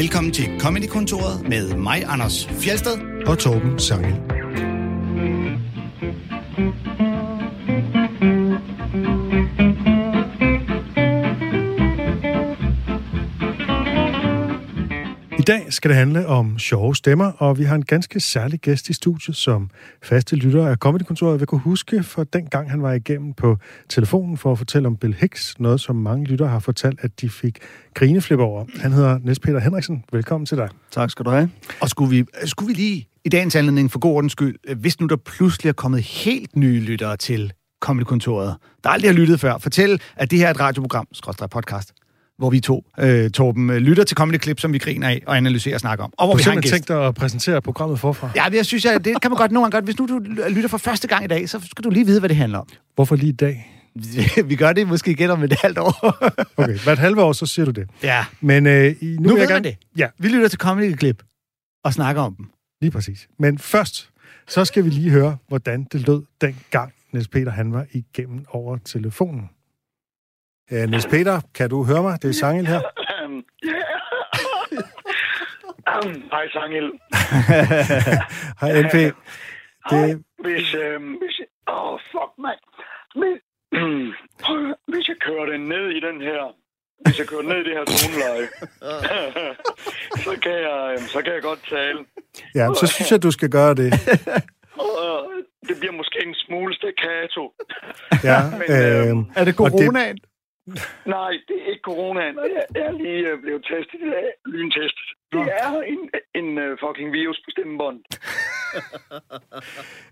Velkommen 0.00 0.32
til 0.32 0.60
Comedy-kontoret 0.60 1.48
med 1.48 1.74
mig, 1.74 2.04
Anders 2.06 2.46
Fjelsted. 2.46 2.98
og 3.26 3.38
Torben 3.38 3.78
Sangel. 3.78 4.39
Dag 15.50 15.72
skal 15.72 15.88
det 15.88 15.96
handle 15.96 16.26
om 16.26 16.58
sjove 16.58 16.96
stemmer, 16.96 17.32
og 17.38 17.58
vi 17.58 17.64
har 17.64 17.74
en 17.74 17.84
ganske 17.84 18.20
særlig 18.20 18.60
gæst 18.60 18.88
i 18.88 18.92
studiet, 18.92 19.36
som 19.36 19.70
faste 20.02 20.36
lytter 20.36 20.66
af 20.66 20.76
Comedykontoret 20.76 21.40
vil 21.40 21.46
kunne 21.46 21.60
huske 21.60 22.02
for 22.02 22.24
den 22.24 22.46
gang 22.46 22.70
han 22.70 22.82
var 22.82 22.92
igennem 22.92 23.34
på 23.34 23.56
telefonen 23.88 24.36
for 24.36 24.52
at 24.52 24.58
fortælle 24.58 24.88
om 24.88 24.96
Bill 24.96 25.14
Hicks, 25.14 25.54
noget 25.58 25.80
som 25.80 25.96
mange 25.96 26.26
lyttere 26.26 26.48
har 26.48 26.58
fortalt, 26.58 27.00
at 27.02 27.20
de 27.20 27.28
fik 27.28 27.58
grineflip 27.94 28.38
over. 28.38 28.64
Han 28.80 28.92
hedder 28.92 29.18
Niels 29.18 29.38
Peter 29.38 29.60
Henriksen. 29.60 30.04
Velkommen 30.12 30.46
til 30.46 30.56
dig. 30.56 30.68
Tak 30.90 31.10
skal 31.10 31.24
du 31.24 31.30
have. 31.30 31.50
Og 31.80 31.88
skulle 31.88 32.10
vi, 32.10 32.24
skulle 32.44 32.66
vi 32.66 32.74
lige 32.74 33.08
i 33.24 33.28
dagens 33.28 33.56
anledning 33.56 33.90
for 33.90 33.98
god 33.98 34.14
ordens 34.14 34.32
skyld, 34.32 34.74
hvis 34.76 35.00
nu 35.00 35.06
der 35.06 35.16
pludselig 35.16 35.68
er 35.68 35.72
kommet 35.72 36.02
helt 36.02 36.56
nye 36.56 36.80
lyttere 36.80 37.16
til 37.16 37.52
Comedykontoret, 37.80 38.56
der 38.84 38.90
aldrig 38.90 39.10
har 39.10 39.16
lyttet 39.16 39.40
før, 39.40 39.58
fortæl, 39.58 40.00
at 40.16 40.30
det 40.30 40.38
her 40.38 40.46
er 40.46 40.50
et 40.50 40.60
radioprogram, 40.60 41.06
podcast, 41.50 41.92
hvor 42.40 42.50
vi 42.50 42.60
to, 42.60 42.84
øh, 42.98 43.30
Torben, 43.30 43.70
øh, 43.70 43.76
lytter 43.76 44.04
til 44.04 44.16
Comedy 44.16 44.42
Clip, 44.42 44.60
som 44.60 44.72
vi 44.72 44.78
griner 44.78 45.08
af 45.08 45.22
og 45.26 45.36
analyserer 45.36 45.74
og 45.74 45.80
snakker 45.80 46.04
om. 46.04 46.12
Og 46.16 46.26
hvor 46.26 46.32
Du 46.34 46.38
vi 46.38 46.42
har 46.42 46.52
en 46.52 46.60
gæst. 46.62 46.72
tænkt 46.72 46.88
dig 46.88 47.06
at 47.06 47.14
præsentere 47.14 47.62
programmet 47.62 48.00
forfra. 48.00 48.30
Ja, 48.36 48.44
jeg 48.52 48.66
synes, 48.66 48.86
at 48.86 49.04
det 49.04 49.22
kan 49.22 49.30
man 49.30 49.38
godt 49.38 49.52
nogle 49.52 49.64
gange 49.64 49.74
godt. 49.76 49.84
Hvis 49.84 49.98
nu 49.98 50.06
du 50.06 50.18
lytter 50.48 50.68
for 50.68 50.78
første 50.78 51.08
gang 51.08 51.24
i 51.24 51.26
dag, 51.26 51.48
så 51.48 51.60
skal 51.70 51.84
du 51.84 51.90
lige 51.90 52.06
vide, 52.06 52.20
hvad 52.20 52.28
det 52.28 52.36
handler 52.36 52.58
om. 52.58 52.66
Hvorfor 52.94 53.16
lige 53.16 53.28
i 53.28 53.32
dag? 53.32 53.66
vi 54.46 54.56
gør 54.56 54.72
det 54.72 54.88
måske 54.88 55.10
igen 55.10 55.30
om 55.30 55.42
et 55.42 55.52
halvt 55.62 55.78
år. 55.78 56.16
Okay, 56.62 56.78
hvert 56.78 56.98
halve 56.98 57.22
år, 57.22 57.32
så 57.32 57.46
siger 57.46 57.66
du 57.66 57.70
det. 57.72 57.88
ja, 58.02 58.24
Men 58.40 58.66
øh, 58.66 58.94
nu, 59.02 59.08
nu 59.22 59.28
ved 59.28 59.38
jeg 59.38 59.48
gerne... 59.48 59.64
det. 59.64 59.76
Ja, 59.96 60.06
Vi 60.18 60.28
lytter 60.28 60.48
til 60.48 60.58
Comedy 60.58 60.98
Clip 60.98 61.22
og 61.84 61.92
snakker 61.92 62.22
om 62.22 62.34
dem. 62.34 62.46
lige 62.80 62.90
præcis. 62.90 63.28
Men 63.38 63.58
først, 63.58 64.08
så 64.48 64.64
skal 64.64 64.84
vi 64.84 64.90
lige 64.90 65.10
høre, 65.10 65.36
hvordan 65.48 65.86
det 65.92 66.06
lød 66.06 66.22
dengang, 66.40 66.92
Niels 67.12 67.28
Peter 67.28 67.50
han 67.52 67.72
var 67.72 67.86
igennem 67.92 68.44
over 68.48 68.78
telefonen. 68.84 69.48
Ja, 70.70 70.86
Niels 70.86 71.06
Peter, 71.06 71.40
kan 71.54 71.70
du 71.70 71.84
høre 71.84 72.02
mig? 72.02 72.22
Det 72.22 72.28
er 72.28 72.32
Sangel 72.32 72.66
her. 72.66 72.80
Hej, 76.34 76.48
Sangel. 76.52 76.86
Hej, 78.60 78.82
NP. 78.82 78.94
Hej. 78.94 80.06
Det, 80.06 80.22
Hvis, 80.38 80.74
øhm, 80.74 81.12
hvis... 81.12 81.40
Åh, 81.68 81.92
oh, 81.92 81.98
fuck, 82.12 82.32
mand. 82.38 82.60
Men, 83.20 83.32
hvis 84.92 85.08
jeg 85.08 85.16
kører 85.26 85.46
den 85.52 85.60
ned 85.68 85.84
i 85.90 86.00
den 86.00 86.20
her... 86.20 86.42
Hvis 87.06 87.18
jeg 87.18 87.26
kører 87.26 87.42
ned 87.42 87.56
i 87.56 87.64
det 87.68 87.74
her 87.78 87.84
toneleje, 87.84 88.46
så, 90.26 90.32
kan 90.42 90.52
jeg, 90.52 90.80
øhm, 90.92 91.06
så 91.08 91.22
kan 91.24 91.32
jeg 91.32 91.42
godt 91.42 91.60
tale. 91.70 91.98
ja, 92.54 92.68
så 92.80 92.86
synes 92.86 93.12
jeg, 93.12 93.22
du 93.22 93.30
skal 93.30 93.48
gøre 93.50 93.74
det. 93.74 93.92
Det 95.68 95.76
bliver 95.80 95.92
måske 95.92 96.18
en 96.26 96.34
smule 96.34 96.74
staccato. 96.74 97.42
Ja, 98.24 98.38
Men, 98.50 98.62
øh, 98.62 99.36
Er 99.36 99.44
det 99.44 99.60
Og 99.60 99.70
det- 99.70 99.78
coronaen? 99.80 100.18
Nej, 101.06 101.30
det 101.48 101.56
er 101.62 101.66
ikke 101.72 101.82
coronaen. 101.84 102.38
og 102.38 102.46
Jeg 102.74 102.82
er 102.86 102.92
lige 102.92 103.28
øh, 103.28 103.40
blevet 103.42 103.62
testet 103.70 104.00
i 104.06 104.10
dag. 104.16 104.26
Lyntestet. 104.46 105.06
Det 105.32 105.40
er 105.62 105.80
en, 105.80 106.00
en 106.34 106.58
uh, 106.58 106.70
fucking 106.84 107.12
virus 107.12 107.36
på 107.44 107.50
stemmebånd. 107.50 107.98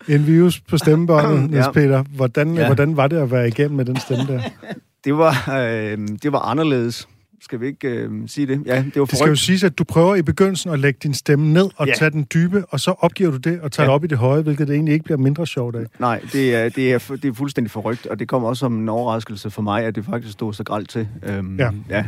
en 0.14 0.26
virus 0.26 0.60
på 0.60 0.78
stemmebåndet, 0.78 1.50
Niels 1.50 1.66
Ja. 1.66 1.72
Peter. 1.72 2.04
Hvordan, 2.16 2.54
Ja. 2.54 2.66
hvordan 2.66 2.96
var 2.96 3.06
det 3.08 3.16
at 3.22 3.30
være 3.30 3.48
igennem 3.48 3.76
med 3.76 3.84
den 3.84 3.96
stemme 3.96 4.24
der? 4.32 4.40
Det 5.04 5.18
var, 5.18 5.32
øh, 5.60 5.98
det 6.22 6.32
var 6.32 6.38
anderledes. 6.38 7.08
Skal 7.40 7.60
vi 7.60 7.66
ikke 7.66 7.88
øh, 7.88 8.10
sige 8.26 8.46
det? 8.46 8.62
Ja, 8.66 8.76
det 8.76 8.84
var 8.84 8.84
Det 8.84 8.92
skal 8.92 9.02
jo 9.02 9.06
forrygt. 9.26 9.38
siges, 9.38 9.64
at 9.64 9.78
du 9.78 9.84
prøver 9.84 10.14
i 10.14 10.22
begyndelsen 10.22 10.70
at 10.70 10.78
lægge 10.78 10.98
din 11.02 11.14
stemme 11.14 11.52
ned 11.52 11.70
og 11.76 11.86
Ja. 11.86 11.92
tage 11.94 12.10
den 12.10 12.26
dybe, 12.34 12.64
og 12.68 12.80
så 12.80 12.90
opgiver 12.90 13.30
du 13.30 13.36
det 13.36 13.60
og 13.60 13.72
tager 13.72 13.84
Ja. 13.84 13.88
det 13.90 13.94
op 13.94 14.04
i 14.04 14.06
det 14.06 14.18
høje, 14.18 14.42
hvilket 14.42 14.68
det 14.68 14.74
egentlig 14.74 14.92
ikke 14.92 15.04
bliver 15.04 15.18
mindre 15.18 15.46
sjovt 15.46 15.76
af. 15.76 15.84
Nej, 15.98 16.20
det 16.32 16.54
er, 16.54 16.68
det, 16.68 16.92
er, 16.92 16.98
det 17.22 17.24
er 17.24 17.32
fuldstændig 17.32 17.70
forrygt, 17.70 18.06
og 18.06 18.18
det 18.18 18.28
kom 18.28 18.44
også 18.44 18.60
som 18.60 18.78
en 18.78 18.88
overraskelse 18.88 19.50
for 19.50 19.62
mig, 19.62 19.84
at 19.84 19.94
det 19.94 20.04
faktisk 20.04 20.32
stod 20.32 20.52
så 20.54 20.64
gralt 20.64 20.90
til. 20.90 21.08
Øhm, 21.22 21.58
Ja. 21.58 21.70
ja. 21.90 22.04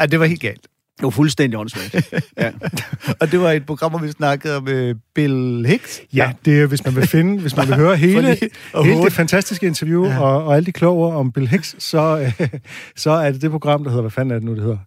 Ja, 0.00 0.06
det 0.06 0.20
var 0.20 0.26
helt 0.26 0.40
galt. 0.40 0.66
Det 0.98 1.04
var 1.04 1.10
fuldstændig 1.10 1.58
åndssvagt. 1.58 1.94
ja. 2.38 2.50
Og 3.20 3.32
det 3.32 3.40
var 3.40 3.52
et 3.52 3.66
program, 3.66 3.90
hvor 3.90 3.98
vi 3.98 4.10
snakkede 4.10 4.56
om 4.56 4.68
uh, 4.68 4.94
Bill 5.14 5.66
Hicks. 5.66 6.00
Ja, 6.12 6.32
det 6.44 6.60
er, 6.60 6.66
hvis 6.66 6.84
man 6.84 6.96
vil 6.96 7.06
finde, 7.06 7.40
hvis 7.40 7.56
man 7.56 7.68
vil 7.68 7.76
høre 7.76 7.96
hele, 8.06 8.36
hele 8.84 9.02
det 9.04 9.12
fantastiske 9.12 9.66
interview 9.66 10.06
ja. 10.06 10.20
og, 10.20 10.44
og 10.44 10.56
alle 10.56 10.66
de 10.66 10.72
kloge 10.72 11.06
ord 11.06 11.14
om 11.14 11.32
Bill 11.32 11.48
Hicks, 11.48 11.76
så, 11.78 12.32
øh, 12.40 12.48
så 12.96 13.10
er 13.10 13.32
det 13.32 13.42
det 13.42 13.50
program, 13.50 13.84
der 13.84 13.90
hedder, 13.90 14.02
hvad 14.02 14.10
fanden 14.10 14.30
er 14.34 14.38
det 14.38 14.44
nu, 14.44 14.54
det 14.54 14.62
hedder? 14.62 14.78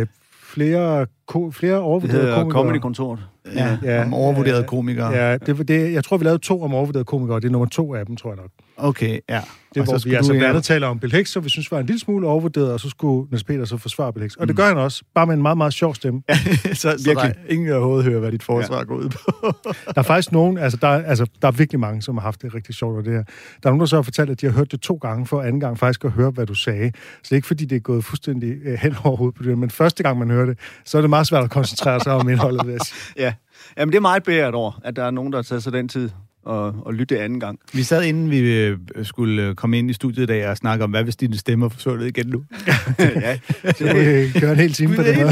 Øh, 0.00 0.06
flere, 0.42 1.06
ko, 1.28 1.50
flere 1.50 1.72
Det 1.72 1.80
overvurderede 1.80 2.22
hedder 2.22 2.36
komikere. 2.38 2.60
Comedy-kontoret. 2.62 3.20
Ja, 3.54 3.76
Ja, 3.82 4.02
om 4.04 4.14
overvurderede 4.14 4.60
ja, 4.60 4.66
komikere. 4.66 5.10
Ja, 5.12 5.36
det, 5.38 5.68
det, 5.68 5.92
jeg 5.92 6.04
tror, 6.04 6.16
vi 6.16 6.24
lavede 6.24 6.38
to 6.42 6.62
om 6.62 6.74
overvurderede 6.74 7.04
komikere, 7.04 7.40
det 7.40 7.44
er 7.44 7.50
nummer 7.50 7.68
to 7.68 7.94
af 7.94 8.06
dem, 8.06 8.16
tror 8.16 8.30
jeg 8.30 8.36
nok. 8.36 8.50
Okay, 8.76 9.18
ja. 9.28 9.40
Det 9.74 9.76
er, 9.76 9.80
Og 9.80 9.84
hvor 9.86 10.08
vi 10.08 10.14
altså 10.14 10.32
blandt 10.32 10.46
andet 10.46 10.64
taler 10.64 10.86
om 10.86 10.98
Bill 10.98 11.12
Hicks, 11.12 11.30
som 11.30 11.44
vi 11.44 11.48
synes 11.48 11.70
var 11.72 11.78
en 11.78 11.86
lille 11.86 12.00
smule 12.00 12.26
overvurderet, 12.26 12.72
og 12.72 12.80
så 12.80 12.88
skulle 12.88 13.28
Niels 13.30 13.44
Peter 13.44 13.64
så 13.64 13.76
forsvare 13.76 14.12
Bill 14.12 14.22
Hicks. 14.22 14.36
Og 14.36 14.48
det 14.48 14.56
gør 14.56 14.66
han 14.66 14.76
også, 14.76 15.02
bare 15.14 15.26
med 15.26 15.34
en 15.34 15.42
meget, 15.42 15.56
meget 15.58 15.72
sjov 15.72 15.94
stemme. 15.94 16.22
så, 16.28 16.34
så 16.74 16.88
der 16.88 16.94
Virkelig. 17.04 17.16
er 17.48 17.52
ingen 17.54 17.72
overhovedet 17.72 18.04
høre, 18.04 18.20
hvad 18.20 18.32
dit 18.32 18.42
forsvar 18.42 18.76
ja. 18.76 18.82
går 18.82 18.94
ud 18.94 19.08
på. 19.08 19.52
Der 19.94 19.98
er 19.98 20.02
faktisk 20.02 20.32
nogen, 20.32 20.58
altså 20.58 20.78
der, 20.82 20.88
er- 20.88 21.04
altså 21.04 21.26
der 21.42 21.48
er 21.48 21.52
virkelig 21.52 21.80
mange, 21.80 22.02
som 22.02 22.16
har 22.16 22.22
haft 22.22 22.42
det 22.42 22.54
rigtig 22.54 22.74
sjovt 22.74 22.92
over 22.92 23.02
det 23.02 23.12
her. 23.12 23.22
Der 23.22 23.32
er 23.64 23.70
nogen, 23.70 23.80
der 23.80 23.86
så 23.86 23.96
har 23.96 24.02
fortalt, 24.02 24.30
at 24.30 24.40
de 24.40 24.46
har 24.46 24.52
hørt 24.52 24.72
det 24.72 24.80
to 24.80 24.94
gange, 24.96 25.26
for 25.26 25.42
anden 25.42 25.60
gang 25.60 25.78
faktisk 25.78 26.04
at 26.04 26.10
høre, 26.10 26.30
hvad 26.30 26.46
du 26.46 26.54
sagde. 26.54 26.92
Så 26.94 27.20
det 27.22 27.32
er 27.32 27.36
ikke, 27.36 27.46
fordi 27.48 27.64
det 27.64 27.76
er 27.76 27.80
gået 27.80 28.04
fuldstændig 28.04 28.54
øh, 28.64 28.74
hen 28.78 28.94
over 29.04 29.16
hovedet 29.16 29.34
på 29.36 29.42
det, 29.42 29.58
men 29.58 29.70
første 29.70 30.02
gang, 30.02 30.18
man 30.18 30.30
hører 30.30 30.46
det, 30.46 30.58
så 30.84 30.98
er 30.98 31.02
det 31.02 31.10
meget 31.10 31.17
svært 31.26 31.44
at 31.44 31.50
koncentrere 31.50 32.00
sig 32.00 32.12
om 32.12 32.28
indholdet, 32.32 32.66
vil 32.66 32.72
jeg 32.72 32.80
sige. 32.80 32.96
Ja. 33.16 33.34
Jamen, 33.78 33.92
det 33.92 33.96
er 33.96 34.00
meget 34.00 34.22
bedre 34.22 34.52
over, 34.52 34.80
at 34.84 34.96
der 34.96 35.04
er 35.04 35.10
nogen, 35.10 35.32
der 35.32 35.38
har 35.38 35.42
taget 35.42 35.62
sig 35.62 35.72
den 35.72 35.88
tid 35.88 36.10
og, 36.48 36.74
og 36.86 36.94
lytte 36.94 37.14
det 37.14 37.20
anden 37.20 37.40
gang. 37.40 37.58
Vi 37.72 37.82
sad 37.82 38.04
inden 38.04 38.30
vi 38.30 38.38
øh, 38.38 38.78
skulle 39.02 39.42
øh, 39.42 39.54
komme 39.54 39.78
ind 39.78 39.90
i 39.90 39.92
studiet 39.92 40.22
i 40.22 40.26
dag 40.26 40.48
og 40.48 40.56
snakke 40.56 40.84
om, 40.84 40.90
hvad 40.90 41.04
hvis 41.04 41.16
dine 41.16 41.36
stemmer 41.36 41.68
forsvundet 41.68 42.06
igen 42.06 42.26
nu? 42.26 42.44
ja. 42.98 43.38
Det 43.62 43.80
øh, 43.96 44.40
kører 44.40 44.52
en 44.52 44.58
hel 44.58 44.72
time 44.72 44.96
på 44.96 45.02
den 45.02 45.22
måde. 45.22 45.30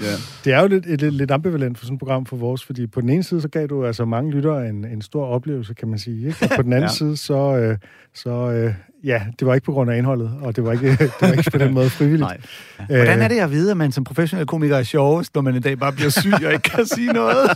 ja. 0.00 0.14
Det 0.44 0.52
er 0.52 0.60
jo 0.60 0.66
lidt, 0.66 0.86
et, 0.86 1.00
lidt, 1.00 1.14
lidt 1.14 1.30
ambivalent 1.30 1.78
for 1.78 1.84
sådan 1.84 1.94
et 1.94 1.98
program 1.98 2.26
for 2.26 2.36
vores, 2.36 2.64
fordi 2.64 2.86
på 2.86 3.00
den 3.00 3.08
ene 3.08 3.22
side, 3.22 3.40
så 3.40 3.48
gav 3.48 3.66
du 3.66 3.86
altså 3.86 4.04
mange 4.04 4.30
lyttere 4.30 4.68
en, 4.68 4.84
en 4.84 5.02
stor 5.02 5.26
oplevelse, 5.26 5.74
kan 5.74 5.88
man 5.88 5.98
sige. 5.98 6.26
Ikke? 6.26 6.38
Og 6.42 6.50
på 6.56 6.62
den 6.62 6.72
anden. 6.72 6.88
Ja. 6.88 6.94
side, 6.94 7.16
så, 7.16 7.56
øh, 7.56 7.78
så 8.14 8.30
øh, 8.30 8.74
ja, 9.04 9.22
det 9.38 9.46
var 9.46 9.54
ikke 9.54 9.64
på 9.64 9.72
grund 9.72 9.90
af 9.90 9.96
indholdet, 9.98 10.30
og 10.42 10.56
det 10.56 10.64
var 10.64 10.72
ikke, 10.72 10.90
det 10.96 11.12
var 11.20 11.32
ikke 11.32 11.50
på 11.50 11.58
den 11.58 11.74
måde 11.74 11.90
frivilligt. 11.90 12.20
Nej. 12.20 12.38
Hvordan 12.86 13.22
er 13.22 13.28
det 13.28 13.38
at 13.40 13.50
vide, 13.50 13.70
at 13.70 13.76
man 13.76 13.92
som 13.92 14.04
professionel 14.04 14.46
komiker 14.46 14.76
er 14.76 14.82
sjovest, 14.82 15.34
når 15.34 15.42
man 15.42 15.54
en 15.54 15.62
dag 15.62 15.78
bare 15.78 15.92
bliver 15.92 16.10
syg 16.10 16.32
og 16.44 16.52
ikke 16.52 16.70
kan 16.70 16.86
sige 16.86 17.12
noget? 17.12 17.50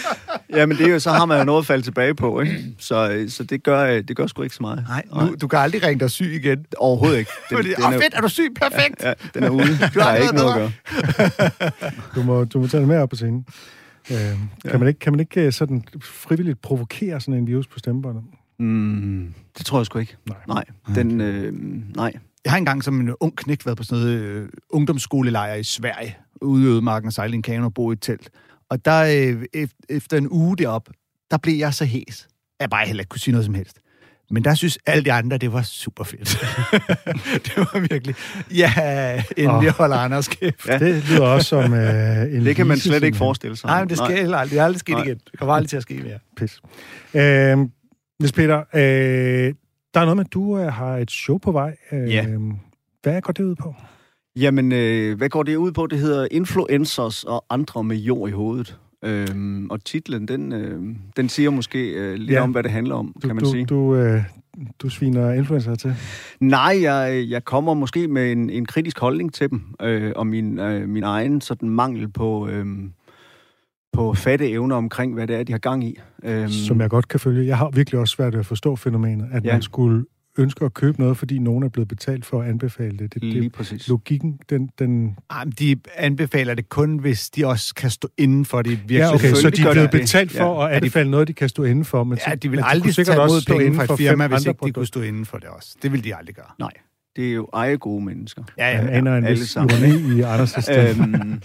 Jamen, 0.56 0.76
det 0.76 0.86
er 0.86 0.90
jo, 0.92 0.98
så 0.98 1.10
har 1.10 1.26
man 1.26 1.38
jo 1.38 1.44
noget 1.44 1.62
at 1.62 1.66
falde 1.66 1.82
tilbage 1.84 2.14
på, 2.14 2.40
ikke? 2.40 2.64
Så, 2.78 3.24
så 3.28 3.44
det, 3.44 3.62
gør, 3.62 4.00
det 4.00 4.16
gør 4.16 4.26
sgu 4.26 4.42
ikke 4.42 4.54
så 4.54 4.62
meget. 4.62 4.84
Nej, 4.88 5.26
nu, 5.26 5.34
du 5.40 5.48
kan 5.48 5.58
aldrig 5.58 5.82
ringe 5.86 6.00
dig 6.00 6.10
syg 6.10 6.40
igen. 6.44 6.66
Overhovedet 6.78 7.18
ikke. 7.18 7.30
Den, 7.50 7.56
Fordi, 7.56 7.68
Åh, 7.86 7.92
fedt, 7.92 8.14
er 8.14 8.20
du 8.20 8.28
syg? 8.28 8.48
Perfekt! 8.62 9.02
Ja, 9.04 9.12
den 9.34 9.42
er 9.42 9.50
ude. 9.50 9.78
Der 9.94 10.04
er 10.04 10.16
ikke 10.16 10.34
noget 10.34 10.50
at 10.52 10.56
gøre. 10.58 11.70
Du 12.14 12.22
må, 12.22 12.44
du 12.44 12.60
må 12.60 12.66
tage 12.66 12.80
det 12.80 12.88
med 12.88 12.98
op 12.98 13.08
på 13.08 13.16
scenen. 13.16 13.44
Øh, 14.10 14.16
kan, 14.16 14.38
Ja. 14.64 14.78
man 14.78 14.88
ikke, 14.88 15.00
kan 15.00 15.12
man 15.12 15.20
ikke 15.20 15.40
øh, 15.40 15.52
sådan 15.52 15.84
frivilligt 16.02 16.62
provokere 16.62 17.20
sådan 17.20 17.34
en 17.34 17.46
virus 17.46 17.66
på 17.66 17.78
stemmebåndet? 17.78 18.22
Mm, 18.62 19.34
det 19.58 19.66
tror 19.66 19.78
jeg 19.78 19.86
sgu 19.86 19.98
ikke. 19.98 20.16
Nej. 20.28 20.36
Nej. 20.48 20.64
Den, 20.94 21.20
øh, 21.20 21.52
nej. 21.96 22.12
Jeg 22.44 22.52
har 22.52 22.58
engang 22.58 22.84
som 22.84 23.00
en 23.00 23.14
ung 23.20 23.36
knægt 23.36 23.66
været 23.66 23.78
på 23.78 23.84
sådan 23.84 24.04
noget 24.04 24.18
øh, 24.20 24.48
ungdomsskolelejr 24.70 25.54
i 25.54 25.64
Sverige, 25.64 26.16
ude 26.40 26.64
i 26.64 26.66
ødemarken 26.66 27.06
og 27.06 27.12
sejle 27.12 27.32
i 27.32 27.36
en 27.36 27.42
kano 27.42 27.64
og 27.64 27.74
bo 27.74 27.90
i 27.90 27.92
et 27.92 28.00
telt. 28.00 28.30
Og 28.70 28.84
der, 28.84 29.28
øh, 29.30 29.42
ef- 29.56 29.78
efter 29.88 30.16
en 30.16 30.28
uge 30.30 30.56
derop, 30.56 30.88
der 31.30 31.36
blev 31.36 31.54
jeg 31.54 31.74
så 31.74 31.84
hæs, 31.84 32.28
jeg 32.60 32.70
bare 32.70 32.86
heller 32.86 33.00
ikke 33.02 33.08
kunne 33.08 33.20
sige 33.20 33.32
noget 33.32 33.44
som 33.44 33.54
helst. 33.54 33.78
Men 34.30 34.44
der 34.44 34.54
synes 34.54 34.78
alle 34.86 35.04
de 35.04 35.12
andre, 35.12 35.38
det 35.38 35.52
var 35.52 35.62
super 35.62 36.04
fedt. 36.04 36.28
det 37.46 37.56
var 37.56 37.80
virkelig, 37.90 38.14
ja, 38.50 38.72
endelig 39.36 39.68
Åh. 39.68 39.74
holder 39.76 39.96
Anders 39.96 40.28
kæft. 40.28 40.68
Ja. 40.68 40.78
Det 40.78 41.08
lyder 41.10 41.20
også 41.26 41.48
som 41.48 41.74
øh, 41.74 42.34
en 42.34 42.44
Det 42.44 42.56
kan 42.56 42.66
man 42.66 42.76
slet 42.78 42.94
ikke 42.94 43.02
simpelthen. 43.02 43.14
forestille 43.14 43.56
sig. 43.56 43.66
Nej, 43.68 43.80
men 43.80 43.88
det 43.88 43.98
sker 43.98 44.16
heller 44.16 44.38
aldrig. 44.38 44.50
Det 44.50 44.58
er 44.60 44.64
aldrig 44.64 44.80
sket 44.80 44.92
Nej. 44.94 45.04
igen. 45.04 45.18
Det 45.30 45.38
kommer 45.38 45.54
aldrig 45.54 45.68
til 45.70 45.76
at 45.76 45.82
ske 45.82 45.94
mere. 45.94 46.18
Pis. 46.36 46.60
Øh, 47.14 47.58
Niels 48.22 48.32
Peter, 48.32 48.58
øh, 48.74 49.54
der 49.94 50.00
er 50.00 50.04
noget 50.04 50.16
med, 50.16 50.24
at 50.24 50.32
du 50.32 50.58
øh, 50.58 50.66
har 50.72 50.96
et 50.96 51.10
show 51.10 51.38
på 51.38 51.52
vej. 51.52 51.76
Øh, 51.92 52.10
Ja. 52.10 52.26
Hvad 53.02 53.20
går 53.22 53.32
det 53.32 53.44
ud 53.44 53.54
på? 53.54 53.74
Jamen, 54.36 54.72
øh, 54.72 55.16
hvad 55.18 55.28
går 55.28 55.42
det 55.42 55.56
ud 55.56 55.72
på? 55.72 55.86
Det 55.86 55.98
hedder 55.98 56.28
Influencers 56.30 57.24
og 57.24 57.44
andre 57.50 57.84
med 57.84 57.96
jord 57.96 58.28
i 58.28 58.32
hovedet. 58.32 58.78
Øhm, 59.04 59.70
og 59.70 59.84
titlen, 59.84 60.28
den, 60.28 60.52
øh, 60.52 60.82
den 61.16 61.28
siger 61.28 61.50
måske 61.50 61.90
øh, 61.90 62.14
lidt 62.14 62.30
Ja. 62.30 62.42
om, 62.42 62.50
hvad 62.50 62.62
det 62.62 62.70
handler 62.70 62.94
om, 62.94 63.12
Du, 63.22 63.28
kan 63.28 63.36
man 63.36 63.44
du, 63.44 63.50
sige. 63.50 63.64
Du, 63.64 63.94
øh, 63.96 64.22
du 64.78 64.88
sviner 64.88 65.32
influencer 65.32 65.74
til. 65.74 65.94
Nej, 66.40 66.78
jeg, 66.82 67.24
jeg 67.28 67.44
kommer 67.44 67.74
måske 67.74 68.08
med 68.08 68.32
en, 68.32 68.50
en 68.50 68.66
kritisk 68.66 68.98
holdning 68.98 69.34
til 69.34 69.50
dem, 69.50 69.62
øh, 69.82 70.12
og 70.16 70.26
min, 70.26 70.58
øh, 70.58 70.88
min 70.88 71.02
egen 71.02 71.40
sådan 71.40 71.68
mangel 71.68 72.08
på, 72.08 72.48
øh, 72.48 72.66
på 73.92 74.14
fatte 74.14 74.50
evner 74.50 74.76
omkring, 74.76 75.14
hvad 75.14 75.26
det 75.26 75.36
er, 75.36 75.42
de 75.42 75.52
har 75.52 75.58
gang 75.58 75.84
i. 75.84 75.98
Øhm, 76.24 76.48
Som 76.48 76.80
jeg 76.80 76.90
godt 76.90 77.08
kan 77.08 77.20
følge. 77.20 77.46
Jeg 77.46 77.58
har 77.58 77.70
virkelig 77.70 78.00
også 78.00 78.12
svært 78.12 78.32
ved 78.32 78.40
at 78.40 78.46
forstå 78.46 78.76
fænomenet, 78.76 79.28
at 79.32 79.44
Ja. 79.44 79.52
man 79.52 79.62
skulle 79.62 80.04
ønsker 80.38 80.66
at 80.66 80.74
købe 80.74 81.00
noget, 81.00 81.16
fordi 81.16 81.38
nogen 81.38 81.64
er 81.64 81.68
blevet 81.68 81.88
betalt 81.88 82.24
for 82.26 82.42
at 82.42 82.48
anbefale 82.48 82.98
det. 82.98 83.14
det, 83.14 83.22
Lige 83.24 83.40
det 83.40 83.52
præcis. 83.52 83.88
logikken, 83.88 84.38
den... 84.50 84.70
den 84.78 85.16
Ej, 85.30 85.44
men 85.44 85.52
de 85.58 85.76
anbefaler 85.96 86.54
det 86.54 86.68
kun, 86.68 86.96
hvis 86.98 87.30
de 87.30 87.46
også 87.46 87.74
kan 87.74 87.90
stå 87.90 88.08
inden 88.18 88.44
for 88.44 88.62
det 88.62 88.70
ja, 88.70 88.78
virksomhed. 88.86 89.30
okay, 89.30 89.40
så 89.40 89.50
de 89.50 89.62
er 89.62 89.72
blevet 89.72 89.76
de 89.92 89.98
det. 89.98 90.00
betalt 90.00 90.32
for 90.32 90.62
Ja. 90.62 90.68
at 90.68 90.74
anbefale 90.76 91.10
noget, 91.10 91.28
de 91.28 91.32
kan 91.32 91.48
stå 91.48 91.62
inden 91.64 91.84
for. 91.84 92.04
Men 92.04 92.18
Ja, 92.28 92.34
de 92.34 92.48
vil 92.50 92.56
men 92.58 92.64
aldrig 92.68 92.94
sikkert 92.94 93.14
tage 93.14 93.22
også 93.22 93.34
imod 93.34 93.40
stå 93.40 93.52
penge 93.52 93.64
inden 93.64 93.78
fra 93.78 93.84
for 93.86 93.94
et 93.94 93.98
firma, 93.98 94.26
hvis 94.26 94.46
ikke 94.46 94.66
de 94.66 94.72
kunne 94.72 94.86
stå 94.86 95.00
inden 95.02 95.24
for 95.24 95.38
det 95.38 95.48
også. 95.48 95.76
Det 95.82 95.92
vil 95.92 96.04
de 96.04 96.16
aldrig 96.16 96.34
gøre. 96.34 96.46
Nej, 96.58 96.70
det 97.16 97.28
er 97.28 97.32
jo 97.32 97.48
eje 97.54 97.76
gode 97.76 98.04
mennesker. 98.04 98.42
Ja, 98.58 98.68
ja, 98.70 98.84
ja. 98.84 98.90
aner 98.90 99.16
en 99.16 99.24
alle 99.24 99.38
vis 99.38 99.48
sammen. 99.50 99.78
ironi 99.78 100.18
i 100.18 100.22
Anders' 100.22 100.72
øhm, 100.78 101.42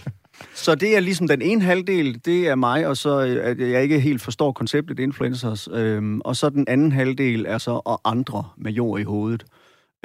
så 0.54 0.74
det 0.74 0.96
er 0.96 1.00
ligesom 1.00 1.28
den 1.28 1.42
ene 1.42 1.62
halvdel, 1.62 2.20
det 2.24 2.48
er 2.48 2.54
mig, 2.54 2.86
og 2.86 2.96
så 2.96 3.26
øh, 3.26 3.50
at 3.50 3.60
jeg 3.70 3.82
ikke 3.82 4.00
helt 4.00 4.22
forstår 4.22 4.52
konceptet 4.52 4.98
influencers. 4.98 5.68
Øhm, 5.72 6.20
og 6.20 6.36
så 6.36 6.48
den 6.50 6.64
anden 6.68 6.92
halvdel 6.92 7.44
er 7.48 7.58
så 7.58 7.80
og 7.84 8.00
andre 8.04 8.44
med 8.56 8.72
jord 8.72 9.00
i 9.00 9.02
hovedet, 9.02 9.44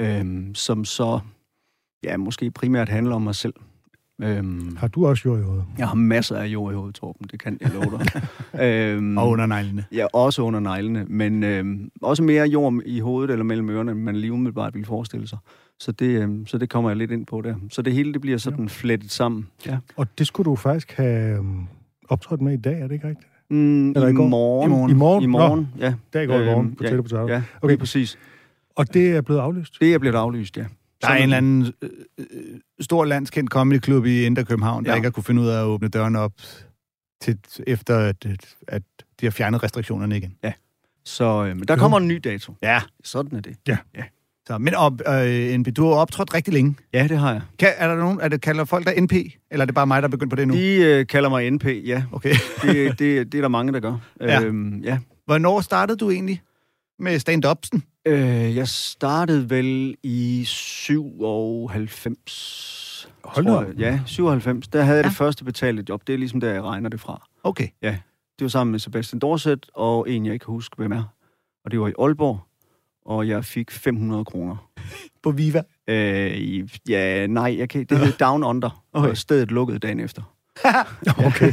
øhm, 0.00 0.54
som 0.54 0.84
så 0.84 1.20
ja, 2.04 2.16
måske 2.16 2.50
primært 2.50 2.88
handler 2.88 3.14
om 3.14 3.22
mig 3.22 3.34
selv. 3.34 3.54
Øhm, 4.22 4.76
Har 4.76 4.88
du 4.88 5.06
også 5.06 5.22
jord 5.26 5.38
i 5.40 5.42
hovedet? 5.42 5.64
jeg 5.78 5.88
har 5.88 5.94
masser 5.94 6.36
af 6.36 6.46
jord 6.46 6.72
i 6.72 6.76
hovedet, 6.76 6.94
Torben, 6.94 7.28
det 7.30 7.40
kan 7.40 7.58
jeg 7.60 7.70
love 7.74 7.98
dig. 7.98 8.22
øhm, 8.64 9.18
Og 9.18 9.28
under 9.28 9.46
neglene. 9.46 9.84
Ja, 9.92 10.06
også 10.12 10.42
under 10.42 10.60
neglene, 10.60 11.04
men 11.08 11.42
øhm, 11.42 11.90
også 12.02 12.22
mere 12.22 12.46
jord 12.46 12.74
i 12.86 13.00
hovedet 13.00 13.30
eller 13.32 13.44
mellem 13.44 13.70
ørerne, 13.70 13.92
end 13.92 14.00
man 14.00 14.16
lige 14.16 14.32
umiddelbart 14.32 14.74
ville 14.74 14.86
forestille 14.86 15.28
sig. 15.28 15.38
Så 15.80 15.92
det, 15.92 16.06
øhm, 16.22 16.46
så 16.46 16.58
det 16.58 16.70
kommer 16.70 16.90
jeg 16.90 16.96
lidt 16.96 17.10
ind 17.10 17.26
på 17.26 17.40
der. 17.40 17.54
Så 17.70 17.82
det 17.82 17.92
hele 17.92 18.12
det 18.12 18.20
bliver 18.20 18.38
sådan 18.38 18.68
flettet 18.68 19.10
sammen. 19.10 19.48
Ja. 19.66 19.78
Og 19.96 20.18
det 20.18 20.26
skulle 20.26 20.44
du 20.50 20.56
faktisk 20.56 20.92
have 20.92 21.38
um, 21.40 21.68
optrådt 22.08 22.40
med 22.40 22.52
i 22.52 22.56
dag, 22.56 22.80
er 22.80 22.86
det 22.86 22.94
ikke 22.94 23.08
rigtigt? 23.08 23.28
Mm, 23.50 23.90
Eller 23.90 24.06
i, 24.06 24.10
i 24.10 24.14
går? 24.14 24.28
morgen. 24.28 24.70
I 24.70 24.74
morgen? 24.74 24.90
I 24.90 24.94
morgen? 24.94 25.22
I 25.24 25.26
morgen, 25.26 25.68
ja. 25.78 25.94
Der 26.12 26.20
i 26.20 26.26
går 26.26 26.40
i 26.40 26.44
morgen 26.44 26.66
Øhm, 26.66 26.74
på 26.76 26.84
ja, 26.84 27.00
på. 27.00 27.16
Ja, 27.16 27.22
Okay. 27.22 27.42
okay. 27.62 27.76
præcis. 27.76 28.18
Og 28.76 28.94
det 28.94 29.10
er 29.16 29.20
blevet 29.20 29.40
aflyst? 29.40 29.76
Det 29.80 29.94
er 29.94 29.98
blevet 29.98 30.14
aflyst, 30.16 30.56
ja. 30.56 30.64
Der 31.02 31.08
er 31.08 31.16
en 31.16 31.22
eller 31.22 31.36
anden 31.36 31.72
øh, 31.82 31.90
øh, 32.18 32.26
stor 32.80 33.04
landskendt 33.04 33.50
comedyklub 33.50 34.06
i 34.06 34.22
Indre 34.24 34.44
København, 34.44 34.84
der 34.84 34.90
Ja. 34.90 34.96
ikke 34.96 35.06
har 35.06 35.10
kunne 35.10 35.24
finde 35.24 35.42
ud 35.42 35.46
af 35.46 35.58
at 35.60 35.64
åbne 35.64 35.88
døren 35.88 36.16
op 36.16 36.32
til, 37.20 37.38
efter, 37.66 37.98
at, 37.98 38.26
at 38.68 38.82
de 39.20 39.26
har 39.26 39.30
fjernet 39.30 39.62
restriktionerne 39.62 40.16
igen. 40.16 40.34
Så 41.04 41.44
øhm, 41.44 41.62
der 41.62 41.76
kommer 41.76 41.98
en 41.98 42.08
ny 42.08 42.20
dato. 42.24 42.54
Ja. 42.62 42.80
Sådan 43.04 43.36
er 43.38 43.40
det. 43.40 43.56
Så, 44.46 44.58
men 44.58 44.74
op, 44.74 44.92
øh, 45.08 45.58
NP, 45.58 45.68
du 45.76 45.86
har 45.86 45.94
optrådt 45.94 46.34
rigtig 46.34 46.54
længe. 46.54 46.76
Ja, 46.92 47.06
det 47.08 47.18
har 47.18 47.32
jeg. 47.32 47.40
Kan, 47.58 47.68
er 47.76 47.88
der 47.88 47.96
nogen, 47.96 48.20
er 48.20 48.28
det, 48.28 48.40
kalder 48.40 48.64
folk 48.64 48.86
der 48.86 49.00
NP, 49.00 49.12
eller 49.50 49.62
er 49.62 49.66
det 49.66 49.74
bare 49.74 49.86
mig, 49.86 50.02
der 50.02 50.08
er 50.08 50.10
begyndt 50.10 50.30
på 50.30 50.36
det 50.36 50.48
nu? 50.48 50.54
De 50.54 50.74
øh, 50.76 51.06
kalder 51.06 51.28
mig 51.28 51.50
NP, 51.50 51.64
ja. 51.66 52.04
Okay. 52.12 52.34
Det, 52.62 52.98
det, 52.98 53.32
det 53.32 53.38
er 53.38 53.42
der 53.42 53.48
mange, 53.48 53.72
der 53.72 53.80
gør. 53.80 53.96
Ja. 54.20 54.42
Øhm, 54.42 54.80
ja. 54.80 54.98
Hvornår 55.26 55.60
startede 55.60 55.98
du 55.98 56.10
egentlig 56.10 56.42
med 56.98 57.18
stand-upsen? 57.18 57.82
Øh, 58.06 58.56
jeg 58.56 58.68
startede 58.68 59.50
vel 59.50 59.96
i 60.02 60.44
97. 60.46 63.08
Hold 63.24 63.46
jeg. 63.48 63.66
Ja, 63.78 64.00
97. 64.06 64.68
Der 64.68 64.82
havde 64.82 64.96
jeg 64.96 65.04
Ja. 65.04 65.08
det 65.08 65.16
første 65.16 65.44
betalte 65.44 65.84
job. 65.88 66.02
Det 66.06 66.12
er 66.12 66.16
ligesom 66.18 66.40
der, 66.40 66.52
jeg 66.52 66.62
regner 66.62 66.88
det 66.90 67.00
fra. 67.00 67.26
Okay. 67.44 67.68
Det 67.82 67.96
var 68.40 68.48
sammen 68.48 68.70
med 68.70 68.78
Sebastian 68.80 69.18
Dorset 69.18 69.66
og 69.74 70.10
en, 70.10 70.26
jeg 70.26 70.32
ikke 70.32 70.44
kan 70.44 70.52
huske, 70.52 70.76
hvem 70.76 70.92
er. 70.92 71.02
Og 71.64 71.70
det 71.70 71.80
var 71.80 71.88
i 71.88 71.92
Aalborg, 71.98 72.40
og 73.04 73.28
jeg 73.28 73.44
fik 73.44 73.70
500 73.70 74.24
kroner. 74.24 74.70
På 75.22 75.30
Viva? 75.30 75.62
Øh, 75.88 76.68
ja, 76.88 77.26
nej, 77.26 77.54
jeg 77.58 77.68
kan, 77.68 77.84
det 77.84 77.98
hed 77.98 78.12
Down 78.12 78.44
Under, 78.44 78.84
Okay. 78.92 79.08
og 79.08 79.16
stedet 79.16 79.50
lukkede 79.50 79.78
dagen 79.78 80.00
efter. 80.00 80.22
Okay. 81.26 81.52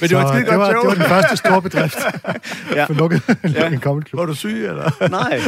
Men 0.00 0.08
det 0.08 0.16
var 0.16 0.22
et 0.24 0.28
skide 0.28 0.44
godt 0.44 0.58
var, 0.58 0.70
show. 0.70 0.80
det 0.80 0.88
var 0.88 0.94
den 0.94 1.02
første 1.04 1.36
store 1.36 1.62
bedrift 1.62 1.96
Ja. 2.76 2.84
for 2.84 2.94
lukket 2.94 3.22
Ja. 3.54 3.66
en 3.66 3.80
comedy 3.80 4.04
klub. 4.04 4.18
Var 4.20 4.26
du 4.26 4.34
syg, 4.34 4.48
eller? 4.66 4.90
Nej, 5.10 5.40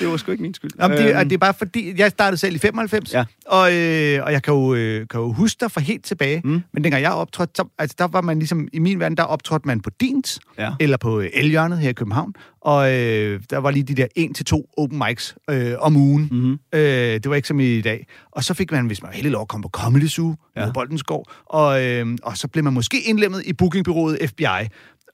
det 0.00 0.08
var 0.08 0.16
sgu 0.16 0.30
ikke 0.32 0.42
min 0.42 0.54
skyld. 0.54 0.70
Jamen, 0.80 0.96
det, 0.98 1.16
Øhm, 1.16 1.28
det 1.28 1.32
er 1.34 1.38
bare 1.38 1.54
fordi, 1.58 1.94
jeg 2.00 2.10
startede 2.10 2.40
selv 2.40 2.54
i 2.54 2.58
95, 2.58 3.12
Ja. 3.14 3.24
og, 3.46 3.74
øh, 3.74 4.24
og 4.24 4.32
jeg 4.32 4.42
kan 4.42 4.54
jo, 4.54 4.74
øh, 4.74 5.08
kan 5.10 5.20
jo 5.20 5.32
huske 5.32 5.56
dig 5.60 5.70
fra 5.72 5.80
helt 5.80 6.04
tilbage, 6.04 6.40
Mm. 6.44 6.62
men 6.72 6.84
dengang 6.84 7.02
jeg 7.02 7.12
optrådte, 7.12 7.52
så, 7.56 7.64
altså, 7.78 7.94
der 7.98 8.08
var 8.08 8.20
man 8.20 8.38
ligesom, 8.38 8.68
i 8.72 8.78
min 8.78 9.00
verden, 9.00 9.16
der 9.16 9.22
optrådte 9.22 9.66
man 9.68 9.80
på 9.80 9.90
Dins, 10.00 10.40
Ja. 10.58 10.70
eller 10.80 10.96
på 10.96 11.20
øh, 11.20 11.28
Elhjørnet 11.32 11.78
her 11.78 11.90
i 11.90 11.92
København, 11.92 12.34
og 12.60 12.92
øh, 12.94 13.40
der 13.50 13.58
var 13.58 13.70
lige 13.70 13.82
de 13.82 13.94
der 13.94 14.06
1-2 14.18 14.74
open 14.76 15.02
mics 15.08 15.34
øh, 15.50 15.72
om 15.78 15.96
ugen. 15.96 16.28
Mm-hmm. 16.32 16.58
Øh, 16.72 16.80
det 16.80 17.30
var 17.30 17.36
ikke 17.36 17.48
som 17.48 17.60
i 17.60 17.80
dag. 17.80 18.06
Og 18.32 18.44
så 18.44 18.54
fik 18.54 18.72
man, 18.72 18.86
hvis 18.86 19.02
man 19.02 19.08
var 19.08 19.14
heldig 19.14 19.32
lov, 19.32 19.42
at 19.42 19.48
komme 19.48 19.62
på 19.62 19.68
Comedy 19.72 20.06
Zoo 20.08 20.34
ja. 20.56 20.60
Ja. 20.60 20.66
på 20.66 20.72
Boldensgård, 20.72 21.30
og, 21.46 21.84
øh, 21.84 22.06
og 22.28 22.36
så 22.36 22.48
blev 22.48 22.64
man 22.64 22.72
måske 22.72 23.00
indlemmet 23.02 23.46
i 23.46 23.52
bookingbyrået 23.52 24.18
FBI. 24.28 24.68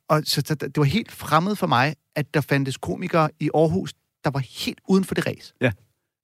Og 0.08 0.22
så, 0.24 0.42
så 0.46 0.54
det 0.54 0.76
var 0.76 0.84
helt 0.84 1.12
fremmed 1.12 1.56
for 1.56 1.66
mig, 1.66 1.94
at 2.16 2.34
der 2.34 2.40
fandtes 2.40 2.76
komikere 2.76 3.28
i 3.40 3.50
Aarhus, 3.54 3.92
der 4.24 4.30
var 4.30 4.42
helt 4.64 4.78
uden 4.88 5.04
for 5.04 5.14
det 5.14 5.26
ræs. 5.26 5.54
Ja. 5.60 5.70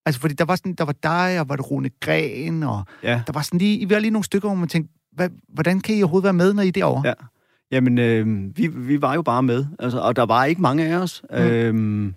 Altså, 0.06 0.20
fordi 0.20 0.34
der 0.34 0.44
var, 0.44 0.56
sådan, 0.56 0.74
der 0.74 0.84
var 0.84 0.94
dig, 1.02 1.40
og 1.40 1.48
var 1.48 1.56
det 1.56 1.70
Rune 1.70 1.90
Gren, 2.00 2.62
og 2.62 2.84
Ja. 3.02 3.22
der 3.26 3.32
var 3.32 3.42
sådan 3.42 3.58
lige, 3.58 3.78
I 3.78 3.90
var 3.90 3.98
lige 3.98 4.10
nogle 4.10 4.24
stykker, 4.24 4.48
hvor 4.48 4.56
man 4.56 4.68
tænkte, 4.68 4.94
hvad, 5.12 5.28
hvordan 5.48 5.80
kan 5.80 5.94
I 5.96 6.02
overhovedet 6.02 6.24
være 6.24 6.32
med, 6.32 6.52
når 6.54 6.62
I 6.62 6.68
er 6.68 6.72
derovre? 6.72 7.08
Ja. 7.08 7.12
Jamen, 7.72 7.98
øh, 7.98 8.56
vi, 8.56 8.66
vi 8.66 9.02
var 9.02 9.14
jo 9.14 9.22
bare 9.22 9.42
med, 9.42 9.66
altså, 9.78 9.98
og 9.98 10.16
der 10.16 10.26
var 10.26 10.44
ikke 10.44 10.62
mange 10.62 10.86
af 10.86 10.96
os. 10.96 11.22
Mm. 11.30 11.36
Øhm, 11.38 12.14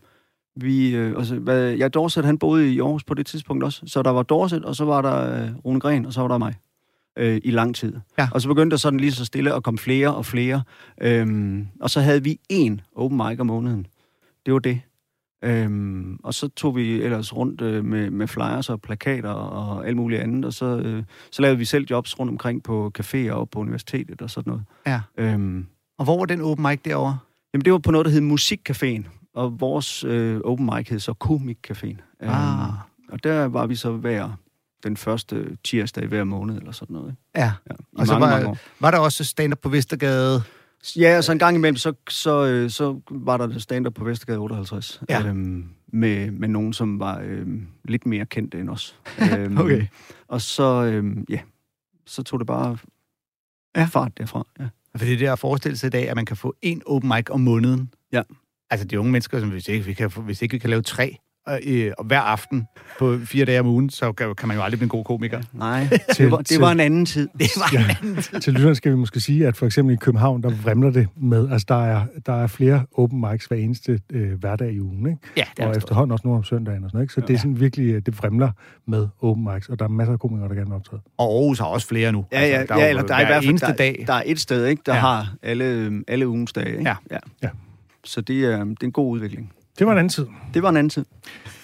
vi, 0.55 0.95
øh, 0.95 1.17
altså, 1.17 1.35
hvad, 1.35 1.73
ja, 1.73 1.87
Dorset, 1.87 2.25
han 2.25 2.37
boede 2.37 2.73
i 2.73 2.79
Aarhus 2.79 3.03
på 3.03 3.13
det 3.13 3.25
tidspunkt 3.25 3.63
også, 3.63 3.81
så 3.85 4.01
der 4.03 4.09
var 4.11 4.23
Dorset, 4.23 4.65
og 4.65 4.75
så 4.75 4.85
var 4.85 5.01
der 5.01 5.43
øh, 5.43 5.55
Rune 5.65 5.79
Gren, 5.79 6.05
og 6.05 6.13
så 6.13 6.21
var 6.21 6.27
der 6.27 6.37
mig 6.37 6.55
øh, 7.17 7.41
i 7.43 7.51
lang 7.51 7.75
tid. 7.75 7.93
Ja. 8.17 8.27
Og 8.31 8.41
så 8.41 8.47
begyndte 8.47 8.71
der 8.71 8.77
sådan 8.77 8.99
lige 8.99 9.11
så 9.11 9.25
stille 9.25 9.53
at 9.53 9.63
komme 9.63 9.77
flere 9.77 10.15
og 10.15 10.25
flere, 10.25 10.63
øhm, 11.01 11.67
og 11.81 11.89
så 11.89 12.01
havde 12.01 12.23
vi 12.23 12.39
én 12.53 12.77
open 12.95 13.17
mic 13.17 13.39
om 13.39 13.47
måneden. 13.47 13.87
Det 14.45 14.53
var 14.53 14.59
det. 14.59 14.81
Øhm, 15.43 16.19
og 16.23 16.33
så 16.33 16.47
tog 16.47 16.75
vi 16.75 17.01
ellers 17.01 17.35
rundt 17.35 17.61
øh, 17.61 17.85
med, 17.85 18.09
med 18.09 18.27
flyers 18.27 18.69
og 18.69 18.81
plakater 18.81 19.29
og 19.29 19.87
alt 19.87 19.95
muligt 19.97 20.21
andet, 20.21 20.45
og 20.45 20.53
så, 20.53 20.65
øh, 20.77 21.03
så 21.31 21.41
lavede 21.41 21.57
vi 21.57 21.65
selv 21.65 21.85
jobs 21.89 22.19
rundt 22.19 22.29
omkring 22.31 22.63
på 22.63 22.91
caféer 22.99 23.31
og 23.31 23.49
på 23.49 23.59
universitetet 23.59 24.21
og 24.21 24.29
sådan 24.29 24.51
noget. 24.51 24.63
Ja. 24.87 25.01
Øhm, 25.17 25.67
Og 25.97 26.05
hvor 26.05 26.17
var 26.17 26.25
den 26.25 26.41
open 26.41 26.65
mic 26.69 26.79
derovre? 26.85 27.17
jamen, 27.53 27.65
det 27.65 27.73
var 27.73 27.79
på 27.79 27.91
noget, 27.91 28.05
der 28.05 28.11
hed 28.11 28.21
Musikcaféen, 28.21 29.09
og 29.33 29.59
vores 29.59 30.03
øh, 30.03 30.39
open 30.43 30.65
mic 30.75 30.89
hed 30.89 30.99
så 30.99 31.13
Komikcaféen. 31.23 31.97
Ah. 32.19 32.69
og 33.09 33.23
der 33.23 33.45
var 33.45 33.65
vi 33.67 33.75
så 33.75 33.91
hver 33.91 34.29
den 34.83 34.97
første 34.97 35.57
tirsdag 35.63 36.03
i 36.03 36.07
hver 36.07 36.23
måned 36.23 36.57
eller 36.57 36.71
sådan 36.71 36.93
noget. 36.93 37.15
Ja. 37.35 37.51
Ja, 37.69 37.75
Og 37.97 38.07
så 38.07 38.19
mange, 38.19 38.35
var- 38.35 38.43
mange. 38.43 38.57
Var 38.79 38.91
der 38.91 38.97
også 38.97 39.23
stand-up 39.23 39.59
på 39.61 39.69
Vestergade? 39.69 40.43
Ja, 40.97 41.17
og 41.17 41.23
så 41.23 41.31
en 41.31 41.39
gang 41.39 41.55
imellem, 41.55 41.75
så, 41.77 41.93
så, 42.09 42.45
øh, 42.45 42.69
så 42.69 42.99
var 43.11 43.37
der 43.37 43.59
stand-up 43.59 43.93
på 43.93 44.03
Vestergade 44.03 44.39
58. 44.39 45.01
Ja. 45.09 45.27
Øhm, 45.27 45.69
med, 45.87 46.31
med 46.31 46.47
nogen, 46.47 46.73
som 46.73 46.99
var 46.99 47.19
øhm, 47.23 47.67
lidt 47.85 48.05
mere 48.05 48.25
kendte 48.25 48.59
end 48.59 48.69
os. 48.69 48.95
Øhm, 49.37 49.57
Okay. 49.57 49.85
Og 50.27 50.41
så, 50.41 50.83
øhm, 50.83 51.25
ja, 51.29 51.39
så 52.05 52.23
tog 52.23 52.39
det 52.39 52.47
bare 52.47 52.77
Ja. 53.75 53.83
fart 53.85 54.17
derfra. 54.17 54.47
Ja. 54.59 54.65
For 54.97 55.05
det 55.05 55.21
er 55.21 55.33
at 55.33 55.39
forestille 55.39 55.77
sig 55.77 55.87
i 55.87 55.89
dag, 55.89 56.09
at 56.09 56.15
man 56.15 56.25
kan 56.25 56.37
få 56.37 56.55
en 56.61 56.81
open 56.85 57.11
mic 57.15 57.29
om 57.29 57.39
måneden. 57.41 57.93
Ja. 58.11 58.21
Altså 58.69 58.87
de 58.87 58.99
unge 58.99 59.11
mennesker, 59.11 59.39
som 59.39 59.49
hvis 59.49 59.67
ikke 59.67 59.85
vi 59.85 59.93
kan, 59.93 60.11
hvis 60.17 60.41
ikke 60.41 60.51
vi 60.53 60.59
kan 60.59 60.69
lave 60.69 60.81
tre 60.81 61.17
øh, 61.67 61.91
og 61.97 62.05
hver 62.05 62.19
aften 62.19 62.67
på 62.99 63.17
fire 63.25 63.45
dage 63.45 63.59
om 63.59 63.67
ugen, 63.67 63.89
så 63.89 64.11
kan, 64.11 64.47
man 64.47 64.57
jo 64.57 64.63
aldrig 64.63 64.79
blive 64.79 64.85
en 64.85 64.89
god 64.89 65.03
komiker. 65.03 65.41
Nej, 65.53 65.87
Til- 66.15 66.23
det 66.25 66.31
var, 66.31 66.37
det 66.37 66.61
var 66.61 66.71
en 66.71 66.79
anden 66.79 67.05
tid. 67.05 67.29
Det 67.39 67.47
var 67.57 67.73
Ja. 68.33 68.39
Til 68.39 68.53
lytteren 68.53 68.75
skal 68.75 68.91
vi 68.91 68.97
måske 68.97 69.19
sige, 69.19 69.47
at 69.47 69.57
for 69.57 69.65
eksempel 69.65 69.93
i 69.93 69.97
København, 69.97 70.43
der 70.43 70.49
vrimler 70.49 70.89
det 70.91 71.07
med, 71.15 71.49
altså 71.51 71.65
der 71.69 71.85
er, 71.85 72.05
der 72.25 72.33
er 72.33 72.47
flere 72.47 72.85
open 72.97 73.25
mics 73.31 73.45
hver 73.45 73.57
eneste 73.57 73.99
øh, 74.11 74.39
hverdag 74.39 74.71
i 74.73 74.79
ugen, 74.79 75.05
ikke? 75.07 75.19
Ja, 75.37 75.43
det 75.57 75.63
er 75.63 75.67
og 75.67 75.77
efterhånden 75.77 76.11
også 76.11 76.27
nogle 76.27 76.37
om 76.37 76.43
søndagen 76.43 76.83
og 76.83 76.89
sådan 76.89 76.97
noget, 76.97 77.03
ikke? 77.03 77.13
Så 77.13 77.21
det 77.21 77.33
er 77.33 77.37
sådan 77.37 77.59
virkelig, 77.59 77.93
øh, 77.93 78.01
det 78.05 78.17
vrimler 78.17 78.51
med 78.87 79.07
open 79.21 79.43
mics, 79.53 79.69
og 79.69 79.79
der 79.79 79.85
er 79.85 79.89
masser 79.89 80.13
af 80.13 80.19
komikere, 80.19 80.49
der 80.49 80.55
gerne 80.55 80.67
vil 80.69 80.75
optræde. 80.75 81.01
Og 81.17 81.25
Aarhus 81.39 81.59
har 81.59 81.65
også 81.65 81.87
flere 81.87 82.11
nu. 82.11 82.25
Ja, 82.31 82.39
ja, 82.41 82.45
Altså, 82.45 82.73
der 82.75 82.81
ja 82.81 82.89
eller 82.89 83.03
der 83.03 83.15
er 83.15 83.19
i 83.19 83.23
hver 83.23 83.41
hvert 83.41 83.43
fald 83.45 83.59
der, 83.59 83.73
dag. 83.73 84.03
der 84.07 84.13
er 84.13 84.23
et 84.25 84.39
sted, 84.39 84.65
ikke, 84.65 84.81
der 84.85 84.91
Ja. 84.91 84.95
ja. 84.97 85.01
har 85.01 85.33
alle, 85.43 85.91
alle 86.07 86.27
ugens 86.27 86.53
dage. 86.53 86.69
Ikke? 86.77 86.89
Ja. 86.89 86.95
ja. 87.11 87.17
Ja. 87.43 87.49
Så 88.03 88.21
det 88.21 88.45
er, 88.45 88.63
det 88.63 88.77
er 88.81 88.85
en 88.85 88.91
god 88.91 89.11
udvikling. 89.11 89.51
Det 89.79 89.87
var 89.87 89.91
en 89.93 89.97
anden 89.97 90.09
tid. 90.09 90.25
Det 90.53 90.63
var 90.63 90.69
en 90.69 90.77
anden 90.77 90.89
tid. 90.89 91.05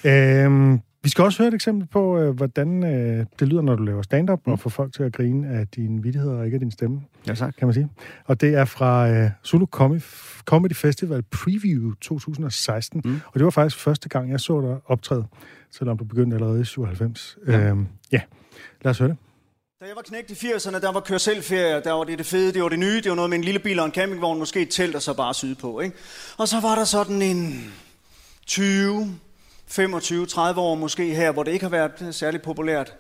Øhm, 0.04 0.80
vi 1.04 1.10
skal 1.10 1.24
også 1.24 1.38
høre 1.44 1.48
et 1.48 1.54
eksempel 1.54 1.88
på, 1.88 2.18
øh, 2.20 2.36
hvordan 2.36 2.84
øh, 2.84 3.26
det 3.40 3.48
lyder, 3.48 3.62
når 3.62 3.76
du 3.76 3.84
laver 3.84 4.02
stand-up, 4.02 4.40
mm. 4.46 4.52
og 4.54 4.60
får 4.60 4.70
folk 4.70 4.94
til 4.94 5.04
at 5.04 5.14
grine 5.14 5.48
af 5.48 5.68
dine 5.68 6.04
vittigheder 6.04 6.38
og 6.38 6.46
ikke 6.46 6.56
af 6.56 6.60
din 6.60 6.72
stemme, 6.72 7.02
Ja, 7.28 7.34
tak. 7.36 7.54
kan 7.58 7.68
man 7.68 7.74
sige. 7.74 7.90
Og 8.26 8.42
det 8.42 8.54
er 8.56 8.66
fra 8.66 9.10
øh, 9.10 9.30
Zulu 9.46 9.66
Com- 9.76 10.44
Comedy 10.46 10.74
Festival 10.76 11.24
Preview 11.24 11.94
2016. 12.02 13.02
Mm. 13.06 13.22
Og 13.26 13.34
det 13.34 13.44
var 13.44 13.50
faktisk 13.50 13.78
første 13.84 14.10
gang, 14.10 14.32
jeg 14.32 14.40
så 14.40 14.62
dig 14.62 14.78
optræde, 14.86 15.26
selvom 15.72 15.98
du 15.98 16.04
begyndte 16.04 16.36
allerede 16.36 16.62
i 16.62 16.66
97. 16.66 17.38
Ja. 17.48 17.60
Øhm, 17.60 17.88
ja, 18.12 18.22
lad 18.82 18.90
os 18.92 18.98
høre 19.00 19.10
det. 19.10 19.18
Da 19.82 19.86
jeg 19.86 19.96
var 19.96 20.02
knægt 20.02 20.32
i 20.32 20.34
80'erne, 20.34 20.82
der 20.82 20.92
var 20.94 21.00
kør 21.00 21.18
selv 21.18 21.44
ferie, 21.44 21.82
der 21.84 21.92
var 21.92 22.04
det 22.04 22.18
det 22.18 22.26
fede, 22.26 22.54
det 22.54 22.64
var 22.64 22.70
det 22.70 22.80
nye, 22.80 23.02
det 23.02 23.10
var 23.10 23.16
noget 23.16 23.30
med 23.30 23.38
en 23.38 23.44
lille 23.44 23.60
bil 23.60 23.80
og 23.80 23.86
en 23.86 23.92
campingvogn, 23.92 24.40
måske 24.40 24.62
et 24.62 24.70
telt 24.70 24.96
og 24.96 25.02
så 25.02 25.14
bare 25.14 25.34
syde 25.34 25.56
på, 25.56 25.80
ikke? 25.80 25.96
Og 26.38 26.48
så 26.48 26.60
var 26.62 26.76
der 26.76 26.84
sådan 26.84 27.22
en 27.22 27.72
20, 28.50 29.20
25, 29.68 30.26
30 30.26 30.62
år 30.62 30.76
måske 30.76 31.16
her, 31.16 31.32
hvor 31.32 31.44
det 31.44 31.52
ikke 31.52 31.66
har 31.66 31.70
været 31.70 32.16
særlig 32.16 32.42
populært. 32.42 32.94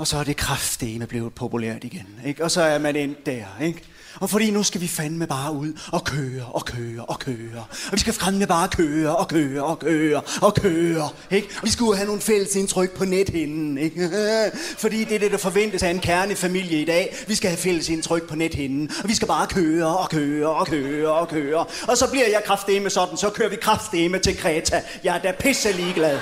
Og 0.00 0.06
så 0.06 0.16
er 0.16 0.24
det 0.24 0.36
kraftedeme 0.36 1.06
blevet 1.06 1.34
populært 1.34 1.84
igen. 1.84 2.06
Ikke? 2.26 2.44
Og 2.44 2.50
så 2.50 2.62
er 2.62 2.78
man 2.78 2.96
endt 2.96 3.26
der. 3.26 3.44
Ikke? 3.62 3.82
Og 4.20 4.30
fordi 4.30 4.50
nu 4.50 4.62
skal 4.62 4.80
vi 4.80 4.88
fandme 4.88 5.26
bare 5.26 5.52
ud 5.52 5.72
og 5.92 6.04
køre 6.04 6.44
og 6.44 6.64
køre 6.64 7.04
og 7.04 7.18
køre. 7.18 7.64
Og 7.86 7.92
vi 7.92 7.98
skal 7.98 8.12
fandme 8.12 8.46
bare 8.46 8.68
køre 8.68 9.16
og 9.16 9.28
køre 9.28 9.62
og 9.62 9.78
køre 9.78 10.20
og 10.42 10.54
køre. 10.54 11.08
Ikke? 11.30 11.48
Og 11.56 11.64
vi 11.64 11.70
skulle 11.70 11.96
have 11.96 12.06
nogle 12.06 12.20
fælles 12.20 12.56
indtryk 12.56 12.90
på 12.90 13.04
nethinden. 13.04 13.78
Ikke? 13.78 14.10
Fordi 14.82 15.04
det 15.04 15.14
er 15.14 15.18
det, 15.18 15.32
der 15.32 15.38
forventes 15.38 15.82
af 15.82 15.90
en 15.90 16.00
kernefamilie 16.00 16.82
i 16.82 16.84
dag. 16.84 17.16
Vi 17.28 17.34
skal 17.34 17.50
have 17.50 17.58
fælles 17.58 17.88
indtryk 17.88 18.28
på 18.28 18.36
nethinden. 18.36 18.90
Og 19.02 19.08
vi 19.08 19.14
skal 19.14 19.28
bare 19.28 19.46
køre 19.46 19.98
og 19.98 20.08
køre 20.08 20.48
og 20.48 20.66
køre 20.66 21.12
og 21.12 21.28
køre. 21.28 21.64
Og 21.88 21.96
så 21.96 22.10
bliver 22.10 22.26
jeg 22.26 22.42
kraftedeme 22.46 22.90
sådan. 22.90 23.16
Så 23.16 23.30
kører 23.30 23.48
vi 23.48 23.56
kraftedeme 23.56 24.18
til 24.18 24.36
Kreta. 24.36 24.82
Jeg 25.04 25.16
er 25.16 25.20
da 25.20 25.32
pisse 25.40 25.72
ligeglad. 25.72 26.18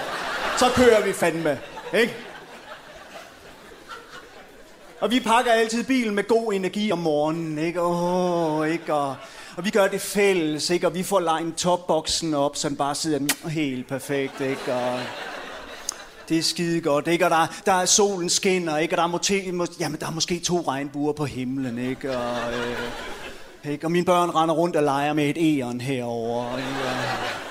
Så 0.58 0.64
kører 0.76 1.04
vi 1.04 1.12
fandme. 1.12 1.58
Ikke? 1.94 2.27
Og 5.00 5.10
vi 5.10 5.20
pakker 5.20 5.52
altid 5.52 5.84
bilen 5.84 6.14
med 6.14 6.28
god 6.28 6.52
energi 6.52 6.92
om 6.92 6.98
morgenen, 6.98 7.58
ikke? 7.58 7.82
Åh, 7.82 8.68
ikke? 8.68 8.94
Og, 8.94 9.16
og 9.56 9.64
vi 9.64 9.70
gør 9.70 9.88
det 9.88 10.00
fælles, 10.00 10.70
ikke? 10.70 10.86
Og 10.86 10.94
vi 10.94 11.02
får 11.02 11.20
legnet 11.20 11.56
topboksen 11.56 12.34
op, 12.34 12.56
så 12.56 12.68
den 12.68 12.76
bare 12.76 12.94
sidder 12.94 13.48
helt 13.48 13.88
perfekt, 13.88 14.40
ikke? 14.40 14.74
Og 14.74 15.00
det 16.28 16.38
er 16.38 16.42
skide 16.42 16.80
godt, 16.80 17.06
ikke? 17.06 17.24
Og 17.24 17.30
der, 17.30 17.46
der 17.66 17.72
er 17.72 17.84
solen 17.84 18.28
skinner, 18.28 18.78
ikke? 18.78 18.92
Og 18.92 18.96
der 18.96 19.02
er, 19.02 19.06
måske, 19.06 19.52
må, 19.52 19.66
jamen, 19.80 20.00
der 20.00 20.06
er 20.06 20.10
måske 20.10 20.38
to 20.38 20.64
regnbuer 20.68 21.12
på 21.12 21.24
himlen, 21.24 21.78
ikke? 21.78 22.16
Og, 22.16 22.36
øh, 22.52 23.72
ikke? 23.72 23.86
og 23.86 23.92
mine 23.92 24.04
børn 24.04 24.30
render 24.30 24.54
rundt 24.54 24.76
og 24.76 24.82
leger 24.82 25.12
med 25.12 25.36
et 25.36 25.36
æren 25.40 25.80
herover. 25.80 26.56
Ikke? 26.56 27.47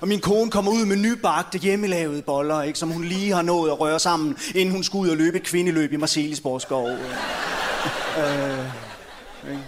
Og, 0.00 0.08
min 0.08 0.20
kone 0.20 0.50
kommer 0.50 0.72
ud 0.72 0.84
med 0.84 0.96
nybagte 0.96 1.58
hjemmelavede 1.58 2.22
boller, 2.22 2.62
ikke, 2.62 2.78
som 2.78 2.90
hun 2.90 3.04
lige 3.04 3.32
har 3.32 3.42
nået 3.42 3.70
at 3.70 3.80
røre 3.80 3.98
sammen, 3.98 4.36
inden 4.54 4.74
hun 4.74 4.84
skulle 4.84 5.02
ud 5.02 5.08
og 5.10 5.16
løbe 5.16 5.36
et 5.36 5.42
kvindeløb 5.42 5.92
i 5.92 5.96
Marcelisborgskov. 5.96 6.88
øh, 6.88 6.98
ikke? 9.50 9.62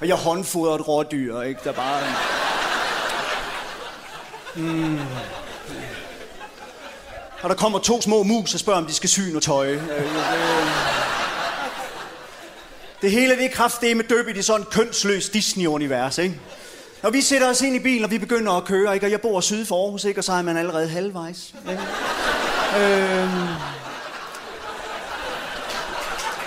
Og 0.00 0.08
jeg 0.08 0.16
håndfodrer 0.16 0.74
et 0.74 0.88
rådyr, 0.88 1.40
ikke, 1.40 1.60
der 1.64 1.72
bare... 1.72 2.02
Mm. 4.56 4.98
Og 7.42 7.48
der 7.48 7.54
kommer 7.54 7.78
to 7.78 8.02
små 8.02 8.22
mus 8.22 8.54
og 8.54 8.60
spørger, 8.60 8.80
om 8.80 8.86
de 8.86 8.94
skal 8.94 9.08
sy 9.08 9.20
noget 9.20 9.42
tøj. 9.42 9.72
Øh, 9.72 9.82
øh. 9.82 10.06
Det 13.02 13.10
hele 13.10 13.36
det 13.36 13.44
er 13.44 13.50
kraftedeme 13.50 14.02
døbt 14.02 14.36
i 14.36 14.42
sådan 14.42 14.62
et 14.62 14.70
kønsløst 14.70 15.32
Disney-univers, 15.32 16.18
ikke? 16.18 16.40
Og 17.02 17.12
vi 17.12 17.20
sætter 17.20 17.50
os 17.50 17.60
ind 17.60 17.76
i 17.76 17.78
bilen, 17.78 18.04
og 18.04 18.10
vi 18.10 18.18
begynder 18.18 18.52
at 18.52 18.64
køre, 18.64 18.94
ikke? 18.94 19.06
Og 19.06 19.10
jeg 19.10 19.20
bor 19.20 19.40
syd 19.40 19.64
for 19.64 19.84
Aarhus, 19.84 20.04
ikke? 20.04 20.20
Og 20.20 20.24
så 20.24 20.32
er 20.32 20.42
man 20.42 20.56
allerede 20.56 20.88
halvvejs. 20.88 21.54
Ikke? 21.70 21.82
øhm. 22.78 23.48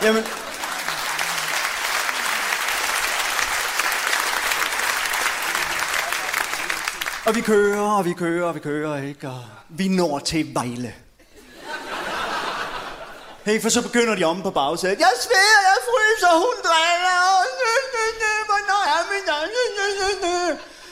Jamen... 0.03 0.23
Og 7.25 7.35
vi 7.35 7.41
kører, 7.41 7.81
og 7.81 8.05
vi 8.05 8.13
kører, 8.13 8.45
og 8.45 8.55
vi 8.55 8.59
kører, 8.59 9.03
ikke? 9.03 9.27
Og 9.27 9.43
vi 9.69 9.87
når 9.87 10.19
til 10.19 10.53
Vejle. 10.53 10.93
Hey, 13.45 13.61
for 13.61 13.69
så 13.69 13.81
begynder 13.81 14.15
de 14.15 14.23
om 14.23 14.41
på 14.41 14.51
bagsædet. 14.51 14.99
Jeg 14.99 15.13
sveder, 15.19 15.61
jeg 15.69 15.79
fryser, 15.89 16.33
hun 16.45 16.57
dræner. 16.69 17.19
Hvornår 18.49 18.83
er 18.95 19.01
min... 19.11 19.21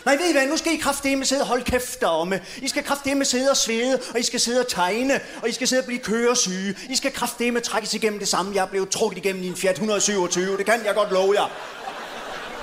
Nej, 0.06 0.16
ved 0.16 0.30
I 0.30 0.32
hvad, 0.32 0.48
nu 0.48 0.58
skal 0.58 0.74
I 0.74 0.78
kraftedeme 0.78 1.26
sidde 1.26 1.42
og 1.42 1.48
holde 1.48 1.64
kæft 1.64 2.02
deromme. 2.02 2.42
I 2.58 2.68
skal 2.68 2.84
kraftedeme 2.84 3.26
sidde 3.26 3.50
og 3.50 3.58
svede, 3.58 4.02
og 4.14 4.20
I 4.20 4.24
skal 4.24 4.40
sidde 4.40 4.60
og 4.60 4.68
tegne, 4.68 5.20
og 5.42 5.50
I 5.50 5.52
skal 5.52 5.68
sidde 5.68 5.80
og 5.80 5.86
blive 5.86 6.00
køresyge. 6.00 6.78
I 6.90 6.96
skal 6.96 7.14
kraftedeme 7.14 7.60
trækkes 7.60 7.94
igennem 7.94 8.20
det 8.20 8.28
samme, 8.28 8.56
jeg 8.56 8.70
blev 8.70 8.88
trukket 8.88 9.18
igennem 9.18 9.44
i 9.44 9.48
en 9.48 9.56
Fiat 9.56 9.72
127. 9.72 10.58
Det 10.58 10.66
kan 10.66 10.86
jeg 10.86 10.96
godt 10.96 11.12
love 11.12 11.34
jer. 11.42 11.48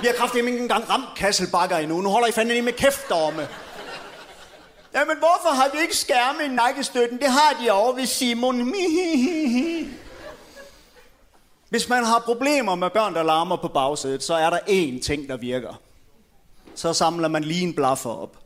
Vi 0.01 0.07
har 0.07 0.13
kraftedeme 0.13 0.51
ikke 0.51 0.61
engang 0.61 0.89
ramt 0.89 1.09
Kasselbakker 1.17 1.77
endnu. 1.77 2.01
Nu 2.01 2.09
holder 2.09 2.27
I 2.27 2.31
fandme 2.31 2.61
med 2.61 2.73
kæft 2.73 3.09
deromme. 3.09 3.47
Jamen, 4.97 5.17
hvorfor 5.17 5.55
har 5.55 5.69
vi 5.73 5.81
ikke 5.81 5.97
skærme 5.97 6.45
i 6.45 6.47
nakkestøtten? 6.47 7.19
Det 7.19 7.27
har 7.27 7.57
de 7.61 7.71
over 7.71 7.93
ved 7.93 8.05
Simon. 8.05 8.73
Hvis 11.69 11.89
man 11.89 12.05
har 12.05 12.19
problemer 12.19 12.75
med 12.75 12.89
børn, 12.89 13.13
der 13.13 13.23
larmer 13.23 13.55
på 13.55 13.67
bagsædet, 13.67 14.23
så 14.23 14.33
er 14.33 14.49
der 14.49 14.59
én 14.59 15.01
ting, 15.01 15.29
der 15.29 15.37
virker. 15.37 15.81
Så 16.75 16.93
samler 16.93 17.27
man 17.27 17.43
lige 17.43 17.63
en 17.63 17.73
blaffer 17.73 18.09
op. 18.09 18.37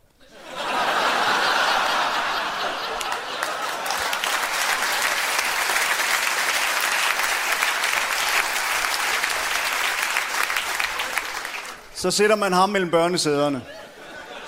Så 11.95 12.11
sætter 12.11 12.35
man 12.35 12.53
ham 12.53 12.69
mellem 12.69 12.91
børnesæderne. 12.91 13.61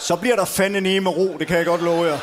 Så 0.03 0.15
bliver 0.15 0.35
der 0.35 0.45
fandme 0.45 0.99
med 0.99 1.11
ro, 1.11 1.37
det 1.39 1.47
kan 1.47 1.57
jeg 1.57 1.65
godt 1.65 1.81
love 1.81 2.05
jer. 2.05 2.17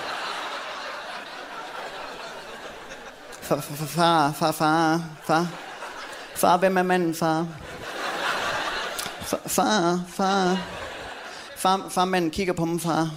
Far, 3.42 3.60
far, 3.60 4.32
far, 4.32 4.52
far, 4.52 5.02
far. 5.26 5.48
Far, 6.36 6.56
hvem 6.56 6.76
er 6.76 6.82
manden, 6.82 7.14
far? 7.14 7.46
Far, 9.20 9.40
far, 9.46 10.00
far. 10.08 10.58
Far, 11.56 11.88
far, 11.90 12.04
manden 12.04 12.30
kigger 12.30 12.52
på 12.52 12.64
mig, 12.64 12.80
far. 12.80 13.10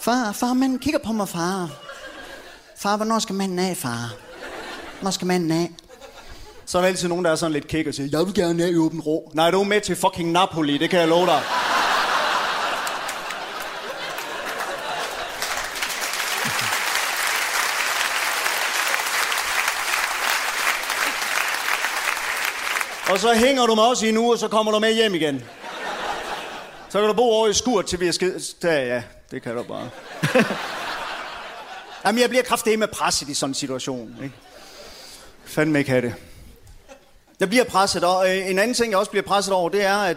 Far, 0.00 0.32
far, 0.32 0.52
manden 0.52 0.78
kigger 0.78 1.00
på 1.04 1.12
mig, 1.12 1.28
far. 1.28 1.70
Far, 2.78 2.96
hvornår 2.96 3.18
skal 3.18 3.34
manden 3.34 3.58
af, 3.58 3.76
far? 3.76 4.14
Hvornår 5.00 5.10
skal 5.10 5.26
manden 5.26 5.50
af? 5.50 5.70
Så 6.66 6.78
er 6.78 6.82
der 6.82 6.88
altid 6.88 7.08
nogen, 7.08 7.24
der 7.24 7.30
er 7.30 7.36
sådan 7.36 7.52
lidt 7.52 7.68
kæk 7.68 7.86
og 7.86 7.94
siger, 7.94 8.08
jeg 8.18 8.26
vil 8.26 8.34
gerne 8.34 8.64
af 8.64 8.68
i 8.68 8.76
åben 8.76 9.00
ro. 9.00 9.30
Nej, 9.34 9.50
du 9.50 9.60
er 9.60 9.64
med 9.64 9.80
til 9.80 9.96
fucking 9.96 10.32
Napoli, 10.32 10.78
det 10.78 10.90
kan 10.90 11.00
jeg 11.00 11.08
love 11.08 11.26
dig. 11.26 11.42
Og 23.14 23.20
så 23.20 23.34
hænger 23.34 23.66
du 23.66 23.74
mig 23.74 23.84
også 23.84 24.06
i 24.06 24.08
en 24.08 24.16
uge, 24.16 24.32
og 24.32 24.38
så 24.38 24.48
kommer 24.48 24.72
du 24.72 24.78
med 24.78 24.94
hjem 24.94 25.14
igen. 25.14 25.44
Så 26.88 26.98
kan 26.98 27.08
du 27.08 27.14
bo 27.14 27.22
over 27.22 27.48
i 27.48 27.52
skurt, 27.52 27.86
til 27.86 28.00
vi 28.00 28.08
er 28.08 28.12
skid... 28.12 28.40
Ja, 28.62 28.94
ja, 28.94 29.02
det 29.30 29.42
kan 29.42 29.56
du 29.56 29.62
bare. 29.62 29.90
Jamen, 32.04 32.20
jeg 32.20 32.28
bliver 32.28 32.42
kraftig 32.42 32.78
med 32.78 32.88
presset 32.88 33.28
i 33.28 33.34
sådan 33.34 33.50
en 33.50 33.54
situation. 33.54 34.16
Ikke? 34.22 34.34
Fandme 35.44 35.78
ikke 35.78 35.90
have 35.90 36.02
det. 36.02 36.14
Jeg 37.40 37.48
bliver 37.48 37.64
presset, 37.64 38.04
og 38.04 38.30
øh, 38.30 38.50
en 38.50 38.58
anden 38.58 38.74
ting, 38.74 38.90
jeg 38.90 38.98
også 38.98 39.10
bliver 39.10 39.24
presset 39.24 39.54
over, 39.54 39.68
det 39.68 39.84
er, 39.84 39.96
at, 39.96 40.16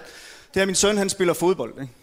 det 0.54 0.60
er, 0.60 0.62
at 0.62 0.68
min 0.68 0.76
søn, 0.76 0.98
han 0.98 1.10
spiller 1.10 1.34
fodbold. 1.34 1.74
Ikke? 1.82 1.94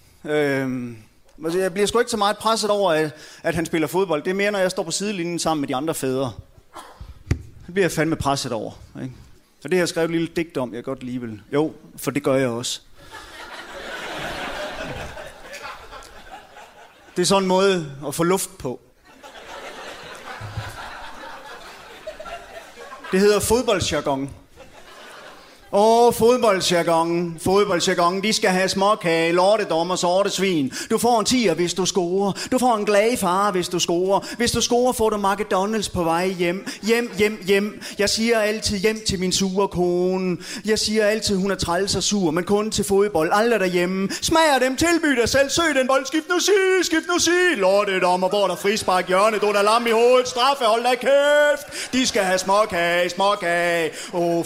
Altså, 1.44 1.58
jeg 1.58 1.72
bliver 1.72 1.86
sgu 1.86 1.98
ikke 1.98 2.10
så 2.10 2.16
meget 2.16 2.38
presset 2.38 2.70
over, 2.70 2.92
at, 2.92 3.10
at 3.42 3.54
han 3.54 3.66
spiller 3.66 3.88
fodbold. 3.88 4.22
Det 4.22 4.30
er 4.30 4.34
mere, 4.34 4.50
når 4.50 4.58
jeg 4.58 4.70
står 4.70 4.82
på 4.82 4.90
sidelinjen 4.90 5.38
sammen 5.38 5.60
med 5.60 5.68
de 5.68 5.76
andre 5.76 5.94
fædre. 5.94 6.32
Det 7.66 7.74
bliver 7.74 7.84
jeg 7.84 7.92
fandme 7.92 8.16
presset 8.16 8.52
over. 8.52 8.72
Ikke? 9.02 9.14
Så 9.64 9.68
det 9.68 9.76
har 9.76 9.80
jeg 9.80 9.88
skrevet 9.88 10.04
et 10.04 10.10
lille 10.10 10.28
digt 10.36 10.56
om, 10.56 10.74
jeg 10.74 10.84
godt 10.84 11.02
lige 11.02 11.20
vil. 11.20 11.42
Jo, 11.52 11.72
for 11.96 12.10
det 12.10 12.22
gør 12.22 12.34
jeg 12.34 12.48
også. 12.48 12.80
Det 17.16 17.22
er 17.22 17.26
sådan 17.26 17.42
en 17.42 17.48
måde 17.48 17.96
at 18.06 18.14
få 18.14 18.22
luft 18.22 18.58
på. 18.58 18.80
Det 23.12 23.20
hedder 23.20 23.40
fodboldsjargon. 23.40 24.30
Åh, 25.76 26.06
oh, 26.06 26.14
fodboldsjargon, 26.14 28.22
de 28.22 28.32
skal 28.32 28.50
have 28.50 28.68
småkage, 28.68 29.32
lortedommer, 29.32 29.96
sorte 29.96 30.30
svin. 30.30 30.72
Du 30.90 30.98
får 30.98 31.20
en 31.20 31.26
tiger, 31.26 31.54
hvis 31.54 31.74
du 31.74 31.86
scorer. 31.86 32.32
Du 32.52 32.58
får 32.58 32.76
en 32.76 32.84
glad 32.84 33.16
far, 33.16 33.50
hvis 33.50 33.68
du 33.68 33.78
scorer. 33.78 34.20
Hvis 34.36 34.50
du 34.50 34.60
scorer, 34.60 34.92
får 34.92 35.10
du 35.10 35.16
McDonald's 35.16 35.92
på 35.92 36.04
vej 36.04 36.28
hjem. 36.28 36.66
Hjem, 36.82 37.10
hjem, 37.18 37.42
hjem. 37.46 37.82
Jeg 37.98 38.10
siger 38.10 38.38
altid 38.38 38.78
hjem 38.78 39.00
til 39.06 39.20
min 39.20 39.32
sure 39.32 39.68
kone. 39.68 40.36
Jeg 40.64 40.78
siger 40.78 41.06
altid, 41.06 41.36
hun 41.36 41.50
er 41.50 41.54
træls 41.54 41.96
og 41.96 42.02
sur, 42.02 42.30
men 42.30 42.44
kun 42.44 42.70
til 42.70 42.84
fodbold. 42.84 43.30
Aldrig 43.32 43.60
derhjemme. 43.60 44.08
Smager 44.22 44.58
dem, 44.58 44.76
tilbyg 44.76 45.16
dig 45.16 45.28
selv, 45.28 45.50
søg 45.50 45.74
den 45.74 45.86
bold. 45.86 46.06
Skift 46.06 46.28
nu 46.28 46.38
sig, 46.38 46.52
skift 46.82 47.06
nu 47.12 47.18
sig. 47.18 47.32
Lortedommer, 47.56 48.28
hvor 48.28 48.46
der 48.46 48.56
frispark 48.56 49.08
hjørne. 49.08 49.38
Du 49.38 49.46
der 49.46 49.62
lam 49.62 49.86
i 49.86 49.90
hovedet. 49.90 50.28
Straffe, 50.28 50.64
hold 50.64 50.82
da 50.82 50.94
kæft. 50.94 51.92
De 51.92 52.06
skal 52.06 52.22
have 52.22 52.38
småkage, 52.38 53.10
småkage. 53.10 53.90
Åh, 54.12 54.20
oh. 54.20 54.44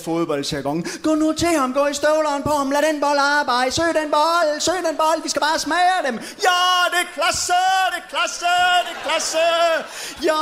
Gå 1.02 1.17
nu 1.18 1.32
til 1.42 1.52
ham, 1.60 1.70
gå 1.78 1.86
i 1.86 1.94
støvleren 1.94 2.42
på 2.42 2.50
ham, 2.60 2.70
lad 2.70 2.82
den 2.92 3.00
bold 3.00 3.18
arbejde, 3.38 3.70
søg 3.78 3.90
den 4.00 4.10
bold, 4.18 4.60
søg 4.60 4.78
den 4.88 4.96
bold, 5.02 5.22
vi 5.22 5.28
skal 5.28 5.40
bare 5.48 5.58
smage 5.58 5.98
dem. 6.06 6.14
Ja, 6.48 6.60
det 6.92 7.00
er 7.06 7.10
klasse, 7.18 7.60
det 7.92 7.98
er 8.04 8.08
klasse, 8.14 8.52
det 8.86 8.92
er 8.96 9.00
klasse. 9.08 9.44
Ja, 10.28 10.38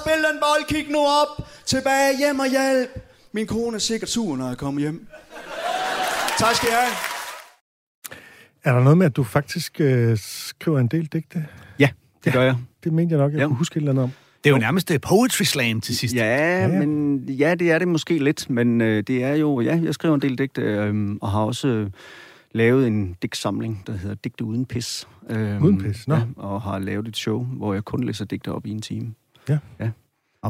spil 0.00 0.20
den 0.28 0.36
bold, 0.44 0.62
kig 0.72 0.86
nu 0.96 1.00
op, 1.20 1.32
tilbage 1.66 2.16
hjem 2.18 2.38
og 2.40 2.46
hjælp. 2.46 2.90
Min 3.32 3.46
kone 3.46 3.74
er 3.76 3.80
sikkert 3.80 4.10
sur, 4.10 4.36
når 4.36 4.48
jeg 4.48 4.58
kommer 4.58 4.80
hjem. 4.80 5.06
Tak 6.38 6.54
skal 6.54 6.68
I 6.68 6.72
have. 6.72 6.92
Er 8.64 8.72
der 8.72 8.80
noget 8.80 8.98
med, 8.98 9.06
at 9.06 9.16
du 9.16 9.24
faktisk 9.24 9.80
øh, 9.80 10.18
skriver 10.22 10.78
en 10.78 10.86
del 10.86 11.06
digte? 11.06 11.46
Ja, 11.78 11.88
det 12.24 12.32
gør 12.32 12.42
jeg. 12.42 12.56
Det 12.84 12.92
mente 12.92 13.12
jeg 13.12 13.20
nok, 13.22 13.32
jeg 13.32 13.38
Ja. 13.40 13.46
kunne 13.46 13.56
huske 13.56 13.72
et 13.76 13.80
eller 13.80 13.90
andet 13.92 14.04
om. 14.04 14.10
Det 14.44 14.50
er 14.50 14.54
jo 14.54 14.58
nærmest 14.58 14.90
øh, 14.90 15.00
poetry 15.00 15.42
slam 15.42 15.80
til 15.80 15.96
sidst. 15.96 16.14
Ja, 16.14 16.60
ja, 16.60 16.68
men 16.68 17.18
ja, 17.28 17.54
det 17.54 17.70
er 17.70 17.78
det 17.78 17.88
måske 17.88 18.18
lidt, 18.18 18.50
men 18.50 18.80
øh, 18.80 19.02
det 19.06 19.24
er 19.24 19.34
jo, 19.34 19.60
ja, 19.60 19.80
jeg 19.82 19.94
skriver 19.94 20.14
en 20.14 20.22
del 20.22 20.38
digte, 20.38 20.62
øh, 20.62 21.16
og 21.20 21.30
har 21.30 21.40
også 21.40 21.68
øh, 21.68 21.90
lavet 22.52 22.86
en 22.86 23.16
digtsamling, 23.22 23.82
der 23.86 23.92
hedder 23.92 24.14
Digte 24.24 24.44
uden 24.44 24.66
pis. 24.66 25.08
Øh, 25.30 25.62
Uden 25.62 25.78
pis, 25.78 26.08
nå. 26.08 26.14
Ja, 26.14 26.22
og 26.36 26.62
har 26.62 26.78
lavet 26.78 27.08
et 27.08 27.16
show, 27.16 27.44
hvor 27.44 27.74
jeg 27.74 27.84
kun 27.84 28.04
læser 28.04 28.24
digte 28.24 28.52
op 28.52 28.66
i 28.66 28.70
en 28.70 28.80
time. 28.80 29.14
Og 29.48 29.52
Så, 29.78 29.90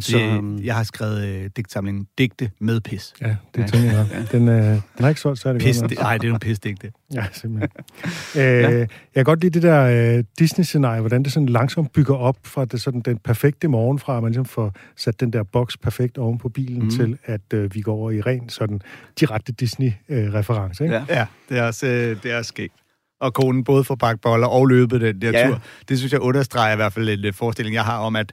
så, 0.01 0.19
øhm, 0.19 0.59
jeg 0.63 0.75
har 0.75 0.83
skrevet 0.83 1.25
øh, 1.29 1.51
digtsamlingen 1.57 2.07
Digte 2.19 2.51
med 2.61 2.81
pis. 2.81 3.15
Ja, 3.21 3.37
det 3.55 3.61
Ja. 3.63 3.67
tænker 3.67 3.91
jeg. 3.93 4.07
Ja. 4.33 4.39
Den, 4.39 4.49
øh, 4.49 4.65
den 4.65 4.81
har 5.01 5.09
ikke 5.09 5.21
solgt 5.21 5.41
særlig 5.41 5.61
Pis, 5.63 5.79
godt. 5.81 5.91
det, 5.91 5.99
nej, 5.99 6.17
det 6.19 6.25
er 6.25 6.29
jo 6.29 6.35
en 6.35 6.41
pisdigte. 6.41 6.93
Ja, 7.15 7.25
simpelthen. 7.33 7.71
øh, 8.43 8.43
Jeg 8.73 8.89
kan 9.15 9.25
godt 9.25 9.41
lide 9.41 9.53
det 9.61 9.63
der 9.63 10.17
øh, 10.19 10.25
Disney-scenarie, 10.39 11.01
hvordan 11.01 11.23
det 11.23 11.33
sådan 11.33 11.49
langsomt 11.49 11.93
bygger 11.93 12.15
op 12.15 12.37
fra 12.45 12.65
det, 12.65 12.81
sådan, 12.81 13.01
den 13.01 13.19
perfekte 13.19 13.69
morgen, 13.69 13.99
fra 13.99 14.17
at 14.17 14.23
man 14.23 14.33
ligesom 14.33 14.45
får 14.45 14.73
sat 14.97 15.21
den 15.21 15.33
der 15.33 15.43
boks 15.43 15.77
perfekt 15.77 16.19
oven 16.19 16.39
på 16.39 16.49
bilen, 16.49 16.83
mm. 16.83 16.91
Til 16.91 17.19
at 17.25 17.41
øh, 17.55 17.75
vi 17.75 17.81
går 17.81 17.95
over 17.95 18.11
i 18.11 18.21
ren 18.21 18.49
sådan 18.49 18.81
direkte 19.21 19.53
Disney-reference. 19.53 20.85
ikke? 20.85 20.95
Ja. 20.97 21.05
Ja, 21.09 21.27
det 21.49 21.59
er 21.59 21.63
også, 21.63 21.87
øh, 21.87 22.23
det 22.23 22.33
er 22.33 22.39
også 22.39 22.49
skægt. 22.49 22.75
Og 23.21 23.35
konen 23.35 23.65
både 23.65 23.85
får 23.85 23.95
bagt 23.95 24.21
boller 24.21 24.47
og 24.47 24.67
løbet 24.67 25.01
den 25.01 25.23
der 25.23 25.31
Ja. 25.31 25.47
tur. 25.49 25.63
Det 25.89 25.99
synes 25.99 26.13
jeg 26.13 26.21
understreger 26.21 26.73
i 26.73 26.77
hvert 26.77 26.93
fald 26.93 27.09
en 27.09 27.25
øh, 27.25 27.33
forestilling, 27.35 27.75
jeg 27.75 27.85
har 27.85 27.99
om, 27.99 28.17
at 28.17 28.33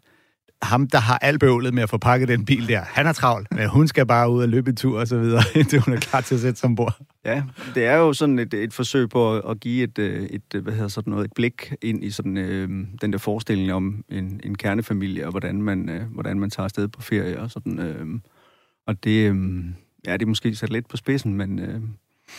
ham, 0.62 0.88
der 0.88 0.98
har 1.00 1.18
alt 1.18 1.40
bøvlet 1.40 1.74
med 1.74 1.84
at 1.84 1.90
få 1.90 1.98
pakket 1.98 2.28
den 2.28 2.46
bil 2.46 2.68
der, 2.68 2.82
han 2.82 3.08
er 3.08 3.14
travlt, 3.14 3.48
men 3.52 3.70
hun 3.70 3.88
skal 3.88 4.06
bare 4.06 4.30
ud 4.30 4.42
og 4.42 4.50
løbe 4.50 4.70
en 4.70 4.76
tur 4.76 5.00
og 5.00 5.08
så 5.08 5.18
videre, 5.20 5.44
indtil 5.56 5.80
hun 5.80 5.94
er 5.94 6.00
klar 6.00 6.22
til 6.22 6.36
at 6.36 6.42
sætte 6.42 6.60
sig 6.60 6.68
ombord. 6.68 7.00
Ja, 7.26 7.44
det 7.76 7.86
er 7.86 7.96
jo 7.96 8.14
sådan 8.14 8.40
et, 8.40 8.54
et 8.54 8.74
forsøg 8.74 9.10
på 9.10 9.36
at, 9.36 9.42
at 9.50 9.60
give 9.60 9.84
et, 9.84 10.00
øh, 10.00 10.24
et, 10.24 10.62
hvad 10.62 10.74
hedder 10.74 10.88
sådan 10.88 11.12
noget, 11.12 11.26
et 11.26 11.32
blik 11.36 11.74
ind 11.82 12.04
i 12.04 12.12
sådan, 12.12 12.38
øh, 12.38 12.70
den 13.02 13.14
der 13.14 13.18
forestilling 13.18 13.74
om 13.74 14.04
en, 14.10 14.40
en 14.44 14.56
kernefamilie, 14.56 15.26
og 15.26 15.32
hvordan 15.32 15.62
man, 15.62 15.90
øh, 15.90 16.02
hvordan 16.14 16.40
man 16.40 16.50
tager 16.50 16.66
afsted 16.66 16.88
på 16.88 17.02
ferie 17.02 17.40
og 17.40 17.52
sådan. 17.52 17.80
Øh, 17.80 18.06
og 18.88 19.04
det, 19.04 19.32
øh, 19.32 19.36
ja, 20.08 20.14
det 20.14 20.22
er 20.22 20.26
måske 20.26 20.56
sat 20.56 20.70
lidt 20.70 20.90
på 20.90 20.98
spidsen, 20.98 21.34
men 21.34 21.60
øh, 21.60 21.82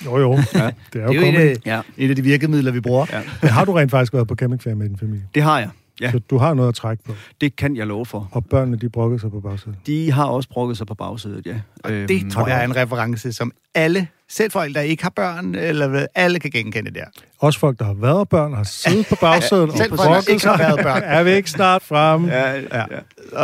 Jo, 0.05 0.19
jo. 0.19 0.33
Ja. 0.55 0.71
Det 0.93 1.03
er 1.03 1.05
jo, 1.05 1.13
Det 1.13 1.29
er 1.29 1.33
jo 1.33 1.39
et, 1.39 1.51
øh, 1.51 1.57
ja, 1.67 1.81
et 1.97 2.11
af 2.11 2.17
de 2.17 2.23
virkemidler, 2.23 2.73
vi 2.73 2.81
bruger. 2.81 3.07
ja, 3.13 3.23
Men 3.43 3.51
har 3.51 3.65
du 3.65 3.73
rent 3.73 3.91
faktisk 3.91 4.13
været 4.13 4.29
på 4.29 4.35
campingferie 4.35 4.77
med 4.77 4.89
din 4.89 4.99
familie? 4.99 5.25
det 5.35 5.43
har 5.43 5.59
jeg. 5.59 5.71
Ja. 6.01 6.11
Så 6.11 6.19
du 6.19 6.39
har 6.39 6.55
noget 6.55 6.69
at 6.69 6.75
trække 6.75 7.05
på. 7.05 7.13
Det 7.41 7.57
kan 7.57 7.77
jeg 7.77 7.87
love 7.87 8.07
for. 8.07 8.29
Og 8.33 8.45
børnene, 8.47 8.77
de 8.77 8.89
brokkede 8.89 9.21
sig 9.21 9.31
på 9.31 9.41
bagsiden. 9.41 9.77
De 9.87 10.13
har 10.13 10.25
også 10.25 10.49
brokket 10.49 10.77
sig 10.79 10.87
på 10.87 10.95
bagsædet, 10.95 11.47
ja. 11.47 11.61
Øhm, 11.91 12.07
Det 12.07 12.33
tror 12.33 12.49
jeg 12.49 12.61
er 12.61 12.65
en 12.65 12.77
reference, 12.77 13.33
som 13.33 13.53
alle, 13.75 14.09
selv 14.29 14.51
folk, 14.51 14.75
der 14.75 14.81
ikke 14.81 15.03
har 15.03 15.11
børn, 15.11 15.55
eller 15.55 15.89
hvad, 15.89 16.07
alle 16.15 16.39
kan 16.39 16.51
genkende 16.51 16.91
der. 16.95 17.05
Også 17.39 17.59
folk, 17.59 17.79
der 17.79 17.85
har 17.85 17.95
været 17.95 18.29
børn, 18.29 18.53
har 18.55 18.63
siddet 18.63 19.07
på 19.09 19.15
bagsiden 19.27 19.71
og 19.71 19.77
selv 19.77 19.89
folk, 19.89 20.01
der 20.01 20.07
brokket 20.07 20.29
ikke 20.29 20.47
har 20.47 20.57
sig. 20.57 20.67
været 20.67 20.81
børn. 20.83 21.03
Er 21.19 21.23
vi 21.23 21.31
ikke 21.31 21.51
snart 21.51 21.83
fremme? 21.83 22.29
Ja, 22.29 22.53
ja. 22.53 22.61
Ja. 22.73 22.85
ja. 22.91 22.99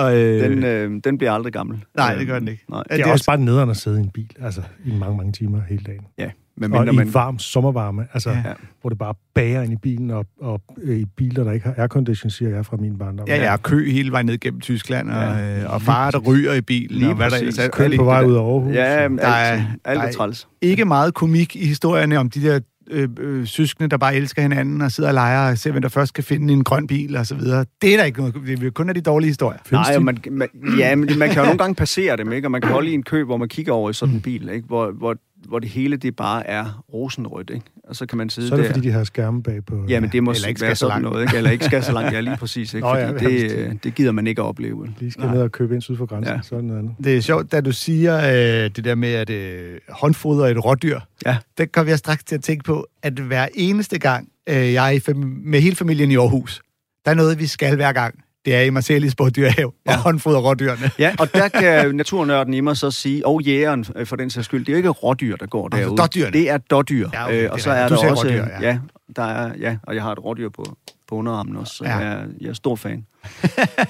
Og, 0.04 0.16
øh, 0.16 0.50
Den, 0.50 0.64
øh, 0.64 1.00
den 1.04 1.18
bliver 1.18 1.32
aldrig 1.32 1.52
gammel. 1.52 1.84
nej, 1.96 2.14
det 2.14 2.26
gør 2.26 2.38
den 2.38 2.48
ikke. 2.48 2.64
Nej. 2.70 2.82
Det 2.90 3.00
er 3.00 3.12
også 3.12 3.26
bare 3.26 3.38
nederen 3.38 3.70
at 3.70 3.76
sidde 3.76 3.98
i 3.98 4.02
en 4.02 4.10
bil, 4.10 4.30
altså 4.42 4.62
i 4.84 4.92
mange, 4.92 5.16
mange 5.16 5.32
timer 5.32 5.60
hele 5.68 5.84
dagen. 5.86 6.02
Ja, 6.18 6.30
men 6.56 6.72
Og 6.72 6.86
i 6.92 6.96
man... 6.96 7.14
varm 7.14 7.38
sommervarme, 7.38 8.06
altså 8.12 8.30
Ja. 8.30 8.42
hvor 8.80 8.88
det 8.90 8.98
bare 8.98 9.14
bager 9.34 9.62
ind 9.62 9.72
i 9.72 9.76
bilen, 9.76 10.10
og, 10.10 10.26
og 10.40 10.60
øh, 10.82 10.98
i 10.98 11.04
biler, 11.16 11.44
der 11.44 11.52
ikke 11.52 11.66
har 11.66 11.74
aircondition, 11.78 12.30
siger 12.30 12.50
jeg 12.54 12.66
fra 12.66 12.76
min 12.76 12.98
barndom. 12.98 13.26
Ja, 13.28 13.36
ja, 13.50 13.56
kø 13.56 13.90
hele 13.90 14.12
vejen 14.12 14.26
ned 14.26 14.38
gennem 14.40 14.60
Tyskland, 14.60 15.10
og, 15.10 15.22
Ja. 15.22 15.62
øh, 15.62 15.72
og 15.74 15.82
far, 15.82 16.10
der 16.10 16.18
ryger 16.18 16.54
i 16.54 16.60
bilen, 16.60 16.98
Lige 16.98 17.08
og 17.10 17.14
hvad 17.16 17.26
der 17.26 17.30
præcis. 17.30 17.58
ellers 17.58 17.58
er. 17.58 17.70
Kø 17.70 17.96
på 17.96 18.04
vej 18.04 18.24
ud 18.24 18.34
der. 18.34 18.40
af 18.40 18.44
Aarhus. 18.44 18.74
Ja, 18.74 19.08
Der 19.08 19.28
er- 19.28 19.52
alt, 19.52 19.62
alt 19.84 20.00
der 20.00 20.06
er 20.06 20.12
træls. 20.12 20.48
Ikke 20.62 20.84
meget 20.84 21.14
komik 21.14 21.56
i 21.56 21.66
historierne 21.66 22.18
om 22.18 22.30
de 22.30 22.42
der 22.42 22.60
øh, 22.90 23.08
øh, 23.20 23.46
søskende, 23.46 23.88
der 23.88 23.96
bare 23.96 24.14
elsker 24.16 24.42
hinanden 24.42 24.80
og 24.80 24.92
sidder 24.92 25.10
og 25.10 25.14
leger 25.14 25.50
og 25.50 25.58
ser, 25.58 25.70
hvem 25.70 25.82
der 25.82 25.88
først 25.88 26.14
kan 26.14 26.24
finde 26.24 26.52
en 26.52 26.64
grøn 26.64 26.86
bil 26.86 27.16
og 27.16 27.26
så 27.26 27.34
videre. 27.34 27.64
Det 27.82 27.92
er 27.92 27.96
der 27.96 28.04
ikke 28.04 28.18
noget. 28.18 28.34
Det 28.46 28.62
er 28.62 28.70
kun 28.70 28.88
af 28.88 28.94
de 28.94 29.00
dårlige 29.00 29.28
historier. 29.28 29.58
Findes 29.66 29.86
Nej, 29.86 29.92
de? 29.92 29.96
og 29.98 30.02
man, 30.04 30.18
man, 30.30 30.48
ja, 30.78 30.94
men 30.96 31.18
man 31.18 31.28
kan 31.28 31.38
jo 31.38 31.44
nogle 31.44 31.58
gange 31.58 31.74
passere 31.74 32.16
dem, 32.16 32.32
ikke? 32.32 32.46
Og 32.46 32.50
man 32.50 32.60
kan 32.60 32.70
holde 32.70 32.90
i 32.90 32.94
en 32.94 33.02
kø, 33.02 33.24
hvor 33.24 33.36
man 33.36 33.48
kigger 33.48 33.72
over 33.72 33.90
i 33.90 33.92
sådan 33.92 34.14
en 34.14 34.20
bil, 34.20 34.48
ikke? 34.48 34.66
Hvor, 34.66 34.90
hvor, 34.90 35.16
hvor 35.48 35.58
det 35.58 35.68
hele, 35.68 35.96
det 35.96 36.16
bare 36.16 36.46
er 36.46 36.84
rosenrødt, 36.92 37.50
ikke? 37.50 37.66
Og 37.88 37.96
så 37.96 38.06
kan 38.06 38.18
man 38.18 38.30
sidde 38.30 38.48
Så 38.48 38.54
er 38.54 38.56
det, 38.56 38.66
der. 38.68 38.72
fordi 38.74 38.88
de 38.88 38.92
har 38.92 39.04
skærme 39.04 39.42
bag 39.42 39.64
på... 39.64 39.84
Ja, 39.88 40.00
men 40.00 40.10
det 40.12 40.22
må 40.22 40.30
Eller 40.30 40.48
ikke 40.48 40.60
være 40.60 40.74
så 40.74 40.78
sådan 40.78 40.90
langt. 41.02 41.02
noget, 41.12 41.22
ikke? 41.22 41.36
Eller 41.36 41.50
ikke 41.50 41.64
skal 41.64 41.82
så 41.82 41.92
langt, 41.92 42.12
ja, 42.12 42.20
lige 42.20 42.36
præcis, 42.40 42.74
ikke? 42.74 42.86
Nå, 42.86 42.94
ja, 42.96 43.10
Fordi 43.10 43.24
hvis 43.26 43.42
det, 43.42 43.50
de- 43.50 43.56
øh, 43.64 43.74
det 43.84 43.94
gider 43.94 44.12
man 44.12 44.26
ikke 44.26 44.42
at 44.42 44.46
opleve. 44.46 44.88
De 45.00 45.10
skal 45.10 45.24
Nej. 45.24 45.34
ned 45.34 45.42
og 45.42 45.52
købe 45.52 45.74
ind 45.74 45.82
syd 45.82 45.96
for 45.96 46.06
grænsen, 46.06 46.30
Ja. 46.32 46.36
ja. 46.36 46.42
så 46.42 46.56
det 46.56 46.64
noget 46.64 46.78
andet. 46.80 46.94
Det 47.04 47.16
er 47.16 47.20
sjovt, 47.20 47.52
da 47.52 47.60
du 47.60 47.72
siger 47.72 48.16
øh, 48.18 48.70
det 48.76 48.84
der 48.84 48.94
med, 48.94 49.08
at 49.12 49.30
øh, 49.30 49.78
håndfoder 49.88 50.46
et 50.46 50.64
rådyr. 50.64 51.00
Ja. 51.26 51.36
Der 51.58 51.64
kommer 51.64 51.90
jeg 51.90 51.98
straks 51.98 52.24
til 52.24 52.34
at 52.34 52.42
tænke 52.42 52.64
på, 52.64 52.86
at 53.02 53.12
hver 53.12 53.48
eneste 53.54 53.98
gang, 53.98 54.28
øh, 54.48 54.72
jeg 54.72 54.86
er 54.86 54.90
i 54.90 54.98
fam- 54.98 55.42
med 55.50 55.60
hele 55.60 55.76
familien 55.76 56.10
i 56.10 56.16
Aarhus, 56.16 56.62
der 57.04 57.10
er 57.10 57.14
noget, 57.14 57.38
vi 57.38 57.46
skal 57.46 57.76
hver 57.76 57.92
gang. 57.92 58.23
Det 58.44 58.54
er 58.54 58.60
i 58.60 58.70
Marcellis 58.70 59.14
Dyrehave 59.14 59.72
ja. 59.86 59.90
Ja. 59.92 59.96
og 59.96 60.02
håndfoder 60.02 60.38
rådyrene. 60.40 60.90
Ja, 60.98 61.14
og 61.18 61.34
der 61.34 61.48
kan 61.48 61.94
naturnørden 61.94 62.54
i 62.54 62.60
mig 62.60 62.76
så 62.76 62.90
sige, 62.90 63.26
og 63.26 63.42
jægeren 63.42 63.84
øh, 63.96 64.06
for 64.06 64.16
den 64.16 64.30
sags 64.30 64.44
skyld, 64.44 64.60
det 64.64 64.68
er 64.68 64.72
jo 64.72 64.76
ikke 64.76 64.88
rådyr, 64.88 65.36
der 65.36 65.46
går 65.46 65.68
Altså, 65.72 65.80
derude. 65.88 65.96
dårdyrene. 66.00 66.32
Det 66.32 66.50
er 66.50 66.58
dårdyr. 66.58 67.08
Ja, 67.12 67.24
okay, 67.24 67.44
øh, 67.44 67.50
og 67.50 67.56
er 67.58 67.62
så 67.62 67.70
er 67.70 67.88
der 67.88 67.96
også... 68.10 68.24
rådyr, 68.24 68.32
ja. 68.44 68.60
ja. 68.60 68.78
der 69.16 69.22
er, 69.22 69.52
ja, 69.60 69.76
og 69.82 69.94
jeg 69.94 70.02
har 70.02 70.12
et 70.12 70.24
rådyr 70.24 70.48
på, 70.48 70.76
på 71.08 71.14
underarmen 71.14 71.56
også, 71.56 71.74
så 71.74 71.84
Ja. 71.84 71.98
ja. 71.98 72.08
jeg, 72.08 72.26
jeg 72.40 72.48
er 72.48 72.52
stor 72.52 72.76
fan. 72.76 73.06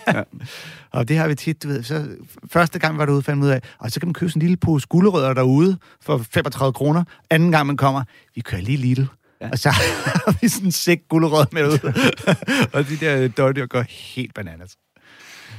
Og 0.93 1.09
det 1.09 1.17
har 1.19 1.29
vi 1.29 1.35
tit, 1.35 1.62
du 1.62 1.69
ved. 1.69 1.83
Så 1.83 2.07
første 2.53 2.79
gang 2.79 2.99
var 2.99 3.05
du 3.07 3.12
ude, 3.12 3.23
fandt 3.23 3.45
ud 3.45 3.49
af, 3.49 3.61
og 3.79 3.90
så 3.90 4.01
kan 4.01 4.07
man 4.09 4.14
købe 4.14 4.31
sådan 4.31 4.43
en 4.43 4.47
lille 4.47 4.57
pose 4.57 4.87
gulerødder 4.88 5.35
derude 5.35 5.77
for 6.03 6.19
35 6.31 6.73
kroner. 6.73 7.05
Anden 7.31 7.53
gang 7.53 7.67
man 7.67 7.77
kommer, 7.77 8.03
vi 8.35 8.40
kører 8.40 8.61
lige 8.62 8.77
Lidl. 8.79 9.03
Ja. 9.40 9.49
Og 9.53 9.59
så 9.59 9.70
har 9.70 10.38
vi 10.40 10.49
sådan 10.49 10.66
en 10.66 10.73
sæk 10.73 11.01
gulerødder 11.09 11.47
med 11.53 11.66
ud. 11.66 11.92
og 12.75 12.88
de 12.88 12.97
der 12.97 13.29
dårdyr 13.29 13.66
går 13.66 13.85
helt 13.88 14.35
bananas. 14.35 14.77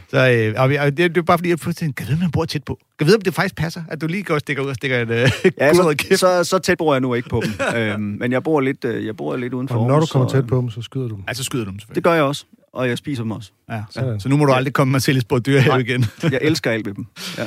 Så 0.10 0.32
øh, 0.32 0.62
og 0.62 0.70
vi, 0.70 0.76
og 0.76 0.86
det, 0.86 0.98
det 0.98 1.18
er 1.18 1.22
bare 1.22 1.38
fordi, 1.38 1.50
jeg 1.50 1.58
pludselig 1.58 1.78
tænkte, 1.78 2.04
kan 2.04 2.12
vide, 2.12 2.20
man 2.20 2.32
bor 2.32 2.46
tæt 2.46 2.64
på? 2.64 2.80
Kan 3.00 3.06
du 3.06 3.06
vide, 3.06 3.16
om 3.16 3.22
det 3.22 3.34
faktisk 3.34 3.56
passer, 3.56 3.84
at 3.90 4.02
du 4.02 4.08
lige 4.08 4.24
går 4.24 4.34
og 4.34 4.40
stikker 4.40 4.64
ud 4.64 4.70
og 4.70 4.76
stikker 4.76 5.02
en 5.02 5.10
øh, 5.10 5.18
Ja, 5.60 5.74
så, 5.74 5.96
så, 6.16 6.44
så 6.44 6.60
tæt 6.60 6.78
bor 6.78 6.94
jeg 6.94 7.02
nu 7.02 7.14
ikke 7.14 7.30
på 7.30 7.44
dem. 7.46 7.54
øhm, 7.80 8.02
men 8.02 8.32
jeg 8.32 8.44
bor 8.44 8.62
lidt, 8.62 8.86
øh, 8.86 9.06
jeg 9.06 9.18
bor 9.18 9.36
lidt 9.36 9.54
uden 9.54 9.68
for 9.68 9.76
Og 9.76 9.88
når 9.88 10.00
du 10.00 10.06
kommer 10.06 10.28
så, 10.28 10.36
tæt 10.36 10.48
på 10.48 10.58
dem, 10.58 10.70
så 10.70 10.82
skyder 10.82 11.08
du 11.08 11.16
dem. 11.16 11.24
Ja, 11.28 11.34
så 11.34 11.44
skyder 11.44 11.66
du 11.66 11.72
dem 11.72 11.80
selvfølgelig. 11.80 11.96
Det 11.96 12.04
gør 12.04 12.14
jeg 12.14 12.24
også, 12.24 12.46
og 12.74 12.90
jeg 12.90 12.98
spiser 12.98 13.24
dem 13.24 13.32
også. 13.32 13.52
Ja. 13.70 13.84
Sådan. 13.90 14.20
Så 14.20 14.30
nu 14.30 14.38
må 14.38 14.46
du 14.46 14.52
aldrig 14.54 14.74
komme 14.74 14.98
og 14.98 15.02
sælge 15.02 15.22
sport 15.22 15.46
dyr 15.46 15.60
her 15.60 15.78
igen. 15.78 16.06
Jeg 16.24 16.40
elsker 16.42 16.72
alt 16.72 16.86
ved 16.86 16.94
dem. 16.94 17.06
Ja. 17.38 17.46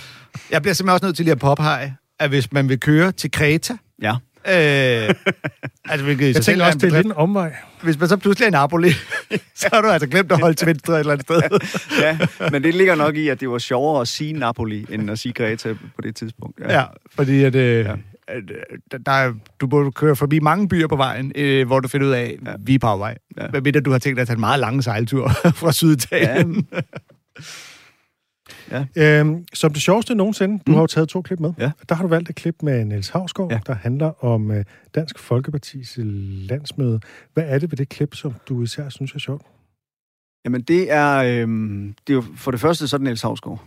Jeg 0.51 0.63
bliver 0.63 0.75
simpelthen 0.75 0.95
også 0.95 1.07
nødt 1.07 1.17
til 1.17 1.25
lige 1.25 1.33
at 1.33 1.39
påpege, 1.39 1.97
at 2.19 2.29
hvis 2.29 2.53
man 2.53 2.69
vil 2.69 2.81
køre 2.81 3.13
til 3.13 3.31
Kreta, 3.31 3.77
ja. 4.03 4.15
Øh, 4.49 5.15
altså, 5.89 6.05
hvilket 6.05 6.35
Jeg 6.35 6.43
tænker 6.43 6.63
er 6.63 6.67
også, 6.67 6.77
en 6.77 6.81
det 6.81 6.93
er 6.93 6.97
lidt 6.97 7.07
en 7.07 7.13
omvej. 7.13 7.55
hvis 7.83 7.99
man 7.99 8.09
så 8.09 8.17
pludselig 8.17 8.45
er 8.45 8.49
i 8.49 8.51
Napoli, 8.51 8.91
så 9.61 9.69
har 9.73 9.81
du 9.83 9.89
altså 9.89 10.09
glemt 10.09 10.33
at 10.33 10.41
holde 10.41 10.55
til 10.55 10.67
venstre 10.67 10.95
et 10.95 10.99
eller 11.01 11.13
andet 11.13 11.27
sted. 11.27 11.41
ja, 12.05 12.19
men 12.51 12.63
det 12.65 12.75
ligger 12.75 12.95
nok 12.95 13.17
i, 13.17 13.29
at 13.29 13.41
det 13.41 13.51
var 13.51 13.59
sjovere 13.59 14.01
at 14.01 14.09
sige 14.09 14.33
Napoli, 14.33 14.87
end 14.91 15.11
at 15.11 15.19
sige 15.19 15.33
Greta 15.33 15.73
på 15.73 16.01
det 16.03 16.17
tidspunkt. 16.17 16.61
Ja, 16.69 16.85
fordi 17.17 17.45
at, 17.45 17.55
øh, 17.55 17.85
Ja. 17.85 17.93
at 18.29 18.43
øh, 18.51 18.79
der- 18.93 18.99
der 18.99 19.13
er, 19.13 19.33
du 19.61 19.67
burde 19.67 19.93
køre 19.93 20.17
forbi 20.17 20.39
mange 20.41 20.69
byer 20.69 20.87
på 20.87 20.97
vejen, 20.97 21.33
øh, 21.35 21.67
hvor 21.67 21.81
du 21.81 21.89
finder 21.89 22.07
ud 22.07 22.13
af, 22.13 22.37
ja. 22.47 22.51
Ja. 22.51 22.57
vi 22.61 22.75
er 22.75 22.79
på 22.79 22.97
vej. 22.97 23.19
Ja. 23.37 23.43
Ja. 23.45 23.49
Hvad 23.51 23.61
ved 23.61 23.73
du 23.73 23.91
har 23.91 23.99
tænkt 23.99 24.17
dig 24.17 24.21
at 24.23 24.27
tage 24.29 24.35
en 24.37 24.41
meget 24.41 24.61
lang 24.61 24.85
sejltur 24.85 25.29
fra 25.61 25.73
Syditalien? 25.73 26.67
Ja. 26.73 26.81
Øhm, 28.97 29.45
som 29.55 29.73
det 29.73 29.83
sjoveste 29.83 30.15
nogensinde, 30.15 30.55
du 30.67 30.71
Mm. 30.71 30.75
har 30.75 30.81
jo 30.83 30.87
taget 30.87 31.09
to 31.09 31.23
klip 31.23 31.41
med. 31.41 31.53
Ja. 31.59 31.71
Der 31.89 31.95
har 31.95 32.03
du 32.03 32.09
valgt 32.09 32.31
et 32.31 32.37
klip 32.37 32.57
med 32.63 32.85
Niels 32.85 33.09
Havsgaard, 33.09 33.51
Ja. 33.53 33.61
der 33.67 33.75
handler 33.75 34.25
om 34.25 34.51
øh, 34.51 34.65
Dansk 34.95 35.19
Folkepartis 35.19 35.95
landsmøde. 36.51 37.01
Hvad 37.35 37.45
er 37.47 37.59
det 37.59 37.71
ved 37.71 37.77
det 37.77 37.89
klip, 37.89 38.15
som 38.15 38.35
du 38.49 38.63
især 38.63 38.89
synes 38.89 39.13
er 39.13 39.19
sjovt? 39.19 39.43
Jamen, 40.45 40.61
det 40.63 40.93
er, 40.93 41.17
øhm, 41.43 41.95
det 42.07 42.13
er 42.13 42.15
jo 42.15 42.25
for 42.37 42.51
det 42.51 42.61
første 42.61 42.89
sådan 42.89 43.05
Niels 43.05 43.23
Havsgaard. 43.23 43.65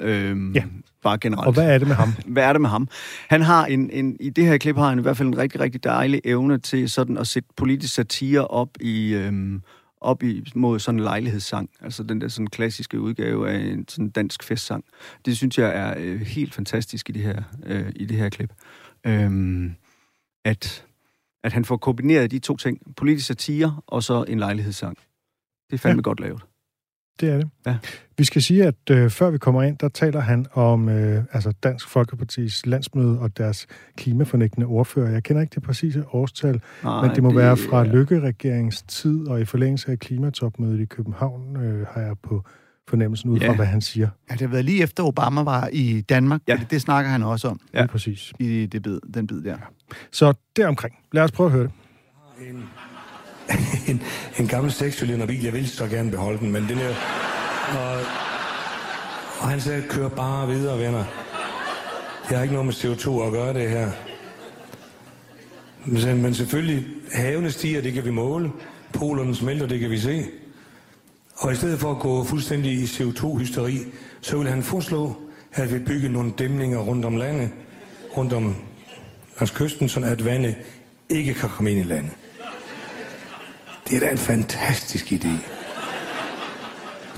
Øhm, 0.00 0.52
Ja. 0.52 0.64
Bare 1.02 1.18
generelt. 1.18 1.46
Og 1.46 1.52
hvad 1.52 1.74
er 1.74 1.78
det 1.78 1.88
med 1.88 1.96
ham? 1.96 2.08
Hvad 2.34 2.42
er 2.44 2.52
det 2.52 2.60
med 2.60 2.70
ham? 2.70 2.88
Han 3.28 3.42
har 3.42 3.66
en, 3.66 3.90
en, 3.90 4.16
i 4.20 4.30
det 4.30 4.44
her 4.46 4.58
klip 4.58 4.76
har 4.76 4.88
han 4.88 4.98
i 4.98 5.02
hvert 5.02 5.16
fald 5.16 5.28
en 5.28 5.38
rigtig, 5.38 5.60
rigtig 5.60 5.84
dejlig 5.84 6.20
evne 6.24 6.58
til 6.58 6.90
sådan 6.90 7.18
at 7.18 7.26
sætte 7.26 7.48
politisk 7.56 7.94
satire 7.94 8.46
op 8.46 8.68
i, 8.80 9.12
øhm, 9.14 9.62
op 10.02 10.22
i, 10.22 10.44
mod 10.54 10.78
sådan 10.78 10.98
en 10.98 11.04
lejlighedssang. 11.04 11.70
Altså 11.80 12.02
den 12.02 12.20
der 12.20 12.28
sådan 12.28 12.46
klassiske 12.46 13.00
udgave 13.00 13.50
af 13.50 13.58
en 13.58 13.88
sådan 13.88 14.10
dansk 14.10 14.42
festsang. 14.42 14.84
Det 15.24 15.36
synes 15.36 15.58
jeg 15.58 15.76
er 15.76 15.94
øh, 15.98 16.20
helt 16.20 16.54
fantastisk 16.54 17.08
i 17.08 17.12
det 17.12 17.22
her, 17.22 17.42
øh, 17.66 17.92
i 17.96 18.04
det 18.04 18.16
her 18.16 18.28
klip. 18.28 18.52
Øhm, 19.06 19.74
at, 20.44 20.86
at 21.44 21.52
han 21.52 21.64
får 21.64 21.76
kombineret 21.76 22.30
de 22.30 22.38
to 22.38 22.56
ting. 22.56 22.94
Politisk 22.96 23.26
satire 23.26 23.80
og 23.86 24.02
så 24.02 24.24
en 24.28 24.38
lejlighedssang. 24.38 24.98
Det 25.70 25.74
er 25.74 25.78
fandme 25.78 26.00
ja. 26.00 26.02
godt 26.02 26.20
lavet. 26.20 26.42
Det 27.20 27.28
er 27.30 27.36
det. 27.36 27.48
Ja. 27.66 27.76
Vi 28.18 28.24
skal 28.24 28.42
sige, 28.42 28.64
at 28.66 28.74
øh, 28.90 29.10
før 29.10 29.30
vi 29.30 29.38
kommer 29.38 29.62
ind, 29.62 29.78
der 29.78 29.88
taler 29.88 30.20
han 30.20 30.46
om 30.52 30.88
øh, 30.88 31.24
altså 31.32 31.52
Dansk 31.62 31.88
Folkepartis 31.88 32.66
landsmøde 32.66 33.18
og 33.18 33.36
deres 33.36 33.66
klimafornægtende 33.96 34.66
ordfører. 34.66 35.10
Jeg 35.10 35.22
kender 35.22 35.42
ikke 35.42 35.54
det 35.54 35.62
præcise 35.62 36.04
årstal, 36.12 36.60
Nej, 36.84 37.06
men 37.06 37.14
det 37.14 37.22
må 37.22 37.34
være 37.34 37.56
fra 37.56 37.80
er- 37.80 37.92
Lykke-regeringens 37.92 38.82
tid, 38.82 39.26
og 39.28 39.40
i 39.40 39.44
forlængelse 39.44 39.92
af 39.92 39.98
klimatopmødet 39.98 40.80
i 40.80 40.84
København 40.84 41.56
øh, 41.56 41.86
har 41.90 42.00
jeg 42.00 42.16
på 42.22 42.44
fornemmelsen 42.88 43.30
ud 43.30 43.38
fra, 43.40 43.46
Ja. 43.46 43.54
hvad 43.56 43.66
han 43.66 43.80
siger. 43.80 44.08
ja, 44.30 44.32
det 44.34 44.40
har 44.40 44.48
været 44.48 44.64
lige 44.64 44.82
efter 44.82 45.02
Obama 45.02 45.42
var 45.42 45.68
i 45.72 46.00
Danmark. 46.00 46.40
Ja. 46.48 46.52
Ja. 46.52 46.58
Det, 46.60 46.70
det 46.70 46.80
snakker 46.80 47.10
han 47.10 47.22
også 47.22 47.48
om 47.48 47.60
Ja. 47.74 47.80
Ja. 47.80 47.86
Præcis. 47.86 48.32
i 48.38 48.66
det 48.66 48.82
bid, 48.82 48.98
den 49.14 49.26
bid 49.26 49.42
der. 49.42 49.56
Så 50.12 50.32
deromkring. 50.56 50.94
Lad 51.12 51.22
os 51.22 51.32
prøve 51.32 51.46
at 51.46 51.52
høre 51.52 51.62
det. 51.62 52.48
en, 52.48 52.64
en, 53.88 54.02
en 54.38 54.48
gammel 54.48 54.72
sekscylinder 54.72 55.26
bil. 55.26 55.42
Jeg 55.42 55.52
ville 55.52 55.68
så 55.68 55.86
gerne 55.86 56.10
beholde 56.10 56.38
den, 56.38 56.52
men 56.52 56.68
den 56.68 56.78
er... 56.78 56.94
Og 57.78 58.00
Og 59.42 59.48
han 59.48 59.60
sagde, 59.60 59.82
kør 59.88 60.08
bare 60.08 60.48
videre, 60.48 60.78
venner. 60.78 61.04
Det 62.28 62.36
har 62.36 62.42
ikke 62.42 62.54
noget 62.54 62.66
med 62.66 62.74
CO2 62.74 63.26
at 63.26 63.32
gøre, 63.32 63.54
det 63.54 63.70
her. 63.70 63.90
Men, 65.84 66.22
men 66.22 66.34
selvfølgelig, 66.34 66.86
havene 67.12 67.50
stiger, 67.50 67.80
det 67.80 67.92
kan 67.92 68.04
vi 68.04 68.10
måle. 68.10 68.50
Polerne 68.92 69.34
smelter, 69.34 69.66
det 69.66 69.80
kan 69.80 69.90
vi 69.90 69.98
se. 69.98 70.24
Og 71.36 71.52
i 71.52 71.56
stedet 71.56 71.80
for 71.80 71.90
at 71.90 71.98
gå 71.98 72.24
fuldstændig 72.24 72.72
i 72.72 72.84
CO2-hysteri, 72.84 73.78
så 74.20 74.38
vil 74.38 74.48
han 74.48 74.62
foreslå, 74.62 75.16
at 75.52 75.74
vi 75.74 75.78
bygger 75.78 76.08
nogle 76.08 76.32
dæmninger 76.38 76.78
rundt 76.78 77.04
om 77.04 77.16
landet, 77.16 77.50
rundt 78.16 78.32
om 78.32 78.56
langs 79.40 79.50
kysten, 79.50 79.88
så 79.88 80.00
at 80.00 80.24
vandet 80.24 80.54
ikke 81.08 81.34
kan 81.34 81.48
komme 81.48 81.70
ind 81.70 81.80
i 81.80 81.82
landet. 81.82 82.12
Det 83.92 84.02
er 84.02 84.06
da 84.06 84.12
en 84.12 84.18
fantastisk 84.18 85.12
idé. 85.12 85.28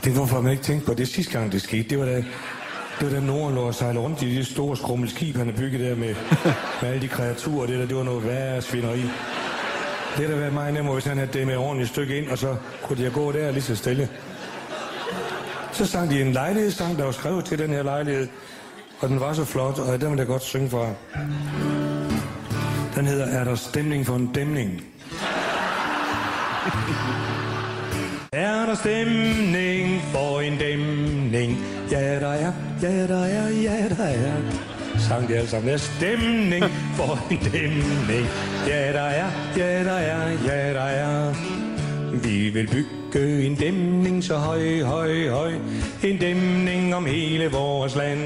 Det 0.05 0.11
er 0.11 0.15
hvorfor 0.15 0.41
man 0.41 0.53
ikke 0.53 0.65
tænkte 0.65 0.87
på 0.87 0.95
det 0.95 1.09
sidste 1.09 1.33
gang, 1.33 1.53
det 1.53 1.63
skete. 1.63 1.89
Det 1.89 1.99
var 1.99 2.05
da, 2.05 2.17
det 2.17 2.25
var 3.01 3.11
da 3.11 3.21
Norden 3.21 3.55
lå 3.55 3.61
og 3.61 3.75
sejlede 3.75 4.05
rundt 4.05 4.23
i 4.23 4.37
det 4.37 4.47
store 4.47 4.77
skrummelskib, 4.77 5.37
han 5.37 5.47
har 5.47 5.57
bygget 5.57 5.81
der 5.81 5.97
med, 5.97 6.15
med 6.83 6.91
alle 6.91 7.01
de 7.01 7.09
kreaturer. 7.09 7.67
Det 7.67 7.79
der, 7.79 7.87
det 7.87 7.97
var 7.97 8.03
noget 8.03 8.27
værre 8.27 8.63
svineri. 8.63 9.01
Det 9.01 9.11
havde 10.17 10.33
da 10.33 10.37
været 10.37 10.53
meget 10.53 10.75
nemmere, 10.75 10.95
hvis 10.95 11.05
han 11.05 11.19
havde 11.19 11.33
det 11.33 11.47
med 11.47 11.57
ordentligt 11.57 11.91
stykke 11.91 12.19
ind, 12.19 12.29
og 12.29 12.39
så 12.39 12.57
kunne 12.83 13.05
de 13.05 13.11
gå 13.11 13.33
der 13.33 13.51
lige 13.51 13.63
så 13.63 13.77
stille. 13.77 14.09
Så 15.73 15.87
sang 15.87 16.11
de 16.11 16.23
en 16.23 16.33
lejlighedssang, 16.33 16.99
der 16.99 17.05
var 17.05 17.13
skrevet 17.13 17.45
til 17.45 17.59
den 17.59 17.71
her 17.71 17.83
lejlighed, 17.83 18.29
og 19.01 19.09
den 19.09 19.21
var 19.21 19.33
så 19.33 19.45
flot, 19.45 19.79
og 19.79 20.01
den 20.01 20.11
vil 20.11 20.19
jeg 20.19 20.27
godt 20.27 20.43
synge 20.43 20.71
fra. 20.71 20.87
Den 22.95 23.07
hedder 23.07 23.27
Er 23.27 23.45
der 23.45 23.55
stemning 23.55 24.07
for 24.07 24.17
en 24.17 24.27
dæmning? 24.35 24.85
Er 28.33 28.67
der 28.67 28.75
stemning 28.75 30.03
for 30.13 30.41
en 30.41 30.59
dæmning? 30.59 31.59
Ja, 31.91 32.21
der 32.21 32.29
er, 32.29 32.53
ja, 32.83 33.07
der 33.07 33.25
er, 33.25 33.49
ja, 33.49 33.89
der 33.89 34.05
er. 34.05 34.33
Sang 34.99 35.29
de 35.29 35.35
alle 35.35 35.49
sammen. 35.49 35.71
Er 35.71 35.77
stemning 35.77 36.65
for 36.95 37.27
en 37.31 37.39
dæmning? 37.53 38.27
Ja, 38.69 38.93
der 38.93 39.01
er, 39.01 39.31
ja, 39.57 39.85
der 39.85 39.91
er, 39.91 40.31
ja, 40.47 40.75
der 40.75 40.81
er. 40.81 41.35
Vi 42.23 42.51
vil 42.51 42.67
bygge 42.67 43.47
en 43.47 43.55
dæmning 43.55 44.25
så 44.25 44.37
høj, 44.37 44.83
høj, 44.83 45.29
høj. 45.29 45.53
En 46.03 46.19
dæmning 46.19 46.95
om 46.95 47.07
hele 47.07 47.51
vores 47.51 47.97
land. 47.97 48.21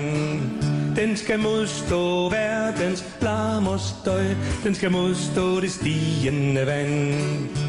Den 0.96 1.16
skal 1.16 1.38
modstå 1.38 2.28
verdens 2.28 3.04
larm 3.20 3.66
og 3.66 3.80
støj. 3.80 4.24
Den 4.64 4.74
skal 4.74 4.90
modstå 4.90 5.60
det 5.60 5.70
stigende 5.70 6.66
vand. 6.66 7.67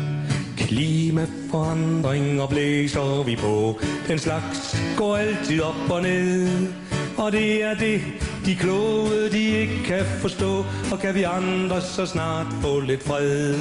Klimaforandringer 0.69 2.47
blæser 2.47 3.23
vi 3.23 3.35
på. 3.35 3.79
Den 4.07 4.19
slags 4.19 4.77
går 4.97 5.17
altid 5.17 5.61
op 5.61 5.89
og 5.89 6.01
ned. 6.01 6.67
Og 7.17 7.31
det 7.31 7.63
er 7.63 7.73
det, 7.73 8.01
de 8.45 8.55
kloge, 8.55 9.29
de 9.31 9.43
ikke 9.61 9.83
kan 9.85 10.05
forstå. 10.05 10.65
Og 10.91 10.99
kan 11.01 11.15
vi 11.15 11.23
andre 11.23 11.81
så 11.81 12.05
snart 12.05 12.45
få 12.61 12.79
lidt 12.79 13.03
fred? 13.03 13.55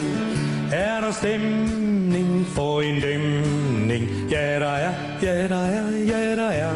Er 0.73 1.01
der 1.01 1.13
stemning 1.13 2.47
for 2.47 2.81
en 2.81 3.01
dæmning? 3.01 4.09
Ja, 4.31 4.59
der 4.61 4.73
er, 4.73 4.93
ja, 5.23 5.49
der 5.49 5.65
er, 5.65 5.91
ja, 6.07 6.37
der 6.37 6.49
er. 6.49 6.73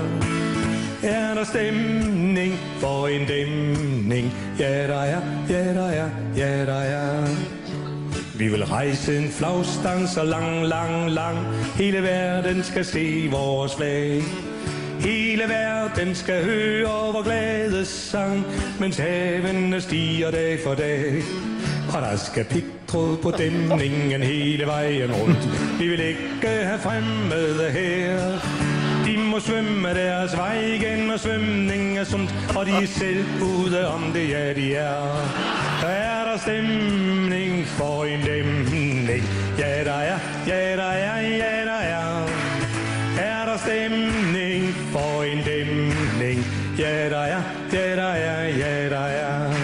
Er 1.02 1.34
der 1.34 1.44
stemning 1.44 2.54
for 2.78 3.06
en 3.06 3.26
dæmning? 3.26 4.32
Ja, 4.58 4.86
der 4.86 5.00
er, 5.00 5.20
ja, 5.48 5.74
der 5.74 5.86
er, 5.86 6.08
ja, 6.36 6.66
der 6.66 6.80
er. 6.80 7.26
Vi 8.42 8.48
vil 8.48 8.64
rejse 8.64 9.18
en 9.18 9.30
flagstang 9.30 10.08
så 10.08 10.24
lang, 10.24 10.66
lang, 10.66 11.10
lang. 11.10 11.38
Hele 11.76 12.02
verden 12.02 12.62
skal 12.62 12.84
se 12.84 13.28
vores 13.30 13.76
flag. 13.76 14.22
Hele 15.00 15.42
verden 15.48 16.14
skal 16.14 16.44
høre 16.44 17.12
vor 17.12 17.22
glade 17.22 17.86
sang, 17.86 18.44
mens 18.80 18.96
havene 18.96 19.80
stiger 19.80 20.30
dag 20.30 20.58
for 20.64 20.74
dag. 20.74 21.22
Og 21.94 22.02
der 22.02 22.16
skal 22.16 22.44
pigtråd 22.44 23.16
på 23.16 23.30
dæmningen 23.30 24.22
hele 24.22 24.66
vejen 24.66 25.12
rundt. 25.12 25.48
Vi 25.78 25.88
vil 25.88 26.00
ikke 26.00 26.48
have 26.48 26.78
fremmede 26.78 27.70
her. 27.70 28.71
Må 29.32 29.40
svømme 29.40 29.88
deres 29.94 30.36
vej 30.36 30.58
igen, 30.60 31.10
og 31.10 31.20
svømning 31.20 31.98
er 31.98 32.04
sundt, 32.04 32.34
og 32.56 32.66
de 32.66 32.70
er 32.70 32.86
selv 32.86 33.24
ude 33.42 33.88
om 33.88 34.02
det, 34.12 34.28
ja 34.30 34.52
de 34.52 34.74
er. 34.74 35.30
Der 35.80 35.88
er 35.88 36.24
der 36.24 36.38
stemning 36.38 37.66
for 37.66 38.04
en 38.04 38.20
dæmning. 38.20 39.24
Ja, 39.58 39.84
der 39.84 39.92
er, 39.92 40.18
ja, 40.46 40.76
der 40.76 40.82
er, 40.82 41.20
ja, 41.20 41.64
der 41.64 41.80
er. 41.80 42.26
Er 43.20 43.44
der 43.44 43.56
stemning 43.56 44.74
for 44.74 45.22
en 45.22 45.44
dæmning? 45.44 46.46
Ja, 46.78 47.10
der 47.10 47.18
er, 47.18 47.42
ja, 47.72 47.96
der 47.96 48.12
er, 48.12 48.48
ja, 48.48 48.90
der 48.90 49.06
er. 49.06 49.54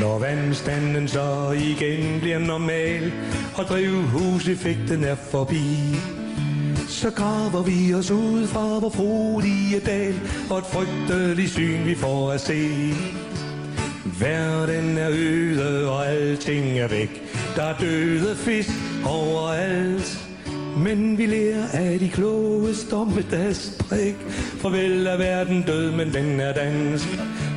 Når 0.00 0.18
vandstanden 0.18 1.08
så 1.08 1.50
igen 1.50 2.20
bliver 2.20 2.38
normal, 2.38 3.12
og 3.54 3.64
drivhuseffekten 3.64 5.04
er 5.04 5.14
forbi, 5.14 5.96
så 7.04 7.10
graver 7.10 7.62
vi 7.62 7.94
os 7.94 8.10
ud 8.10 8.46
fra 8.46 8.78
vor 8.78 8.88
frodige 8.88 9.80
dal, 9.80 10.14
og 10.50 10.58
et 10.58 10.64
frygteligt 10.64 11.50
syn 11.50 11.86
vi 11.86 11.94
får 11.94 12.32
at 12.32 12.40
se. 12.40 12.70
Verden 14.20 14.98
er 14.98 15.08
øde, 15.10 15.90
og 15.90 16.06
alting 16.06 16.78
er 16.78 16.88
væk. 16.88 17.22
Der 17.56 17.62
er 17.62 17.78
døde 17.78 18.36
fisk 18.36 18.70
overalt. 19.06 20.28
Men 20.76 21.18
vi 21.18 21.26
lærer 21.26 21.66
af 21.72 21.98
de 21.98 22.08
kloge 22.08 22.74
dommedagsbrik. 22.90 24.16
Farvel 24.62 25.06
er 25.06 25.16
verden 25.16 25.62
død, 25.62 25.92
men 25.92 26.14
den 26.14 26.40
er 26.40 26.52
dansk. 26.52 27.08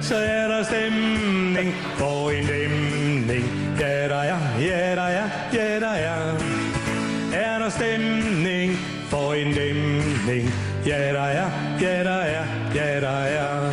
Så 0.01 0.15
er 0.15 0.47
der 0.47 0.63
stemning 0.63 1.73
for 1.97 2.29
en 2.29 2.45
dæmning. 2.47 3.45
Ja, 3.79 4.07
der 4.07 4.15
er, 4.15 4.39
ja, 4.61 4.95
der 4.95 5.01
er, 5.01 5.29
ja, 5.53 5.79
der 5.79 5.87
er. 5.87 6.37
Er 7.33 7.59
der 7.59 7.69
stemning 7.69 8.96
for 9.17 9.33
en 9.33 9.53
dæmning? 9.53 10.49
Ja, 10.85 11.13
der 11.13 11.21
er, 11.21 11.51
ja, 11.81 12.03
der 12.03 12.09
er, 12.11 12.45
ja, 12.75 13.01
der 13.01 13.07
er. 13.09 13.71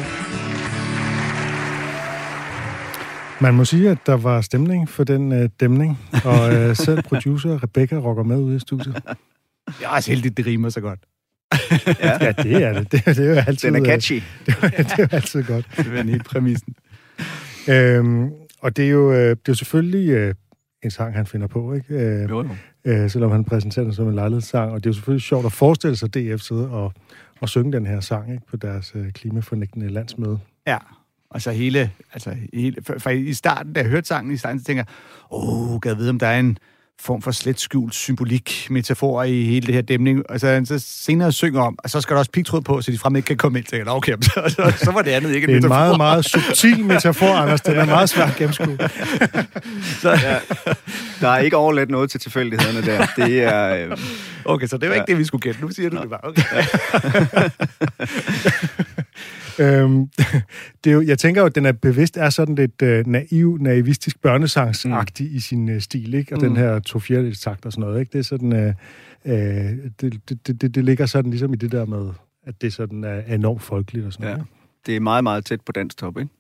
Man 3.43 3.55
må 3.55 3.65
sige, 3.65 3.91
at 3.91 3.99
der 4.07 4.17
var 4.17 4.41
stemning 4.41 4.89
for 4.89 5.05
den 5.05 5.33
øh, 5.33 5.49
dæmning, 5.61 5.99
og 6.25 6.55
øh, 6.55 6.77
selv 6.87 7.03
producer 7.03 7.63
Rebecca 7.63 7.97
rocker 7.97 8.23
med 8.23 8.37
ude 8.37 8.57
i 8.57 8.59
studiet. 8.59 8.95
Jeg 9.81 9.85
er 9.85 9.89
også 9.89 10.11
heldig, 10.11 10.37
det 10.37 10.47
rimer 10.47 10.69
så 10.69 10.81
godt. 10.81 10.99
Ja, 12.01 12.33
det 12.43 12.63
er 12.65 12.73
det. 12.73 12.93
Det, 12.93 13.05
det 13.05 13.19
er 13.19 13.25
jo 13.31 13.35
altid, 13.47 13.69
Den 13.69 13.77
er 13.77 13.81
øh, 13.83 13.87
catchy. 13.87 14.13
Det, 14.47 14.55
er- 14.63 14.69
det 14.83 14.93
er 14.93 15.03
jo 15.03 15.09
altid 15.13 15.43
godt. 15.43 15.67
Det 15.77 15.87
er 15.99 16.03
helt 16.03 16.25
præmissen. 16.25 16.75
Øhm, 17.69 18.31
og 18.61 18.77
det 18.77 18.85
er 18.85 18.89
jo, 18.89 19.13
øh, 19.13 19.19
det 19.19 19.31
er 19.31 19.37
jo 19.49 19.55
selvfølgelig 19.55 20.09
øh, 20.11 20.35
en 20.85 20.91
sang, 20.91 21.15
han 21.15 21.27
finder 21.27 21.47
på, 21.47 21.75
ikke? 21.75 21.95
Øh, 21.95 22.31
Jo, 22.31 22.43
jo 22.43 22.49
øh, 22.85 23.11
selvom 23.11 23.31
han 23.31 23.45
præsenterer 23.45 23.85
den 23.85 23.95
som 23.95 24.09
en 24.09 24.15
lejlighedssang. 24.15 24.73
Og 24.73 24.85
det 24.85 24.87
er 24.87 24.91
jo 24.91 24.95
selvfølgelig 24.95 25.23
sjovt 25.23 25.47
at 25.47 25.53
forestille 25.53 25.97
sig 25.97 26.15
DF 26.15 26.41
sidde 26.41 26.71
og, 26.71 26.93
og 27.41 27.49
synge 27.49 27.73
den 27.73 27.87
her 27.87 28.01
sang 28.01 28.33
ikke? 28.33 28.47
på 28.51 28.57
deres 28.57 28.93
øh, 28.95 29.13
klimafornægtende 29.13 29.89
landsmøde. 29.89 30.39
Ja, 30.67 30.79
og 31.31 31.43
så 31.43 31.51
hele, 31.51 31.91
altså 32.13 32.37
hele, 32.53 32.83
for, 32.83 32.95
for 32.99 33.11
i 33.11 33.33
starten, 33.33 33.73
da 33.73 33.81
jeg 33.81 33.89
hørte 33.89 34.07
sangen 34.07 34.35
i 34.35 34.37
starten, 34.37 34.59
så 34.59 34.65
tænker 34.65 34.85
jeg, 34.87 35.39
åh, 35.39 35.81
gad 35.81 35.95
vide, 35.95 36.11
om 36.11 36.19
der 36.19 36.27
er 36.27 36.41
en 36.41 36.59
form 37.01 37.23
for 37.23 37.31
slet 37.31 37.61
skjult 37.61 37.95
symbolik, 37.95 38.67
metafor 38.71 39.23
i 39.23 39.45
hele 39.45 39.67
det 39.67 39.75
her 39.75 39.83
dæmning. 39.83 40.31
Og 40.31 40.41
så, 40.41 40.47
han 40.49 40.67
så 40.67 40.79
senere 40.79 41.33
synger 41.33 41.61
om, 41.63 41.79
og 41.85 41.91
så 41.91 42.01
skal 42.01 42.15
der 42.15 42.19
også 42.19 42.31
pigtråd 42.31 42.61
på, 42.61 42.83
så 42.83 42.91
de 42.93 42.99
fremme 42.99 43.19
ikke 43.19 43.27
kan 43.27 43.37
komme 43.37 43.59
ind. 43.59 43.67
Så 43.67 43.71
tænker 43.71 43.85
"Nå, 43.87 43.93
okay, 43.97 44.13
så, 44.23 44.43
så, 44.49 44.73
så 44.85 44.91
var 44.91 45.03
det 45.03 45.11
andet 45.11 45.35
ikke 45.35 45.47
Det 45.47 45.53
er 45.53 45.57
en 45.57 45.63
metafor. 45.63 45.75
meget, 45.75 45.97
meget 45.97 46.25
subtil 46.25 46.85
metafor, 46.85 47.27
Anders. 47.35 47.61
Den 47.61 47.77
er 47.77 47.85
meget 47.85 48.09
svær 48.11 48.25
at 48.25 48.37
gennemskue. 48.37 48.79
Ja. 50.05 50.39
Der 51.21 51.29
er 51.29 51.39
ikke 51.39 51.57
overladt 51.57 51.91
noget 51.91 52.11
til 52.11 52.21
tilfældighederne 52.21 52.87
der. 52.87 53.07
Det 53.17 53.43
er... 53.43 53.87
Øh, 53.91 53.99
Okay, 54.47 54.67
så 54.67 54.77
det 54.77 54.89
var 54.89 54.95
ikke 54.95 55.05
Ja. 55.09 55.13
det, 55.13 55.19
vi 55.19 55.25
skulle 55.25 55.43
gætte. 55.43 55.61
Nu 55.61 55.71
siger 55.71 55.91
du 55.91 55.97
det 55.97 56.11
bare. 56.11 56.21
Okay. 56.25 56.43
Øhm, 59.59 60.09
det 60.85 60.91
er 60.91 60.95
jo, 60.95 61.03
jeg 61.03 61.19
tænker 61.19 61.41
jo, 61.41 61.47
at 61.47 61.55
den 61.55 61.67
er 61.67 61.73
bevidst 61.73 62.17
er 62.17 62.31
sådan 62.31 62.55
lidt 62.55 62.83
øh, 62.83 63.07
naiv, 63.07 63.59
naivistisk 63.61 64.23
børnesangsagtig 64.23 65.31
mm. 65.31 65.37
i 65.37 65.41
sin 65.41 65.69
øh, 65.69 65.81
stil, 65.81 66.15
ikke? 66.15 66.35
Og 66.35 66.39
mm. 66.43 66.49
den 66.49 66.57
her 66.57 66.79
to 66.79 66.99
takt 67.41 67.67
og 67.67 67.73
sådan 67.73 67.81
noget, 67.81 68.01
ikke? 68.01 68.13
Det 68.13 68.19
er 68.19 68.23
sådan, 68.23 68.53
øh, 68.53 68.75
øh, 69.25 69.79
det, 70.01 70.21
det, 70.29 70.61
det, 70.63 70.75
det 70.75 70.85
ligger 70.85 71.07
sådan 71.07 71.31
ligesom 71.31 71.53
i 71.53 71.57
det 71.57 71.73
der 71.73 71.87
med, 71.87 72.11
at 72.47 72.63
det 72.63 72.73
sådan 72.73 73.05
er 73.05 73.35
enormt 73.35 73.63
folkeligt 73.63 74.07
og 74.07 74.13
sådan 74.13 74.29
ja. 74.29 74.33
noget. 74.33 74.49
Det 74.87 74.97
er 74.97 75.01
meget, 75.01 75.25
meget 75.25 75.45
tæt 75.45 75.61
på 75.61 75.73
dansk 75.73 75.97
top, 75.97 76.19
ikke? 76.19 76.31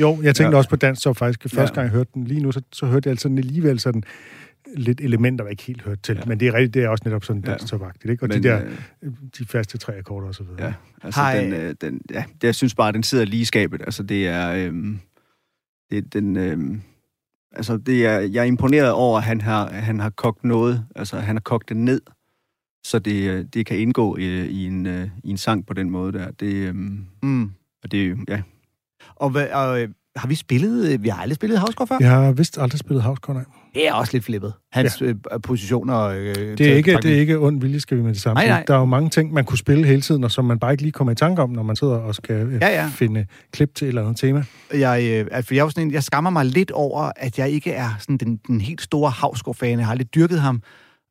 Jo, 0.00 0.18
jeg 0.22 0.36
tænkte 0.36 0.50
Ja. 0.50 0.56
også 0.56 0.70
på 0.70 0.76
dansk 0.76 1.02
så 1.02 1.12
faktisk. 1.12 1.54
Første 1.54 1.60
Ja. 1.60 1.66
gang 1.74 1.84
jeg 1.84 1.90
hørte 1.96 2.10
den 2.14 2.24
lige 2.24 2.40
nu, 2.40 2.52
så, 2.52 2.62
så 2.72 2.86
hørte 2.86 3.06
jeg 3.06 3.10
altså 3.10 3.22
sådan 3.22 3.38
alligevel 3.38 3.80
sådan 3.80 4.04
lidt 4.76 5.00
elementer, 5.00 5.44
jeg 5.44 5.50
ikke 5.50 5.62
helt 5.62 5.82
hørte 5.82 6.00
til. 6.02 6.14
Ja. 6.16 6.22
Men 6.26 6.40
det 6.40 6.48
er 6.48 6.54
rigtigt, 6.54 6.74
det 6.74 6.84
er 6.84 6.88
også 6.88 7.02
netop 7.06 7.24
sådan 7.24 7.42
Ja. 7.46 7.50
dansk 7.50 7.66
topagtigt, 7.66 8.10
ikke? 8.10 8.22
Og 8.24 8.28
Men, 8.28 8.42
de 8.42 8.48
der, 8.48 8.64
øh, 9.02 9.12
de 9.38 9.44
faste 9.46 9.78
tre 9.78 9.96
akkorder 9.98 10.28
og 10.28 10.34
så 10.34 10.42
videre. 10.44 10.64
Ja, 10.66 10.74
altså 11.02 11.20
den, 11.40 11.52
øh, 11.52 11.74
den, 11.80 12.00
ja, 12.10 12.24
det, 12.34 12.44
jeg 12.44 12.54
synes 12.54 12.74
bare, 12.74 12.92
den 12.92 13.02
sidder 13.02 13.24
lige 13.24 13.40
i 13.40 13.44
skabet. 13.44 13.80
Altså 13.82 14.02
det 14.02 14.26
er, 14.28 14.52
øhm, 14.52 14.98
det 15.90 16.12
den, 16.12 16.36
øhm, 16.36 16.80
altså 17.52 17.76
det 17.76 18.06
er, 18.06 18.18
jeg 18.20 18.40
er 18.40 18.44
imponeret 18.44 18.92
over, 18.92 19.18
at 19.18 19.24
han 19.24 19.40
har, 19.40 19.70
han 19.70 20.00
har 20.00 20.10
kogt 20.10 20.44
noget, 20.44 20.86
altså 20.96 21.18
han 21.20 21.36
har 21.36 21.40
kogt 21.40 21.68
det 21.68 21.76
ned 21.76 22.00
så 22.84 22.98
det, 22.98 23.30
øh, 23.30 23.44
det 23.54 23.66
kan 23.66 23.78
indgå 23.78 24.16
i, 24.16 24.46
i, 24.46 24.66
en, 24.66 24.86
øh, 24.86 25.08
i 25.24 25.30
en 25.30 25.36
sang 25.36 25.66
på 25.66 25.74
den 25.74 25.90
måde 25.90 26.12
der. 26.12 26.30
Det, 26.30 26.52
øh, 26.54 26.74
Mm. 27.22 27.50
og 27.82 27.92
det, 27.92 28.16
ja. 28.28 28.42
Og, 29.16 29.30
hvad, 29.30 29.48
og 29.50 29.82
øh, 29.82 29.88
har 30.16 30.28
vi 30.28 30.34
spillet... 30.34 30.92
øh, 30.92 31.02
Vi 31.02 31.08
har 31.08 31.22
aldrig 31.22 31.36
spillet 31.36 31.58
Havsgaard 31.58 31.88
før? 31.88 31.96
Jeg 32.00 32.10
har 32.10 32.32
vist 32.32 32.58
aldrig 32.58 32.78
spillet 32.78 33.02
Havsgaard, 33.02 33.36
nej. 33.36 33.44
Det 33.74 33.88
er 33.88 33.92
også 33.92 34.12
lidt 34.12 34.24
flippet. 34.24 34.52
Hans 34.72 35.00
ja. 35.00 35.06
øh, 35.06 35.14
positioner... 35.42 36.00
Øh, 36.02 36.34
Det 36.34 36.60
er, 36.60 36.74
ikke, 36.74 36.96
det 37.02 37.12
er 37.12 37.20
ikke 37.20 37.38
ond 37.38 37.60
vilje, 37.60 37.80
skal 37.80 37.96
vi 37.96 38.02
med 38.02 38.12
det 38.14 38.20
samme. 38.20 38.34
Nej, 38.34 38.48
nej. 38.48 38.64
Der 38.66 38.74
er 38.74 38.78
jo 38.78 38.84
mange 38.84 39.10
ting, 39.10 39.32
man 39.32 39.44
kunne 39.44 39.58
spille 39.58 39.86
hele 39.86 40.00
tiden, 40.00 40.24
og 40.24 40.30
som 40.30 40.44
man 40.44 40.58
bare 40.58 40.72
ikke 40.72 40.82
lige 40.82 40.92
kommer 40.92 41.12
i 41.12 41.14
tanke 41.14 41.42
om, 41.42 41.50
når 41.50 41.62
man 41.62 41.76
sidder 41.76 41.94
og 41.94 42.14
skal 42.14 42.36
øh, 42.36 42.60
Ja, 42.60 42.68
ja. 42.82 42.88
finde 42.94 43.26
klip 43.52 43.74
til 43.74 43.84
et 43.84 43.88
eller 43.88 44.02
andet 44.02 44.16
tema. 44.16 44.44
Jeg, 44.74 45.02
øh, 45.12 45.26
altså, 45.30 45.54
jeg, 45.54 45.64
er 45.64 45.68
sådan 45.68 45.86
en, 45.86 45.92
jeg 45.92 46.02
skammer 46.02 46.30
mig 46.30 46.44
lidt 46.46 46.70
over, 46.70 47.10
at 47.16 47.38
jeg 47.38 47.50
ikke 47.50 47.72
er 47.72 47.88
sådan 48.00 48.16
den, 48.16 48.36
den 48.46 48.60
helt 48.60 48.82
store 48.82 49.10
Havsgaard-fan. 49.10 49.78
Jeg 49.78 49.86
har 49.86 49.94
lidt 49.94 50.14
dyrket 50.14 50.40
ham. 50.40 50.62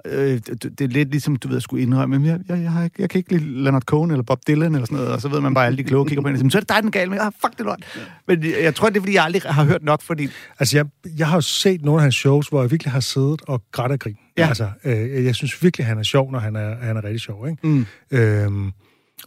Øh, 0.05 0.39
det, 0.47 0.63
det 0.63 0.81
er 0.81 0.87
lidt 0.87 1.09
ligesom, 1.11 1.35
du 1.35 1.47
ved, 1.47 1.57
at 1.57 1.63
skulle 1.63 1.83
indrømme, 1.83 2.19
men 2.19 2.27
jeg, 2.27 2.39
jeg, 2.49 2.61
jeg, 2.61 2.71
har 2.71 2.83
ikke, 2.83 2.95
jeg 2.99 3.09
kan 3.09 3.17
ikke 3.17 3.31
lide 3.37 3.63
Leonard 3.63 3.81
Cohen 3.81 4.11
eller 4.11 4.23
Bob 4.23 4.39
Dylan 4.47 4.75
eller 4.75 4.85
sådan 4.85 4.97
noget, 4.97 5.11
og 5.11 5.21
så 5.21 5.27
ved 5.29 5.41
man 5.41 5.53
bare, 5.53 5.63
at 5.63 5.67
alle 5.67 5.77
de 5.77 5.83
kloge 5.83 6.05
kigger 6.07 6.21
på 6.21 6.27
en 6.27 6.33
og 6.33 6.37
siger, 6.37 6.45
"Men 6.45 6.51
så 6.51 6.57
er 6.57 6.59
det 6.61 6.69
dig, 6.69 6.83
den 6.83 6.91
gale 6.91 7.09
med. 7.09 7.17
Ah, 7.21 7.31
fuck 7.41 7.57
det 7.57 7.65
lort. 7.65 7.83
Men 8.27 8.43
jeg, 8.63 8.75
tror, 8.75 8.89
det 8.89 8.97
er, 8.97 9.01
fordi 9.01 9.13
jeg 9.15 9.23
aldrig 9.23 9.41
har 9.45 9.63
hørt 9.63 9.83
nok, 9.83 10.01
fordi... 10.01 10.27
Altså, 10.59 10.77
jeg, 10.77 10.85
jeg 11.17 11.27
har 11.27 11.37
jo 11.37 11.41
set 11.41 11.81
nogle 11.85 11.99
af 11.99 12.03
hans 12.03 12.15
shows, 12.15 12.47
hvor 12.47 12.61
jeg 12.61 12.71
virkelig 12.71 12.91
har 12.93 12.99
siddet 12.99 13.41
og 13.47 13.61
grædt 13.71 13.91
af 13.91 13.99
grin. 13.99 14.17
Ja. 14.37 14.47
Altså, 14.47 14.67
øh, 14.85 15.25
jeg 15.25 15.35
synes 15.35 15.63
virkelig, 15.63 15.85
han 15.85 15.97
er 15.97 16.03
sjov, 16.03 16.31
når 16.31 16.39
han 16.39 16.55
er, 16.55 16.75
han 16.81 16.97
er 16.97 17.03
rigtig 17.03 17.19
sjov, 17.21 17.47
ikke? 17.49 17.67
Mm. 17.67 17.85
Øhm, 18.11 18.71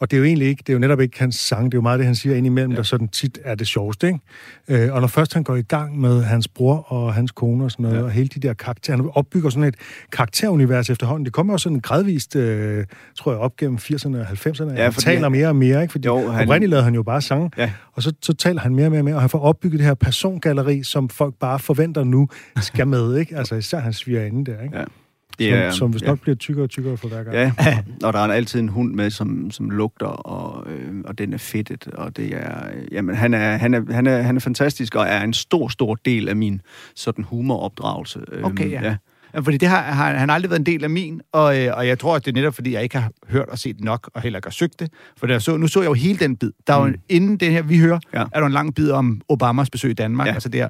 og 0.00 0.11
det 0.11 0.16
er 0.16 0.18
jo 0.18 0.24
egentlig 0.24 0.48
ikke, 0.48 0.61
det 0.66 0.68
er 0.68 0.72
jo 0.74 0.78
netop 0.78 1.00
ikke 1.00 1.18
hans 1.18 1.37
sang, 1.37 1.64
det 1.72 1.74
er 1.74 1.78
jo 1.78 1.83
meget 1.83 1.98
det, 1.98 2.07
han 2.07 2.14
siger 2.14 2.37
indimellem, 2.37 2.70
ja. 2.70 2.76
der 2.76 2.83
sådan 2.83 3.09
tit 3.09 3.38
er 3.44 3.54
det 3.54 3.66
sjoveste, 3.66 4.07
ikke? 4.07 4.18
Øh, 4.85 4.92
og 4.94 5.00
når 5.00 5.09
først 5.09 5.35
han 5.35 5.42
går 5.42 5.57
i 5.57 5.62
gang 5.62 6.00
med 6.00 6.22
hans 6.22 6.48
bror 6.48 6.92
og 6.92 7.14
hans 7.14 7.30
kone 7.33 7.64
og 7.64 7.70
sådan 7.70 7.83
noget, 7.83 7.98
ja. 7.98 8.02
og 8.02 8.11
hele 8.11 8.28
de 8.28 8.40
der 8.40 8.54
karakterer, 8.54 8.96
han 8.96 9.11
opbygger 9.14 9.50
sådan 9.50 9.68
et 9.68 9.74
karakterunivers 10.12 10.90
efterhånden. 10.90 11.24
Det 11.24 11.33
kommer 11.33 11.52
jo 11.52 11.59
sådan 11.59 11.80
gradvist, 11.80 12.37
øh, 12.37 12.85
tror 13.18 13.33
jeg, 13.33 13.40
op 13.40 13.57
gennem 13.57 13.78
80'erne 13.78 14.16
og 14.16 14.26
90'erne. 14.26 14.72
Ja, 14.76 14.83
han 14.83 14.92
taler 14.92 15.22
han- 15.22 15.33
mere 15.33 15.48
og 15.48 15.57
mere, 15.57 15.83
ikke? 15.83 15.92
Fordi 15.92 16.09
Jo, 16.09 16.30
han... 16.30 16.42
oprindeligt 16.48 16.70
lavede 16.70 16.85
han 16.85 16.94
jo 16.94 17.02
bare 17.02 17.20
sange, 17.22 17.50
Ja. 17.59 17.70
og 17.92 18.02
så, 18.02 18.12
så 18.22 18.33
taler 18.35 18.61
han 18.61 18.74
mere 18.74 18.87
og 18.87 18.90
mere 18.90 19.00
og 19.00 19.04
mere, 19.04 19.14
og 19.14 19.20
han 19.20 19.30
får 19.30 19.38
opbygget 19.40 19.78
det 19.78 19.87
her 19.87 19.94
persongalleri, 19.94 20.83
som 20.83 21.09
folk 21.09 21.35
bare 21.40 21.59
forventer 21.59 22.04
nu 22.04 22.28
skal 22.61 22.87
med, 22.88 23.16
ikke? 23.16 23.37
Altså 23.37 23.54
især 23.54 23.78
hans 23.78 23.96
svigerinde 23.96 24.52
der, 24.52 24.62
ikke? 24.62 24.78
Ja. 24.78 24.85
Det 25.38 25.53
er, 25.53 25.70
som, 25.70 25.79
som 25.79 25.90
hvis 25.90 26.03
ja. 26.03 26.07
nok 26.07 26.20
bliver 26.20 26.37
tykkere 26.37 26.64
og 26.64 26.70
tykkere 26.70 26.97
for 26.97 27.09
hver 27.09 27.23
gang. 27.23 27.37
Ja, 27.37 27.53
og 28.07 28.12
der 28.12 28.18
er 28.18 28.33
altid 28.33 28.61
en 28.61 28.68
hund 28.68 28.94
med, 28.94 29.11
som, 29.11 29.51
som 29.51 29.70
lugter, 29.70 30.07
og, 30.07 30.70
øh, 30.73 30.94
og 31.05 31.18
den 31.18 31.33
er 31.33 31.38
fedtet, 31.38 31.87
og 31.87 32.16
det 32.16 32.27
er, 32.37 32.68
øh, 32.75 32.83
jamen, 32.92 33.14
han 33.16 33.35
er, 33.35 33.57
han, 33.57 33.75
er, 33.75 33.92
han, 33.92 34.07
er, 34.07 34.23
han 34.23 34.37
er 34.37 34.40
fantastisk, 34.40 34.94
og 34.94 35.05
er 35.09 35.20
en 35.23 35.33
stor, 35.33 35.68
stor 35.68 35.94
del 35.94 36.29
af 36.29 36.37
min 36.37 36.61
sådan 36.97 37.25
humoropdragelse. 37.25 38.20
Øhm, 38.33 38.44
Okay, 38.44 38.70
ja. 38.70 38.97
Ja, 39.35 39.40
fordi 39.40 39.57
det 39.57 39.68
har, 39.68 39.83
har 39.83 40.14
han 40.14 40.29
har 40.29 40.35
aldrig 40.35 40.51
været 40.51 40.59
en 40.61 40.66
del 40.66 40.85
af 40.85 40.90
min, 40.90 41.20
og, 41.33 41.61
øh, 41.62 41.77
og 41.77 41.87
jeg 41.87 41.99
tror, 41.99 42.16
at 42.16 42.25
det 42.25 42.31
er 42.31 42.35
netop, 42.35 42.55
fordi 42.55 42.73
jeg 42.73 42.83
ikke 42.83 42.99
har 42.99 43.11
hørt 43.29 43.49
og 43.49 43.59
set 43.59 43.81
nok, 43.81 44.11
og 44.14 44.23
heller 44.23 44.38
ikke 44.38 44.47
har 44.47 44.51
søgt 44.53 44.81
det. 44.81 44.90
For 45.16 45.27
der 45.27 45.38
så, 45.38 45.57
nu 45.57 45.66
så 45.66 45.81
jeg 45.81 45.88
jo 45.88 45.92
hele 45.94 46.18
den 46.18 46.37
bid. 46.37 46.51
Der 46.66 46.75
er 46.75 46.79
jo, 46.81 46.87
Mm. 46.87 46.94
inden 47.09 47.37
det 47.37 47.51
her, 47.51 47.62
vi 47.62 47.79
hører, 47.79 47.99
Ja. 48.14 48.25
er 48.33 48.40
der 48.40 48.47
en 48.47 48.53
lang 48.53 48.75
bid 48.75 48.90
om 48.90 49.20
Obamas 49.29 49.70
besøg 49.70 49.90
i 49.90 49.94
Danmark, 49.94 50.27
Ja. 50.29 50.33
altså 50.35 50.49
der, 50.49 50.68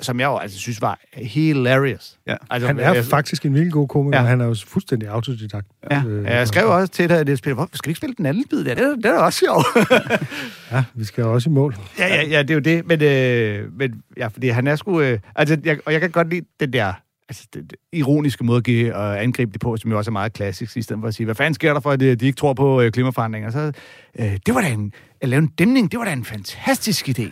som 0.00 0.20
jeg 0.20 0.26
jo 0.26 0.36
altså 0.36 0.58
synes 0.58 0.80
var 0.82 0.98
hilarious. 1.12 2.18
Ja. 2.26 2.36
Altså, 2.50 2.66
Han 2.66 2.78
er 2.78 2.92
jeg, 2.94 3.04
faktisk 3.04 3.44
en 3.46 3.54
virkelig 3.54 3.72
god 3.72 3.88
komiker, 3.88 4.20
ja. 4.20 4.24
Han 4.26 4.40
er 4.40 4.44
jo 4.44 4.56
fuldstændig 4.66 5.08
autodidakt. 5.08 5.66
Ja, 5.90 6.02
Øh, 6.06 6.24
jeg 6.24 6.48
skrev 6.48 6.68
også 6.68 6.92
til 6.92 7.08
dig, 7.08 7.18
at 7.18 7.26
det 7.26 7.38
spiller, 7.38 7.54
hvorfor 7.54 7.76
skal 7.76 7.88
vi 7.88 7.90
ikke 7.90 7.98
spille 7.98 8.14
den 8.18 8.26
anden 8.26 8.44
bid 8.50 8.64
der? 8.64 8.74
Det 8.74 8.84
er, 8.84 8.94
det 8.96 9.06
er 9.06 9.18
også 9.18 9.38
sjovt. 9.38 9.66
Ja, 10.72 10.84
vi 10.94 11.04
skal 11.04 11.22
jo 11.22 11.34
også 11.34 11.50
i 11.50 11.52
mål. 11.52 11.76
ja, 11.98 12.06
ja, 12.06 12.28
ja, 12.28 12.42
det 12.42 12.50
er 12.50 12.54
jo 12.54 12.60
det. 12.60 12.86
Men, 12.86 13.02
øh, 13.02 13.78
men 13.78 14.02
ja, 14.16 14.26
fordi 14.26 14.48
han 14.48 14.66
er 14.66 14.76
sgu... 14.76 15.00
Øh, 15.00 15.18
altså, 15.36 15.58
jeg, 15.64 15.78
og 15.86 15.92
jeg 15.92 16.00
kan 16.00 16.10
godt 16.10 16.30
lide 16.30 16.46
den 16.60 16.72
der 16.72 16.92
altså, 17.28 17.46
det, 17.54 17.70
det 17.70 17.78
ironiske 17.92 18.44
måde 18.44 18.56
at 18.56 18.64
give 18.64 18.94
og 18.94 19.22
angribe 19.22 19.52
det 19.52 19.60
på, 19.60 19.76
som 19.76 19.90
jo 19.90 19.98
også 19.98 20.10
er 20.10 20.12
meget 20.12 20.32
klassisk, 20.32 20.76
i 20.76 20.82
stedet 20.82 21.00
for 21.00 21.08
at 21.08 21.14
sige, 21.14 21.24
hvad 21.24 21.34
fanden 21.34 21.54
sker 21.54 21.72
der 21.72 21.80
for, 21.80 21.90
at 21.90 22.00
de, 22.00 22.14
de 22.14 22.26
ikke 22.26 22.36
tror 22.36 22.52
på 22.54 22.80
øh, 22.80 22.92
klimaforandringer? 22.92 23.50
Så, 23.50 23.72
øh, 24.18 24.38
det 24.46 24.54
var 24.54 24.60
da 24.60 24.68
en, 24.68 24.92
at 25.20 25.28
lave 25.28 25.38
en 25.42 25.46
dæmning, 25.46 25.90
det 25.92 25.98
var 25.98 26.04
da 26.04 26.12
en 26.12 26.24
fantastisk 26.24 27.08
idé. 27.08 27.22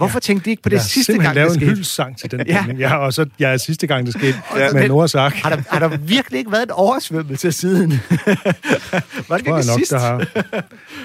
Hvorfor 0.00 0.16
ja. 0.16 0.20
tænkte 0.20 0.44
de 0.44 0.50
ikke 0.50 0.62
på 0.62 0.68
det 0.68 0.76
jeg 0.76 0.82
sidste 0.82 1.12
gang, 1.12 1.24
det 1.24 1.34
lavet 1.34 1.48
en 1.48 1.54
skete? 1.54 1.70
hyldesang 1.70 2.18
til 2.18 2.30
den 2.30 2.46
Ja. 2.46 2.64
ja. 2.68 2.74
Ja, 2.74 2.96
og 2.96 3.12
så 3.12 3.26
ja, 3.40 3.56
sidste 3.56 3.86
gang, 3.86 4.06
det 4.06 4.14
skete 4.14 4.34
Ja, 4.56 4.64
ja, 4.64 4.72
med 4.72 4.80
men- 4.80 4.88
Nora 4.90 5.08
Sark. 5.08 5.32
Har 5.34 5.56
der, 5.56 5.62
har 5.70 5.88
der 5.88 5.96
virkelig 5.96 6.38
ikke 6.38 6.52
været 6.52 6.62
en 6.62 6.70
oversvømmelse 6.70 7.52
siden? 7.52 7.90
var 7.90 7.96
det 7.96 8.00
tror 9.28 9.34
jeg 9.36 9.38
ikke 9.38 9.50
nok, 9.50 9.62
sidst? 9.78 9.90
der 9.90 9.98
har. 9.98 10.26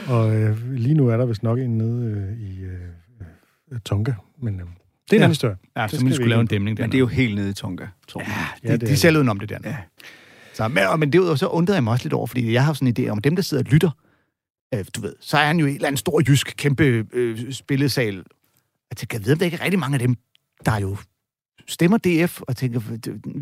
Og 0.07 0.35
øh, 0.35 0.71
lige 0.73 0.93
nu 0.93 1.07
er 1.07 1.17
der 1.17 1.25
vist 1.25 1.43
nok 1.43 1.59
en 1.59 1.77
nede 1.77 2.05
øh, 2.05 2.47
i 2.49 2.59
øh, 2.63 3.79
Tonga. 3.85 4.13
Men 4.41 4.53
øh, 4.53 4.59
det 4.59 4.65
er 4.65 4.65
en 4.65 4.69
Ja. 5.11 5.15
anden 5.15 5.29
historie. 5.29 5.55
Ja, 5.77 5.81
Det 5.81 5.89
så 5.91 5.95
skal 5.95 6.03
man 6.03 6.09
vi 6.09 6.15
skulle 6.15 6.29
lave 6.29 6.41
en 6.41 6.47
dæmning 6.47 6.77
der. 6.77 6.83
Men 6.83 6.91
det 6.91 6.97
er 6.97 6.99
jo 6.99 7.07
helt 7.07 7.35
nede 7.35 7.49
i 7.49 7.53
Tonga, 7.53 7.85
tror 8.07 8.21
jeg. 8.21 8.29
Ja, 8.29 8.67
Ja, 8.69 8.73
de, 8.73 8.77
det 8.77 8.83
er 8.83 8.87
de 8.87 8.91
det. 8.91 8.99
selv 8.99 9.17
udenom 9.17 9.39
det 9.39 9.49
der. 9.49 9.57
Ja. 9.63 9.69
Ja. 9.69 9.75
Så, 10.53 10.67
men, 10.67 10.83
men 10.97 11.13
derudover 11.13 11.35
så 11.35 11.47
undrede 11.47 11.75
jeg 11.75 11.83
mig 11.83 11.91
også 11.91 12.05
lidt 12.05 12.13
over, 12.13 12.27
fordi 12.27 12.53
jeg 12.53 12.65
har 12.65 12.73
sådan 12.73 12.87
en 12.87 12.95
idé 12.99 13.09
om, 13.09 13.19
dem, 13.21 13.35
der 13.35 13.43
sidder 13.43 13.63
og 13.63 13.71
lytter, 13.71 13.89
øh, 14.73 14.85
du 14.95 15.01
ved, 15.01 15.13
så 15.21 15.37
er 15.37 15.45
han 15.45 15.59
jo 15.59 15.65
i 15.65 15.69
en 15.69 15.75
eller 15.75 15.87
anden 15.87 15.97
stor 15.97 16.21
jysk, 16.27 16.53
kæmpe 16.57 17.05
øh, 17.13 17.53
spillesal. 17.53 18.23
Jeg 18.91 18.97
tænker, 18.97 19.17
jeg 19.17 19.25
ved, 19.25 19.33
om 19.33 19.37
der 19.39 19.45
ikke 19.45 19.57
er 19.57 19.63
rigtig 19.63 19.79
mange 19.79 19.95
af 19.95 19.99
dem, 19.99 20.15
der 20.65 20.77
jo 20.79 20.97
stemmer 21.67 21.97
DF, 21.97 22.41
og 22.41 22.55
tænker, 22.55 22.81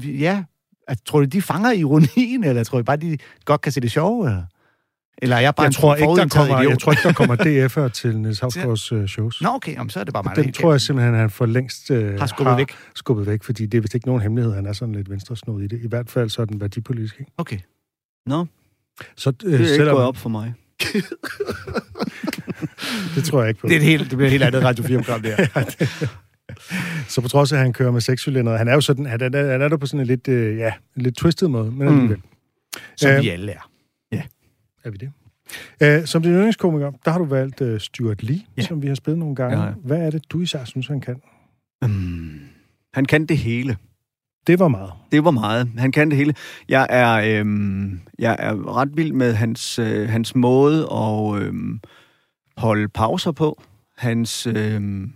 ja, 0.03 0.43
altså, 0.87 1.03
tror 1.05 1.19
du, 1.19 1.25
de 1.25 1.41
fanger 1.41 1.71
ironien, 1.71 2.43
eller 2.43 2.63
tror 2.63 2.77
du 2.77 2.83
bare, 2.83 2.97
de 2.97 3.17
godt 3.45 3.61
kan 3.61 3.71
se 3.71 3.81
det 3.81 3.91
sjove? 3.91 4.27
Eller, 4.27 4.43
eller 5.17 5.35
er 5.35 5.39
jeg 5.39 5.55
bare 5.55 5.63
Jeg 5.63 5.67
en 5.69 5.73
tror, 5.73 5.95
ikke, 5.95 6.15
der 6.15 6.27
kommer, 6.27 6.59
idiot? 6.59 6.69
jeg 6.69 6.79
tror 6.79 6.91
ikke, 6.91 7.03
der 7.03 7.13
kommer 7.13 7.35
DF'er 7.87 7.89
til 7.89 8.17
Niels 8.19 8.39
Havsgaards 8.39 8.91
øh, 8.91 9.07
shows. 9.07 9.41
Nå, 9.41 9.49
okay, 9.49 9.73
jamen, 9.73 9.89
så 9.89 9.99
er 9.99 10.03
det 10.03 10.13
bare 10.13 10.23
mig, 10.23 10.33
helt 10.35 10.55
tror 10.55 10.71
jeg 10.71 10.81
simpelthen, 10.81 11.15
han 11.15 11.29
for 11.29 11.45
længst 11.45 11.91
øh, 11.91 12.19
Har 12.19 12.25
skubbet 12.27 12.57
væk. 12.57 12.71
skubbet 12.95 13.25
væk, 13.27 13.43
fordi 13.43 13.65
det 13.65 13.77
er 13.77 13.81
vist 13.81 13.95
ikke 13.95 14.07
nogen 14.07 14.21
hemmelighed, 14.21 14.53
han 14.53 14.65
er 14.65 14.73
sådan 14.73 14.95
lidt 14.95 15.09
venstresnået 15.09 15.63
i 15.63 15.67
det. 15.67 15.79
I 15.83 15.87
hvert 15.87 16.09
fald 16.09 16.29
så 16.29 16.41
er 16.41 16.45
den 16.45 16.61
værdipolitisk. 16.61 17.19
Ikke? 17.19 17.31
Okay. 17.37 17.59
Nå, 18.25 18.45
Så, 19.17 19.29
øh, 19.29 19.51
det 19.51 19.55
er 19.55 19.59
ikke 19.59 19.75
selvom, 19.75 19.95
gået 19.95 20.07
op 20.07 20.17
for 20.17 20.29
mig. 20.29 20.53
Det 23.15 23.23
tror 23.23 23.41
jeg 23.41 23.49
ikke 23.49 23.61
på. 23.61 23.67
Det, 23.67 23.73
er 23.75 23.79
et 23.79 23.85
helt, 23.85 24.01
det 24.09 24.17
bliver 24.17 24.25
et 24.27 24.31
helt 24.31 24.43
andet 24.43 24.63
Radio 24.63 24.83
4-program, 24.83 25.21
det 25.21 25.35
her. 25.35 25.47
Så 27.09 27.21
på 27.21 27.27
trods 27.27 27.51
af, 27.51 27.55
at 27.57 27.63
han 27.63 27.73
kører 27.73 27.91
med 27.91 28.01
sekscylinder, 28.01 28.57
han 28.57 28.67
er 28.67 28.73
jo 28.73 28.81
sådan, 28.81 29.05
han 29.05 29.21
er, 29.21 29.51
han 29.51 29.61
er 29.61 29.67
der 29.67 29.77
på 29.77 29.85
sådan 29.85 29.99
en 29.99 30.07
lidt, 30.07 30.27
øh, 30.27 30.57
ja, 30.57 30.71
en 30.95 31.01
lidt 31.01 31.15
twisted 31.15 31.47
måde, 31.47 31.71
men 31.71 31.87
Mm. 31.87 31.93
alligevel. 31.93 32.21
Som 32.97 33.11
Øh, 33.11 33.21
vi 33.21 33.29
alle 33.29 33.51
er. 33.51 33.59
Er 34.85 34.89
vi 34.89 34.97
det? 34.97 35.11
Uh, 35.99 36.05
som 36.05 36.21
din 36.21 36.31
yndlingskomiker, 36.31 36.91
der 37.05 37.11
har 37.11 37.17
du 37.19 37.25
valgt 37.25 37.61
uh, 37.61 37.77
Stuart 37.79 38.23
Lee, 38.23 38.35
Ja. 38.35 38.41
ja. 38.57 38.67
som 38.67 38.81
vi 38.81 38.87
har 38.87 38.95
spillet 38.95 39.19
nogle 39.19 39.35
gange. 39.35 39.57
Ja, 39.57 39.63
Ja, 39.63 39.69
ja. 39.69 39.73
Hvad 39.83 39.97
er 39.97 40.09
det, 40.09 40.23
du 40.31 40.41
især 40.41 40.65
synes, 40.65 40.87
han 40.87 41.01
kan? 41.01 41.21
Mm. 41.81 42.39
Han 42.93 43.05
kan 43.05 43.25
det 43.25 43.37
hele. 43.37 43.77
Det 44.47 44.59
var 44.59 44.67
meget. 44.67 44.93
Det 45.11 45.23
var 45.23 45.31
meget. 45.31 45.71
Han 45.77 45.91
kan 45.91 46.09
det 46.09 46.17
hele. 46.17 46.35
Jeg 46.69 46.87
er, 46.89 47.39
øhm, 47.39 47.99
jeg 48.19 48.35
er 48.39 48.77
ret 48.77 48.97
vild 48.97 49.13
med 49.13 49.33
hans, 49.33 49.79
øh, 49.79 50.09
hans 50.09 50.35
måde 50.35 50.87
at 50.91 51.41
øhm, 51.41 51.79
holde 52.57 52.87
pauser 52.87 53.31
på. 53.31 53.61
Hans, 53.97 54.47
øhm, 54.47 55.13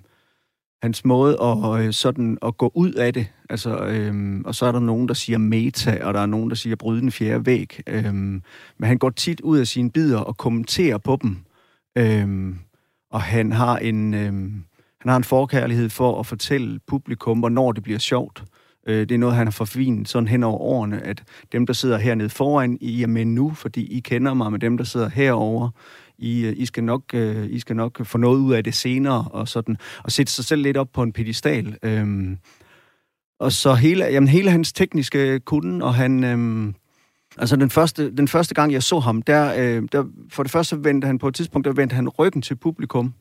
hans 0.81 1.05
måde 1.05 1.37
at, 1.41 1.85
øh, 1.85 1.93
sådan, 1.93 2.37
at 2.41 2.57
gå 2.57 2.71
ud 2.75 2.93
af 2.93 3.13
det. 3.13 3.27
Altså, 3.49 3.77
øhm, 3.77 4.41
og 4.45 4.55
så 4.55 4.65
er 4.65 4.71
der 4.71 4.79
nogen, 4.79 5.07
der 5.07 5.13
siger 5.13 5.37
meta, 5.37 5.99
og 6.03 6.13
der 6.13 6.19
er 6.19 6.25
nogen, 6.25 6.49
der 6.49 6.55
siger 6.55 6.75
bryde 6.75 7.01
den 7.01 7.11
fjerde 7.11 7.45
væg. 7.45 7.81
Øhm, 7.87 8.41
men 8.77 8.87
han 8.87 8.97
går 8.97 9.09
tit 9.09 9.41
ud 9.41 9.57
af 9.57 9.67
sine 9.67 9.91
bidder 9.91 10.19
og 10.19 10.37
kommenterer 10.37 10.97
på 10.97 11.17
dem. 11.21 11.37
Øhm, 11.97 12.59
og 13.11 13.21
han 13.21 13.51
har 13.51 13.77
en... 13.77 14.13
Øhm, 14.13 14.63
han 15.01 15.09
har 15.09 15.17
en 15.17 15.23
forkærlighed 15.23 15.89
for 15.89 16.19
at 16.19 16.25
fortælle 16.25 16.79
publikum, 16.87 17.39
hvornår 17.39 17.71
det 17.71 17.83
bliver 17.83 17.99
sjovt. 17.99 18.43
Øh, 18.87 18.99
det 18.99 19.11
er 19.11 19.17
noget, 19.17 19.35
han 19.35 19.47
har 19.47 19.51
forfinet 19.51 20.09
sådan 20.09 20.27
hen 20.27 20.43
over 20.43 20.59
årene, 20.59 21.01
at 21.01 21.23
dem, 21.51 21.65
der 21.65 21.73
sidder 21.73 21.97
hernede 21.97 22.29
foran, 22.29 22.77
I 22.81 23.03
er 23.03 23.07
med 23.07 23.25
nu, 23.25 23.53
fordi 23.53 23.97
I 23.97 23.99
kender 23.99 24.33
mig, 24.33 24.51
med 24.51 24.59
dem, 24.59 24.77
der 24.77 24.83
sidder 24.83 25.09
herover, 25.09 25.69
I, 26.17 26.45
øh, 26.45 26.53
I, 26.57 26.65
skal 26.65 26.83
nok, 26.83 27.01
øh, 27.13 27.47
I 27.49 27.59
skal 27.59 27.75
nok 27.75 28.05
få 28.05 28.17
noget 28.17 28.39
ud 28.39 28.53
af 28.53 28.63
det 28.63 28.73
senere, 28.73 29.27
og 29.31 29.47
sådan, 29.47 29.77
og 30.03 30.11
sætte 30.11 30.31
sig 30.31 30.45
selv 30.45 30.61
lidt 30.61 30.77
op 30.77 30.89
på 30.93 31.03
en 31.03 31.13
pedestal. 31.13 31.77
Øhm, 31.83 32.37
og 33.39 33.51
så 33.51 33.73
hele, 33.73 34.05
jamen, 34.05 34.27
hele 34.27 34.51
hans 34.51 34.73
tekniske 34.73 35.39
kunde, 35.39 35.85
og 35.85 35.95
han... 35.95 36.23
Øhm, 36.23 36.75
Altså 37.39 37.55
den 37.55 37.69
første, 37.69 38.11
den 38.15 38.27
første 38.27 38.55
gang, 38.55 38.73
jeg 38.73 38.83
så 38.83 38.99
ham, 38.99 39.21
der, 39.21 39.53
øh, 39.57 39.83
der, 39.91 40.05
for 40.29 40.43
det 40.43 40.51
første 40.51 40.83
vendte 40.83 41.05
han 41.05 41.17
på 41.17 41.27
et 41.27 41.35
tidspunkt, 41.35 41.65
der 41.65 41.73
vendte 41.73 41.95
han 41.95 42.09
ryggen 42.09 42.41
til 42.41 42.55
publikum. 42.55 43.13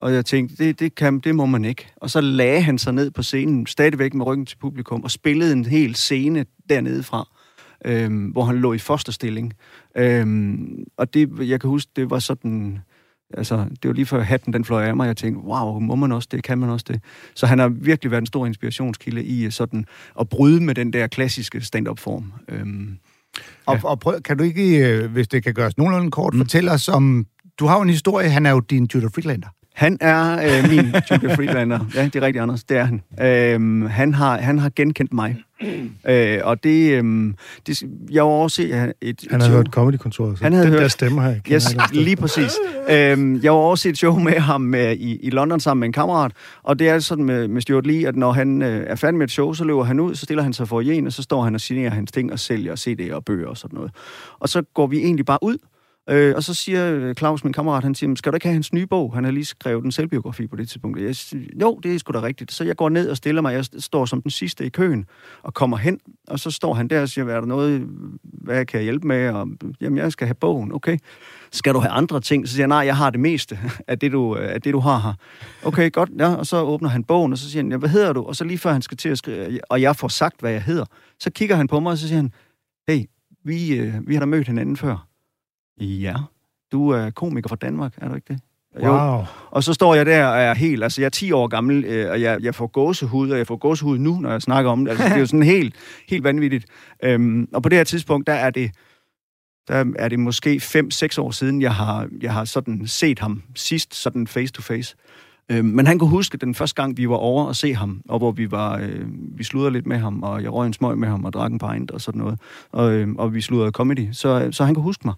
Og 0.00 0.14
jeg 0.14 0.24
tænkte, 0.24 0.64
det, 0.64 0.80
det, 0.80 0.94
kan, 0.94 1.18
det 1.18 1.34
må 1.34 1.46
man 1.46 1.64
ikke. 1.64 1.86
Og 1.96 2.10
så 2.10 2.20
lagde 2.20 2.60
han 2.60 2.78
sig 2.78 2.92
ned 2.94 3.10
på 3.10 3.22
scenen, 3.22 3.66
stadigvæk 3.66 4.14
med 4.14 4.26
ryggen 4.26 4.46
til 4.46 4.56
publikum, 4.56 5.04
og 5.04 5.10
spillede 5.10 5.52
en 5.52 5.64
hel 5.64 5.94
scene 5.94 6.44
dernede 6.70 7.02
fra, 7.02 7.28
øhm, 7.84 8.24
hvor 8.24 8.44
han 8.44 8.56
lå 8.56 8.72
i 8.72 8.78
fosterstilling. 8.78 9.52
Øhm, 9.96 10.84
og 10.96 11.14
det, 11.14 11.30
jeg 11.40 11.60
kan 11.60 11.70
huske, 11.70 11.90
det 11.96 12.10
var 12.10 12.18
sådan... 12.18 12.78
Altså, 13.34 13.56
det 13.56 13.88
var 13.88 13.92
lige 13.92 14.06
før 14.06 14.22
hatten 14.22 14.52
den 14.52 14.64
fløj 14.64 14.84
af 14.84 14.96
mig, 14.96 15.04
og 15.04 15.08
jeg 15.08 15.16
tænkte, 15.16 15.40
wow, 15.40 15.78
må 15.78 15.94
man 15.94 16.12
også 16.12 16.28
det, 16.32 16.42
kan 16.44 16.58
man 16.58 16.70
også 16.70 16.84
det? 16.88 17.00
Så 17.34 17.46
han 17.46 17.58
har 17.58 17.68
virkelig 17.68 18.10
været 18.10 18.22
en 18.22 18.26
stor 18.26 18.46
inspirationskilde 18.46 19.24
i 19.24 19.44
øh, 19.44 19.50
sådan 19.50 19.84
at 20.20 20.28
bryde 20.28 20.60
med 20.60 20.74
den 20.74 20.92
der 20.92 21.06
klassiske 21.06 21.60
stand-up-form. 21.60 22.32
Øhm, 22.48 22.98
Og, 23.66 23.78
og 23.84 24.00
prøv, 24.00 24.20
kan 24.20 24.38
du 24.38 24.44
ikke, 24.44 24.88
øh, 24.88 25.10
hvis 25.12 25.28
det 25.28 25.44
kan 25.44 25.54
gøres 25.54 25.78
nogenlunde 25.78 26.10
kort, 26.10 26.34
mm. 26.34 26.40
fortælle 26.40 26.72
os 26.72 26.88
om... 26.88 27.26
Du 27.58 27.66
har 27.66 27.76
jo 27.76 27.82
en 27.82 27.90
historie, 27.90 28.28
han 28.28 28.46
er 28.46 28.50
jo 28.50 28.60
din 28.60 28.88
Judah 28.94 29.10
Friedlander. 29.14 29.48
Han 29.76 29.98
er 30.00 30.32
øh, 30.62 30.70
min 30.70 30.94
Julia 31.10 31.34
Friedlander. 31.34 31.78
Ja, 31.94 32.04
det 32.04 32.16
er 32.16 32.22
rigtigt, 32.22 32.42
Anders. 32.42 32.64
Det 32.64 32.76
er 32.76 32.84
han. 32.84 33.02
Øh, 33.20 33.90
han, 33.90 34.14
har, 34.14 34.38
han 34.38 34.58
har 34.58 34.70
genkendt 34.76 35.12
mig. 35.12 35.36
Øh, 36.08 36.38
og 36.44 36.64
det, 36.64 36.90
øh, 37.04 37.32
det... 37.66 37.82
Jeg 38.10 38.24
var 38.24 38.30
også 38.30 38.62
et 39.00 39.24
Han 39.30 39.40
har 39.40 39.46
show. 39.48 39.56
hørt 39.56 39.66
Comedy-kontoret, 39.66 40.38
Han 40.42 40.52
havde 40.52 40.66
den 40.66 40.74
der 40.74 40.80
hørt- 40.80 40.92
stemme 40.92 41.22
her. 41.22 41.34
Yes, 41.52 41.72
jeg 41.74 41.78
godt. 41.80 41.94
lige 41.94 42.16
præcis. 42.16 42.52
Øhm, 42.90 43.40
jeg 43.42 43.52
var 43.52 43.58
også 43.58 43.88
et 43.88 43.98
show 43.98 44.18
med 44.18 44.32
ham 44.38 44.74
øh, 44.74 44.92
i, 44.92 45.16
i 45.16 45.30
London 45.30 45.60
sammen 45.60 45.80
med 45.80 45.88
en 45.88 45.92
kammerat, 45.92 46.32
og 46.62 46.78
det 46.78 46.88
er 46.88 46.98
sådan 46.98 47.24
med, 47.24 47.48
med 47.48 47.62
Stuart 47.62 47.86
Lee, 47.86 48.08
at 48.08 48.16
når 48.16 48.32
han 48.32 48.62
øh, 48.62 48.84
er 48.86 48.94
færdig 48.94 49.18
med 49.18 49.24
et 49.26 49.30
show, 49.30 49.52
så 49.52 49.64
løber 49.64 49.84
han 49.84 50.00
ud, 50.00 50.14
så 50.14 50.24
stiller 50.24 50.42
han 50.42 50.52
sig 50.52 50.68
for 50.68 50.80
en, 50.80 51.06
og 51.06 51.12
så 51.12 51.22
står 51.22 51.42
han 51.44 51.54
og 51.54 51.60
signerer 51.60 51.90
hans 51.90 52.12
ting 52.12 52.32
og 52.32 52.38
sælger 52.38 52.76
CD'er 52.76 53.14
og 53.14 53.24
bøger 53.24 53.46
og 53.48 53.56
sådan 53.56 53.74
noget. 53.76 53.90
Og 54.38 54.48
så 54.48 54.62
går 54.74 54.86
vi 54.86 54.98
egentlig 54.98 55.26
bare 55.26 55.38
ud, 55.42 55.56
øh, 56.08 56.34
og 56.36 56.42
så 56.42 56.54
siger 56.54 56.92
øh, 56.92 57.14
Claus, 57.14 57.44
min 57.44 57.52
kammerat, 57.52 57.84
han 57.84 57.94
siger, 57.94 58.14
skal 58.14 58.32
du 58.32 58.36
ikke 58.36 58.46
have 58.46 58.52
hans 58.52 58.72
nye 58.72 58.86
bog? 58.86 59.14
Han 59.14 59.24
har 59.24 59.30
lige 59.30 59.44
skrevet 59.44 59.84
en 59.84 59.92
selvbiografi 59.92 60.46
på 60.46 60.56
det 60.56 60.68
tidspunkt. 60.68 61.00
Jeg 61.00 61.16
siger, 61.16 61.44
jo, 61.60 61.80
det 61.82 61.94
er 61.94 61.98
sgu 61.98 62.12
da 62.12 62.22
rigtigt. 62.22 62.52
Så 62.52 62.64
jeg 62.64 62.76
går 62.76 62.88
ned 62.88 63.10
og 63.10 63.16
stiller 63.16 63.42
mig, 63.42 63.54
jeg 63.54 63.64
står 63.78 64.04
som 64.04 64.22
den 64.22 64.30
sidste 64.30 64.66
i 64.66 64.68
køen, 64.68 65.06
og 65.42 65.54
kommer 65.54 65.76
hen, 65.76 66.00
og 66.28 66.38
så 66.38 66.50
står 66.50 66.74
han 66.74 66.88
der 66.88 67.00
og 67.02 67.08
siger, 67.08 67.24
hvad 67.24 67.34
er 67.34 67.40
der 67.40 67.46
noget, 67.46 67.88
hvad 68.22 68.66
kan 68.66 68.78
jeg 68.78 68.84
hjælpe 68.84 69.06
med? 69.06 69.28
Og, 69.28 69.48
jamen, 69.80 69.98
jeg 69.98 70.12
skal 70.12 70.26
have 70.26 70.34
bogen, 70.34 70.72
okay. 70.72 70.98
Skal 71.52 71.74
du 71.74 71.78
have 71.78 71.90
andre 71.90 72.20
ting? 72.20 72.48
Så 72.48 72.54
siger 72.54 72.62
jeg, 72.62 72.68
nej, 72.68 72.78
jeg 72.78 72.96
har 72.96 73.10
det 73.10 73.20
meste 73.20 73.58
af 73.88 73.98
det, 73.98 74.12
du, 74.12 74.36
øh, 74.36 74.54
af 74.54 74.62
det, 74.62 74.72
du 74.72 74.78
har 74.78 74.98
her. 74.98 75.14
Okay, 75.64 75.92
godt, 75.92 76.10
ja. 76.18 76.34
Og 76.34 76.46
så 76.46 76.62
åbner 76.62 76.88
han 76.88 77.04
bogen, 77.04 77.32
og 77.32 77.38
så 77.38 77.50
siger 77.50 77.62
han, 77.62 77.70
ja, 77.70 77.76
hvad 77.76 77.88
hedder 77.88 78.12
du? 78.12 78.22
Og 78.22 78.36
så 78.36 78.44
lige 78.44 78.58
før 78.58 78.72
han 78.72 78.82
skal 78.82 78.96
til 78.96 79.08
at 79.08 79.18
skrive, 79.18 79.60
og 79.70 79.80
jeg 79.80 79.96
får 79.96 80.08
sagt, 80.08 80.40
hvad 80.40 80.52
jeg 80.52 80.62
hedder, 80.62 80.84
så 81.20 81.30
kigger 81.30 81.56
han 81.56 81.66
på 81.66 81.80
mig, 81.80 81.92
og 81.92 81.98
så 81.98 82.08
siger 82.08 82.16
han, 82.16 82.32
hey, 82.88 83.04
vi, 83.44 83.76
øh, 83.76 83.94
vi 84.06 84.14
har 84.14 84.20
da 84.20 84.26
mødt 84.26 84.46
hinanden 84.46 84.76
før. 84.76 85.05
Ja, 85.80 86.14
du 86.72 86.90
er 86.90 87.10
komiker 87.10 87.48
fra 87.48 87.56
Danmark, 87.56 87.94
er 87.96 88.08
du 88.08 88.14
ikke 88.14 88.32
det? 88.32 88.40
Wow. 88.82 89.24
Og 89.50 89.64
så 89.64 89.72
står 89.72 89.94
jeg 89.94 90.06
der 90.06 90.26
og 90.26 90.40
er 90.40 90.54
helt, 90.54 90.82
altså 90.82 91.00
jeg 91.00 91.06
er 91.06 91.10
10 91.10 91.32
år 91.32 91.46
gammel, 91.48 91.84
øh, 91.84 92.10
og 92.10 92.20
jeg, 92.20 92.42
jeg 92.42 92.54
får 92.54 92.66
gåsehud, 92.66 93.30
og 93.30 93.38
jeg 93.38 93.46
får 93.46 93.56
gåsehud 93.56 93.98
nu, 93.98 94.20
når 94.20 94.30
jeg 94.30 94.42
snakker 94.42 94.70
om 94.70 94.84
det. 94.84 94.90
Altså, 94.90 95.04
det 95.04 95.12
er 95.12 95.18
jo 95.18 95.26
sådan 95.26 95.42
helt, 95.42 95.74
helt 96.08 96.24
vanvittigt. 96.24 96.66
Øhm, 97.04 97.48
og 97.54 97.62
på 97.62 97.68
det 97.68 97.78
her 97.78 97.84
tidspunkt, 97.84 98.26
der 98.26 98.32
er 98.32 98.50
det, 98.50 98.70
der 99.68 99.84
er 99.98 100.08
det 100.08 100.18
måske 100.18 100.60
5-6 100.64 101.20
år 101.20 101.30
siden, 101.30 101.62
jeg 101.62 101.74
har, 101.74 102.08
jeg 102.20 102.32
har 102.32 102.44
sådan 102.44 102.86
set 102.86 103.18
ham 103.18 103.42
sidst, 103.54 103.94
sådan 103.94 104.26
face 104.26 104.52
to 104.52 104.62
face. 104.62 104.96
Øhm, 105.50 105.64
men 105.64 105.86
han 105.86 105.98
kunne 105.98 106.10
huske 106.10 106.38
den 106.38 106.54
første 106.54 106.82
gang, 106.82 106.96
vi 106.96 107.08
var 107.08 107.16
over 107.16 107.44
og 107.44 107.56
se 107.56 107.74
ham, 107.74 108.02
og 108.08 108.18
hvor 108.18 108.32
vi 108.32 108.50
var, 108.50 108.78
øh, 108.78 109.06
vi 109.08 109.44
sludrede 109.44 109.72
lidt 109.72 109.86
med 109.86 109.98
ham, 109.98 110.22
og 110.22 110.42
jeg 110.42 110.52
røg 110.52 110.66
en 110.66 110.72
smøg 110.72 110.98
med 110.98 111.08
ham 111.08 111.24
og 111.24 111.32
drak 111.32 111.52
en 111.52 111.58
pint 111.58 111.90
og 111.90 112.00
sådan 112.00 112.18
noget. 112.18 112.40
Og, 112.72 112.92
øh, 112.92 113.08
og 113.18 113.34
vi 113.34 113.40
sludrede 113.40 113.70
comedy, 113.70 114.08
så, 114.12 114.48
så 114.52 114.64
han 114.64 114.74
kunne 114.74 114.82
huske 114.82 115.02
mig. 115.04 115.14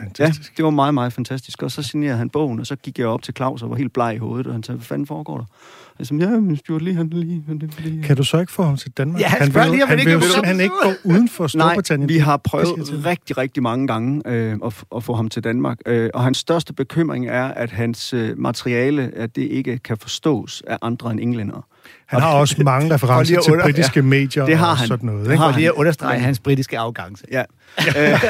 Ja, 0.00 0.04
Fantastisk. 0.04 0.56
det 0.56 0.64
var 0.64 0.70
meget, 0.70 0.94
meget 0.94 1.12
fantastisk. 1.12 1.62
Og 1.62 1.70
så 1.70 1.82
signerede 1.82 2.18
han 2.18 2.30
bogen, 2.30 2.60
og 2.60 2.66
så 2.66 2.76
gik 2.76 2.98
jeg 2.98 3.06
op 3.06 3.22
til 3.22 3.34
Claus 3.34 3.62
og 3.62 3.70
var 3.70 3.76
helt 3.76 3.92
bleg 3.92 4.14
i 4.14 4.18
hovedet, 4.18 4.46
og 4.46 4.52
han 4.52 4.62
sagde, 4.62 4.76
hvad 4.76 4.84
fanden 4.84 5.06
foregår 5.06 5.36
der? 5.36 5.44
Og 5.88 5.94
jeg 5.98 6.06
sagde, 6.06 6.24
ja, 6.24 6.40
men 6.40 6.56
Stuart 6.56 6.82
lige, 6.82 6.96
han 6.96 7.08
lige, 7.08 7.44
han 7.46 7.70
lige. 7.78 8.02
Kan 8.02 8.16
du 8.16 8.24
så 8.24 8.38
ikke 8.38 8.52
få 8.52 8.62
ham 8.62 8.76
til 8.76 8.90
Danmark? 8.90 9.20
Ja, 9.20 9.28
han 9.28 9.54
vil, 9.54 9.62
lige, 9.70 9.78
han 9.78 9.88
han 9.88 9.96
vil 9.96 10.00
ikke 10.00 10.12
jo 10.12 10.18
vil 10.18 10.28
simpelthen 10.28 10.60
ikke 10.60 10.74
gå 10.82 10.90
uden 11.04 11.28
for 11.28 11.46
Storbritannien. 11.46 12.06
Nej, 12.06 12.14
vi 12.14 12.18
har 12.18 12.36
prøvet 12.36 13.04
rigtig, 13.04 13.38
rigtig 13.38 13.62
mange 13.62 13.86
gange 13.86 14.22
øh, 14.26 14.58
at, 14.64 14.84
at 14.96 15.04
få 15.04 15.14
ham 15.14 15.28
til 15.28 15.44
Danmark. 15.44 15.78
Øh, 15.86 16.10
og 16.14 16.22
hans 16.24 16.38
største 16.38 16.72
bekymring 16.72 17.26
er, 17.26 17.44
at 17.44 17.70
hans 17.70 18.12
øh, 18.12 18.38
materiale, 18.38 19.10
at 19.14 19.36
det 19.36 19.42
ikke 19.42 19.78
kan 19.78 19.96
forstås 19.96 20.62
af 20.66 20.78
andre 20.82 21.10
end 21.10 21.20
englændere. 21.20 21.62
Han 22.06 22.20
har 22.20 22.32
også 22.34 22.62
mange 22.62 22.90
referencer 22.94 23.40
til 23.42 23.52
britiske 23.62 24.02
medier 24.02 24.46
Det 24.46 24.56
har 24.58 24.70
og 24.70 24.76
han. 24.76 24.88
sådan 24.88 25.06
noget. 25.06 25.24
Det 25.26 25.30
Ikke? 25.32 25.38
har 25.40 25.46
Og 25.46 25.54
lige 25.54 25.66
at 25.66 25.72
understrege 25.72 26.18
hans 26.18 26.38
britiske 26.38 26.78
afgangse. 26.78 27.24
Ja. 27.32 27.42
øh, 27.98 28.20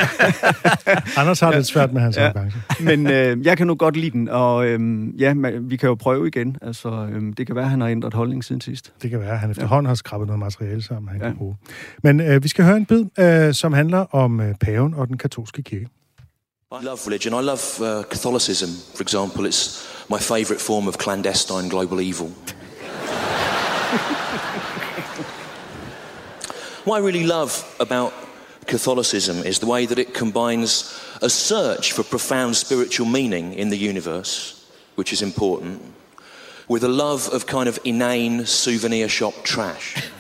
Anders 1.21 1.41
har 1.41 1.47
det 1.51 1.59
lidt 1.59 1.67
svært 1.67 1.93
med 1.93 2.01
hans 2.03 2.17
Ja. 2.17 2.25
arrogance. 2.29 2.57
men 2.81 3.07
øh, 3.07 3.47
jeg 3.47 3.57
kan 3.57 3.67
nu 3.67 3.75
godt 3.75 3.97
lide 3.97 4.11
den, 4.11 4.29
og 4.29 4.67
øh, 4.67 4.81
ja, 5.21 5.35
man, 5.35 5.71
vi 5.71 5.77
kan 5.77 5.89
jo 5.89 5.95
prøve 5.95 6.27
igen. 6.29 6.57
Altså, 6.63 7.09
øh, 7.13 7.23
det 7.37 7.47
kan 7.47 7.57
være, 7.57 7.65
at 7.65 7.71
han 7.71 7.81
har 7.81 7.89
ændret 7.89 8.15
holdning 8.15 8.45
siden 8.45 8.61
sidst. 8.61 8.93
Det 9.03 9.11
kan 9.11 9.21
være, 9.21 9.33
at 9.33 9.39
han 9.39 9.51
efterhånden 9.51 9.87
har 9.87 9.95
skrabet 9.95 10.27
noget 10.27 10.41
materiale 10.41 10.83
sammen, 10.83 11.09
han 11.09 11.21
Ja. 11.21 11.27
kan 11.27 11.37
bruge. 11.37 11.57
Men 12.03 12.21
øh, 12.21 12.43
vi 12.43 12.49
skal 12.49 12.65
høre 12.65 12.77
en 12.77 12.87
bid, 12.87 13.05
øh, 13.19 13.55
som 13.55 13.73
handler 13.73 14.15
om 14.15 14.41
øh, 14.41 14.55
paven 14.61 14.95
og 14.95 15.09
den 15.09 15.19
katolske 15.19 15.63
kirke. 15.63 15.87
I 16.73 16.85
love 16.85 16.97
religion. 17.07 17.43
I 17.43 17.47
love 17.47 17.99
uh, 17.99 18.05
Catholicism, 18.05 18.69
for 18.97 19.03
example. 19.03 19.49
It's 19.49 19.87
my 20.11 20.19
favourite 20.21 20.61
form 20.67 20.89
of 20.89 20.95
clandestine 21.03 21.71
global 21.71 21.99
evil. 22.01 22.31
What 26.87 27.03
I 27.03 27.05
really 27.05 27.25
love 27.25 27.77
about 27.81 28.15
Catholicism 28.67 29.39
is 29.39 29.59
the 29.59 29.67
way 29.67 29.87
that 29.87 29.99
it 29.99 30.15
combines 30.15 30.97
a 31.21 31.29
search 31.29 31.93
for 31.93 32.05
profound 32.05 32.57
spiritual 32.57 33.09
meaning 33.09 33.55
in 33.55 33.71
the 33.71 33.77
universe, 33.77 34.65
which 34.95 35.13
is 35.13 35.21
important, 35.21 35.83
with 36.69 36.85
a 36.85 36.89
love 36.89 37.29
of 37.31 37.45
kind 37.45 37.69
of 37.69 37.81
inane 37.85 38.47
souvenir 38.47 39.09
shop 39.09 39.35
trash. 39.43 39.97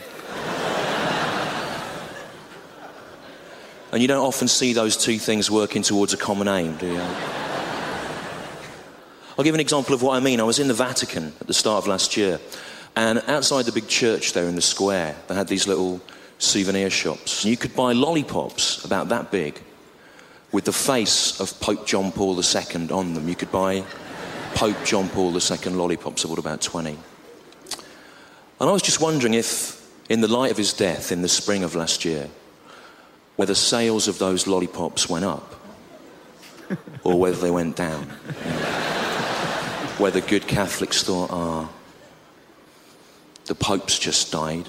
And 3.92 4.02
you 4.02 4.08
don't 4.08 4.26
often 4.26 4.48
see 4.48 4.74
those 4.74 4.94
two 4.94 5.18
things 5.18 5.50
working 5.50 5.80
towards 5.80 6.12
a 6.12 6.18
common 6.18 6.48
aim, 6.48 6.76
do 6.76 6.86
you? 6.86 7.00
I'll 9.38 9.44
give 9.44 9.54
an 9.54 9.60
example 9.60 9.94
of 9.94 10.02
what 10.02 10.16
I 10.16 10.20
mean. 10.20 10.38
I 10.38 10.42
was 10.42 10.58
in 10.58 10.68
the 10.68 10.74
Vatican 10.74 11.32
at 11.40 11.46
the 11.46 11.54
start 11.54 11.84
of 11.84 11.88
last 11.88 12.14
year, 12.16 12.38
and 12.94 13.22
outside 13.26 13.64
the 13.64 13.72
big 13.72 13.86
church 13.88 14.34
there 14.34 14.48
in 14.48 14.54
the 14.56 14.60
square, 14.60 15.16
they 15.28 15.34
had 15.34 15.48
these 15.48 15.66
little 15.66 16.02
souvenir 16.38 16.90
shops. 16.90 17.44
You 17.44 17.56
could 17.56 17.74
buy 17.74 17.92
lollipops 17.92 18.84
about 18.84 19.08
that 19.08 19.30
big 19.30 19.60
with 20.52 20.64
the 20.64 20.72
face 20.72 21.40
of 21.40 21.58
Pope 21.60 21.86
John 21.86 22.12
Paul 22.12 22.40
II 22.40 22.90
on 22.90 23.14
them. 23.14 23.28
You 23.28 23.34
could 23.34 23.50
buy 23.50 23.84
Pope 24.54 24.84
John 24.84 25.08
Paul 25.08 25.32
II 25.34 25.72
lollipops, 25.72 26.24
I 26.24 26.28
bought 26.28 26.38
about 26.38 26.62
20. 26.62 26.90
And 28.58 28.70
I 28.70 28.72
was 28.72 28.82
just 28.82 29.00
wondering 29.00 29.34
if, 29.34 29.86
in 30.08 30.20
the 30.20 30.28
light 30.28 30.50
of 30.50 30.56
his 30.56 30.72
death 30.72 31.12
in 31.12 31.22
the 31.22 31.28
spring 31.28 31.62
of 31.62 31.74
last 31.74 32.04
year, 32.04 32.28
whether 33.36 33.54
sales 33.54 34.08
of 34.08 34.18
those 34.18 34.46
lollipops 34.46 35.10
went 35.10 35.24
up 35.24 35.54
or 37.04 37.18
whether 37.18 37.36
they 37.36 37.50
went 37.50 37.76
down. 37.76 38.04
whether 39.98 40.20
good 40.20 40.46
Catholics 40.46 41.02
thought, 41.02 41.30
ah, 41.30 41.68
the 43.46 43.54
Pope's 43.54 43.98
just 43.98 44.32
died. 44.32 44.68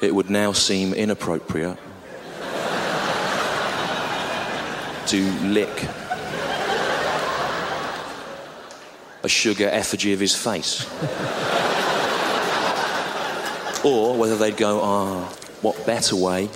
It 0.00 0.14
would 0.14 0.28
now 0.28 0.52
seem 0.52 0.92
inappropriate 0.92 1.78
to 5.06 5.30
lick 5.42 5.88
a 9.22 9.28
sugar 9.28 9.68
effigy 9.68 10.12
of 10.12 10.20
his 10.20 10.34
face. 10.34 10.84
or 13.84 14.16
whether 14.16 14.36
they'd 14.36 14.56
go, 14.56 14.80
ah, 14.82 15.24
what 15.62 15.86
better 15.86 16.16
way 16.16 16.50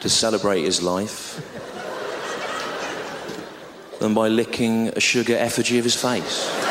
to 0.00 0.08
celebrate 0.08 0.62
his 0.62 0.82
life 0.82 1.42
than 4.00 4.14
by 4.14 4.28
licking 4.28 4.88
a 4.88 5.00
sugar 5.00 5.36
effigy 5.36 5.78
of 5.78 5.84
his 5.84 5.96
face? 5.96 6.65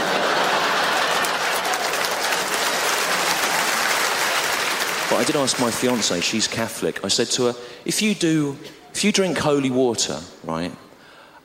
But 5.15 5.21
I 5.21 5.23
did 5.23 5.38
ask 5.38 5.62
my 5.62 5.71
fiance, 5.71 6.19
she's 6.19 6.45
Catholic. 6.45 7.06
I 7.06 7.08
said 7.08 7.28
to 7.28 7.45
her, 7.45 7.56
if 7.86 8.01
you 8.01 8.13
do, 8.13 8.58
if 8.93 9.06
you 9.06 9.13
drink 9.13 9.38
holy 9.38 9.69
water, 9.69 10.19
right, 10.43 10.73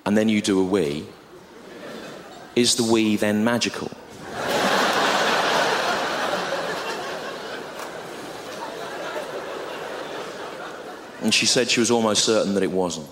and 0.05 0.19
then 0.19 0.29
you 0.29 0.43
do 0.43 0.59
a 0.59 0.65
wee, 0.65 1.07
is 2.57 2.75
the 2.75 2.83
wee 2.83 3.15
then 3.15 3.45
magical? 3.45 3.89
And 11.23 11.33
she 11.33 11.47
said 11.47 11.71
she 11.71 11.79
was 11.79 11.93
almost 11.93 12.25
certain 12.25 12.55
that 12.55 12.65
it 12.65 12.73
wasn't. 12.73 13.07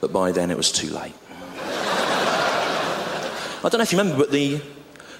But 0.00 0.12
by 0.12 0.30
then 0.30 0.52
it 0.52 0.56
was 0.56 0.70
too 0.70 0.90
late. 0.90 1.16
I 3.58 3.60
don't 3.64 3.78
know 3.78 3.82
if 3.82 3.90
you 3.90 3.98
remember, 3.98 4.18
but 4.18 4.30
the, 4.30 4.62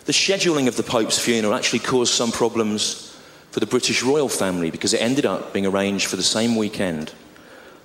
the 0.04 0.12
scheduling 0.12 0.66
of 0.66 0.76
the 0.76 0.82
Pope's 0.82 1.18
funeral 1.18 1.54
actually 1.54 1.80
caused 1.80 2.14
some 2.14 2.32
problems 2.32 3.16
for 3.50 3.60
the 3.60 3.66
British 3.66 4.02
royal 4.02 4.28
family 4.28 4.70
because 4.70 4.94
it 4.94 5.00
ended 5.00 5.26
up 5.26 5.52
being 5.52 5.66
arranged 5.66 6.06
for 6.06 6.16
the 6.16 6.22
same 6.22 6.56
weekend 6.56 7.12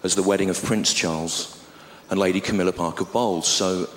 as 0.04 0.16
the 0.16 0.24
wedding 0.24 0.50
of 0.50 0.64
Prince 0.64 0.94
Charles 0.94 1.60
and 2.10 2.20
Lady 2.20 2.40
Camilla 2.40 2.72
Parker 2.72 3.06
Bowles. 3.06 3.48
So 3.48 3.90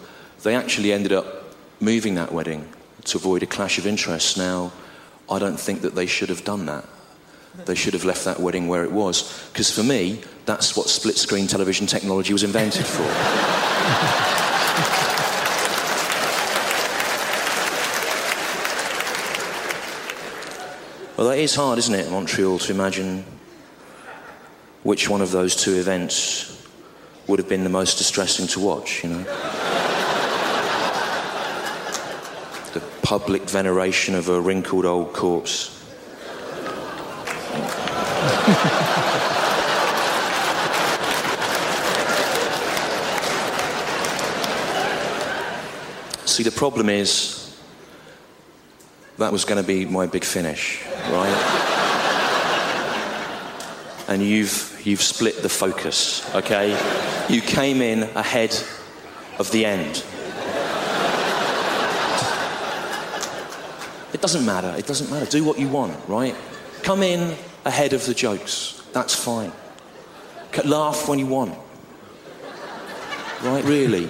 they 0.42 0.54
actually 0.54 0.92
ended 0.92 1.12
up 1.12 1.54
moving 1.80 2.14
that 2.14 2.32
wedding 2.32 2.68
to 3.04 3.18
avoid 3.18 3.42
a 3.42 3.46
clash 3.46 3.78
of 3.78 3.86
interests. 3.86 4.36
Now, 4.36 4.72
I 5.30 5.38
don't 5.38 5.60
think 5.60 5.82
that 5.82 5.94
they 5.94 6.06
should 6.06 6.30
have 6.30 6.44
done 6.44 6.66
that. 6.66 6.84
They 7.64 7.74
should 7.74 7.94
have 7.94 8.04
left 8.04 8.24
that 8.24 8.40
wedding 8.40 8.68
where 8.68 8.84
it 8.84 8.92
was. 8.92 9.48
Because 9.52 9.70
for 9.70 9.82
me, 9.82 10.20
that's 10.46 10.76
what 10.76 10.88
split 10.88 11.16
screen 11.16 11.46
television 11.46 11.86
technology 11.86 12.32
was 12.32 12.44
invented 12.44 12.86
for. 12.86 13.04
well, 21.18 21.28
that 21.30 21.38
is 21.38 21.56
hard, 21.56 21.80
isn't 21.80 21.96
it, 21.96 22.08
Montreal, 22.12 22.60
to 22.60 22.72
imagine 22.72 23.24
which 24.84 25.08
one 25.08 25.20
of 25.20 25.32
those 25.32 25.56
two 25.56 25.74
events 25.74 26.64
would 27.26 27.40
have 27.40 27.48
been 27.48 27.64
the 27.64 27.70
most 27.70 27.98
distressing 27.98 28.46
to 28.46 28.60
watch, 28.60 29.02
you 29.02 29.10
know? 29.10 29.18
the 32.72 32.80
public 33.02 33.50
veneration 33.50 34.14
of 34.14 34.28
a 34.28 34.40
wrinkled 34.40 34.86
old 34.86 35.12
corpse. 35.12 35.74
See, 46.26 46.44
the 46.44 46.52
problem 46.52 46.88
is 46.88 47.37
that 49.18 49.32
was 49.32 49.44
going 49.44 49.60
to 49.60 49.66
be 49.66 49.84
my 49.84 50.06
big 50.06 50.24
finish, 50.24 50.84
right? 51.10 51.64
and 54.08 54.22
you've 54.22 54.80
you've 54.84 55.02
split 55.02 55.42
the 55.42 55.48
focus, 55.48 56.34
okay? 56.34 56.70
You 57.28 57.40
came 57.42 57.82
in 57.82 58.04
ahead 58.14 58.56
of 59.38 59.50
the 59.52 59.66
end. 59.66 60.04
It 64.14 64.22
doesn't 64.22 64.46
matter. 64.46 64.74
It 64.78 64.86
doesn't 64.86 65.10
matter. 65.10 65.26
Do 65.26 65.44
what 65.44 65.58
you 65.58 65.68
want, 65.68 65.94
right? 66.08 66.34
Come 66.82 67.02
in 67.02 67.36
ahead 67.64 67.92
of 67.92 68.06
the 68.06 68.14
jokes. 68.14 68.82
That's 68.92 69.14
fine. 69.14 69.52
Laugh 70.64 71.08
when 71.08 71.18
you 71.18 71.26
want. 71.26 71.54
Right? 73.42 73.62
Really. 73.64 74.08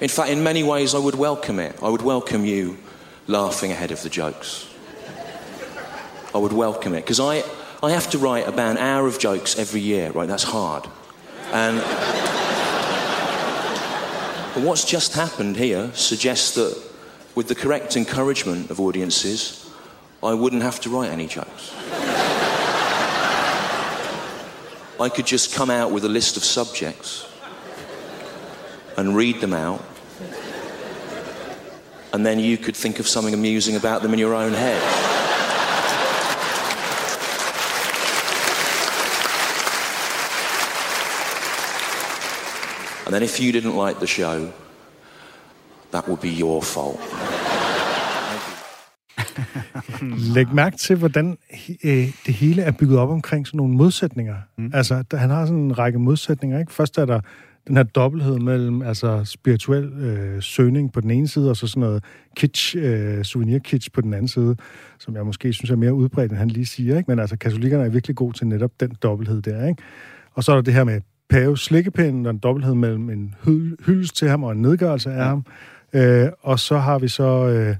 In 0.00 0.08
fact, 0.08 0.30
in 0.30 0.42
many 0.42 0.62
ways, 0.62 0.94
I 0.94 0.98
would 0.98 1.14
welcome 1.14 1.58
it. 1.58 1.80
I 1.82 1.88
would 1.88 2.02
welcome 2.02 2.44
you 2.44 2.78
laughing 3.26 3.72
ahead 3.72 3.90
of 3.90 4.02
the 4.02 4.08
jokes. 4.08 4.68
I 6.34 6.38
would 6.38 6.52
welcome 6.52 6.94
it 6.94 7.00
because 7.00 7.20
I, 7.20 7.42
I 7.82 7.90
have 7.92 8.10
to 8.10 8.18
write 8.18 8.46
about 8.46 8.72
an 8.72 8.78
hour 8.78 9.06
of 9.06 9.18
jokes 9.18 9.58
every 9.58 9.80
year, 9.80 10.10
right? 10.12 10.28
That's 10.28 10.44
hard. 10.44 10.86
And 11.52 11.78
what's 14.64 14.84
just 14.84 15.14
happened 15.14 15.56
here 15.56 15.90
suggests 15.94 16.54
that 16.54 16.82
with 17.34 17.48
the 17.48 17.54
correct 17.54 17.96
encouragement 17.96 18.70
of 18.70 18.80
audiences, 18.80 19.70
I 20.22 20.34
wouldn't 20.34 20.62
have 20.62 20.80
to 20.80 20.90
write 20.90 21.10
any 21.10 21.26
jokes. 21.26 21.74
I 24.98 25.10
could 25.10 25.26
just 25.26 25.54
come 25.54 25.68
out 25.68 25.90
with 25.90 26.04
a 26.04 26.08
list 26.08 26.38
of 26.38 26.44
subjects 26.44 27.30
and 28.96 29.14
read 29.14 29.40
them 29.42 29.52
out, 29.52 29.84
and 32.16 32.24
then 32.24 32.38
you 32.40 32.56
could 32.56 32.74
think 32.74 32.98
of 32.98 33.06
something 33.06 33.34
amusing 33.34 33.76
about 33.76 34.00
them 34.02 34.12
in 34.14 34.18
your 34.18 34.34
own 34.34 34.52
head. 34.52 34.82
And 43.04 43.14
then 43.14 43.22
if 43.22 43.38
you 43.40 43.52
didn't 43.52 43.76
like 43.86 43.98
the 43.98 44.06
show, 44.06 44.50
that 45.90 46.08
would 46.08 46.20
be 46.20 46.32
your 46.42 46.62
fault. 46.62 47.00
Læg 50.34 50.54
mærke 50.54 50.76
til, 50.76 50.96
hvordan 50.96 51.38
øh, 51.84 52.12
det 52.26 52.34
hele 52.34 52.62
er 52.62 52.70
bygget 52.70 52.98
op 52.98 53.10
omkring 53.10 53.46
sådan 53.46 53.58
nogle 53.58 53.74
modsætninger. 53.74 54.36
Mm. 54.58 54.70
Altså, 54.74 55.04
der, 55.10 55.16
han 55.16 55.30
har 55.30 55.46
sådan 55.46 55.58
en 55.58 55.78
række 55.78 55.98
modsætninger, 55.98 56.58
ikke? 56.58 56.72
Først 56.72 56.98
er 56.98 57.04
der 57.04 57.20
den 57.68 57.76
her 57.76 57.82
dobbelthed 57.84 58.38
mellem 58.38 58.82
altså 58.82 59.24
spirituel 59.24 59.84
øh, 59.84 60.42
søgning 60.42 60.92
på 60.92 61.00
den 61.00 61.10
ene 61.10 61.28
side, 61.28 61.50
og 61.50 61.56
så 61.56 61.66
sådan 61.66 61.80
noget 61.80 62.04
kitsch, 62.36 62.76
øh, 62.78 63.24
souvenir-kitsch 63.24 63.88
på 63.92 64.00
den 64.00 64.14
anden 64.14 64.28
side, 64.28 64.56
som 64.98 65.16
jeg 65.16 65.26
måske 65.26 65.52
synes 65.52 65.70
er 65.70 65.76
mere 65.76 65.94
udbredt, 65.94 66.30
end 66.30 66.38
han 66.38 66.48
lige 66.48 66.66
siger. 66.66 66.98
Ikke? 66.98 67.10
Men 67.10 67.18
altså, 67.18 67.36
katolikkerne 67.36 67.84
er 67.84 67.88
virkelig 67.88 68.16
gode 68.16 68.38
til 68.38 68.46
netop 68.46 68.70
den 68.80 68.96
dobbelthed 69.02 69.42
der. 69.42 69.68
Ikke? 69.68 69.82
Og 70.34 70.44
så 70.44 70.52
er 70.52 70.56
der 70.56 70.62
det 70.62 70.74
her 70.74 70.84
med 70.84 71.00
Pave 71.30 71.58
slikkepinden, 71.58 72.26
og 72.26 72.30
en 72.30 72.38
dobbelthed 72.38 72.74
mellem 72.74 73.10
en 73.10 73.34
hy- 73.46 73.86
hyldest 73.86 74.16
til 74.16 74.28
ham 74.28 74.44
og 74.44 74.52
en 74.52 74.62
nedgørelse 74.62 75.10
af 75.10 75.18
ja. 75.18 75.24
ham. 75.24 75.44
Øh, 75.92 76.28
og 76.40 76.58
så 76.58 76.78
har 76.78 76.98
vi 76.98 77.08
så... 77.08 77.48
Øh, 77.48 77.76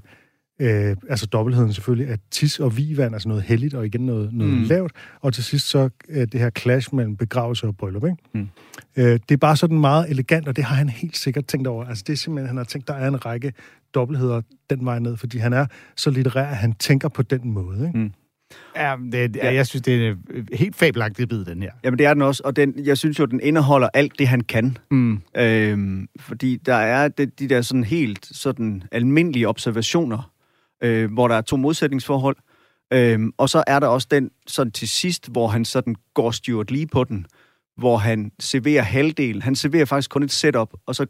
Øh, 0.59 0.95
altså 1.09 1.25
dobbeltheden 1.25 1.73
selvfølgelig, 1.73 2.07
at 2.13 2.19
tis 2.31 2.59
og 2.59 2.77
vivand, 2.77 3.13
altså 3.13 3.29
noget 3.29 3.43
heldigt, 3.43 3.73
og 3.73 3.85
igen 3.85 4.01
noget, 4.01 4.33
noget 4.33 4.53
mm. 4.53 4.63
lavt. 4.63 4.91
Og 5.21 5.33
til 5.33 5.43
sidst 5.43 5.69
så 5.69 5.89
øh, 6.09 6.27
det 6.31 6.39
her 6.39 6.49
clash 6.49 6.95
mellem 6.95 7.15
begravelse 7.17 7.67
og 7.67 7.77
bryllup. 7.77 8.03
Ikke? 8.03 8.17
Mm. 8.33 8.47
Øh, 8.97 9.19
det 9.29 9.31
er 9.31 9.37
bare 9.37 9.57
sådan 9.57 9.79
meget 9.79 10.09
elegant, 10.09 10.47
og 10.47 10.55
det 10.55 10.63
har 10.63 10.75
han 10.75 10.89
helt 10.89 11.17
sikkert 11.17 11.45
tænkt 11.45 11.67
over. 11.67 11.85
Altså 11.85 12.03
det 12.07 12.13
er 12.13 12.17
simpelthen, 12.17 12.47
han 12.47 12.57
har 12.57 12.63
tænkt, 12.63 12.87
der 12.87 12.93
er 12.93 13.07
en 13.07 13.25
række 13.25 13.53
dobbeltheder 13.93 14.41
den 14.69 14.85
vej 14.85 14.99
ned, 14.99 15.17
fordi 15.17 15.37
han 15.37 15.53
er 15.53 15.65
så 15.95 16.09
litterær, 16.09 16.45
at 16.45 16.57
han 16.57 16.73
tænker 16.73 17.07
på 17.09 17.21
den 17.21 17.51
måde. 17.51 17.87
Ikke? 17.87 17.99
Mm. 17.99 18.11
Ja, 18.75 18.95
det, 19.11 19.35
ja, 19.35 19.53
jeg 19.53 19.67
synes, 19.67 19.81
det 19.81 20.07
er 20.07 20.11
en 20.11 20.47
helt 20.53 20.75
fabelagtig 20.75 21.29
bid, 21.29 21.45
den 21.45 21.61
her. 21.61 21.71
Jamen, 21.83 21.99
det 21.99 22.05
er 22.05 22.13
den 22.13 22.21
også, 22.21 22.41
og 22.45 22.55
den, 22.55 22.73
jeg 22.85 22.97
synes 22.97 23.19
jo, 23.19 23.25
den 23.25 23.39
indeholder 23.43 23.89
alt 23.93 24.19
det, 24.19 24.27
han 24.27 24.41
kan. 24.41 24.77
Mm. 24.91 25.21
Øhm, 25.37 26.07
fordi 26.19 26.57
der 26.65 26.75
er 26.75 27.07
det, 27.07 27.39
de 27.39 27.49
der 27.49 27.61
sådan 27.61 27.83
helt 27.83 28.25
sådan 28.31 28.83
almindelige 28.91 29.47
observationer, 29.49 30.31
øh, 30.83 31.13
hvor 31.13 31.27
der 31.27 31.35
er 31.35 31.41
to 31.41 31.57
modsætningsforhold. 31.57 32.37
Øhm, 32.93 33.31
og 33.37 33.49
så 33.49 33.63
er 33.67 33.79
der 33.79 33.87
også 33.87 34.07
den 34.11 34.31
sådan 34.47 34.71
til 34.71 34.87
sidst, 34.87 35.31
hvor 35.31 35.47
han 35.47 35.65
sådan 35.65 35.95
går 36.13 36.31
styrt 36.31 36.71
lige 36.71 36.87
på 36.87 37.03
den, 37.03 37.25
hvor 37.77 37.97
han 37.97 38.31
serverer 38.39 38.81
halvdelen. 38.81 39.41
Han 39.41 39.55
serverer 39.55 39.85
faktisk 39.85 40.09
kun 40.09 40.23
et 40.23 40.31
setup, 40.31 40.73
og 40.85 40.95
så 40.95 41.05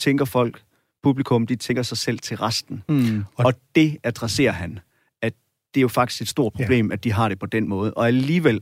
tænker 0.00 0.24
folk, 0.24 0.62
publikum, 1.02 1.46
de 1.46 1.56
tænker 1.56 1.82
sig 1.82 1.98
selv 1.98 2.18
til 2.18 2.36
resten. 2.36 2.82
Mm. 2.88 3.24
Og, 3.36 3.44
og 3.44 3.54
det 3.74 3.96
adresserer 4.04 4.52
han, 4.52 4.78
at 5.22 5.32
det 5.74 5.80
er 5.80 5.82
jo 5.82 5.88
faktisk 5.88 6.22
et 6.22 6.28
stort 6.28 6.52
problem, 6.52 6.86
ja. 6.86 6.92
at 6.92 7.04
de 7.04 7.12
har 7.12 7.28
det 7.28 7.38
på 7.38 7.46
den 7.46 7.68
måde. 7.68 7.94
Og 7.94 8.06
alligevel, 8.06 8.60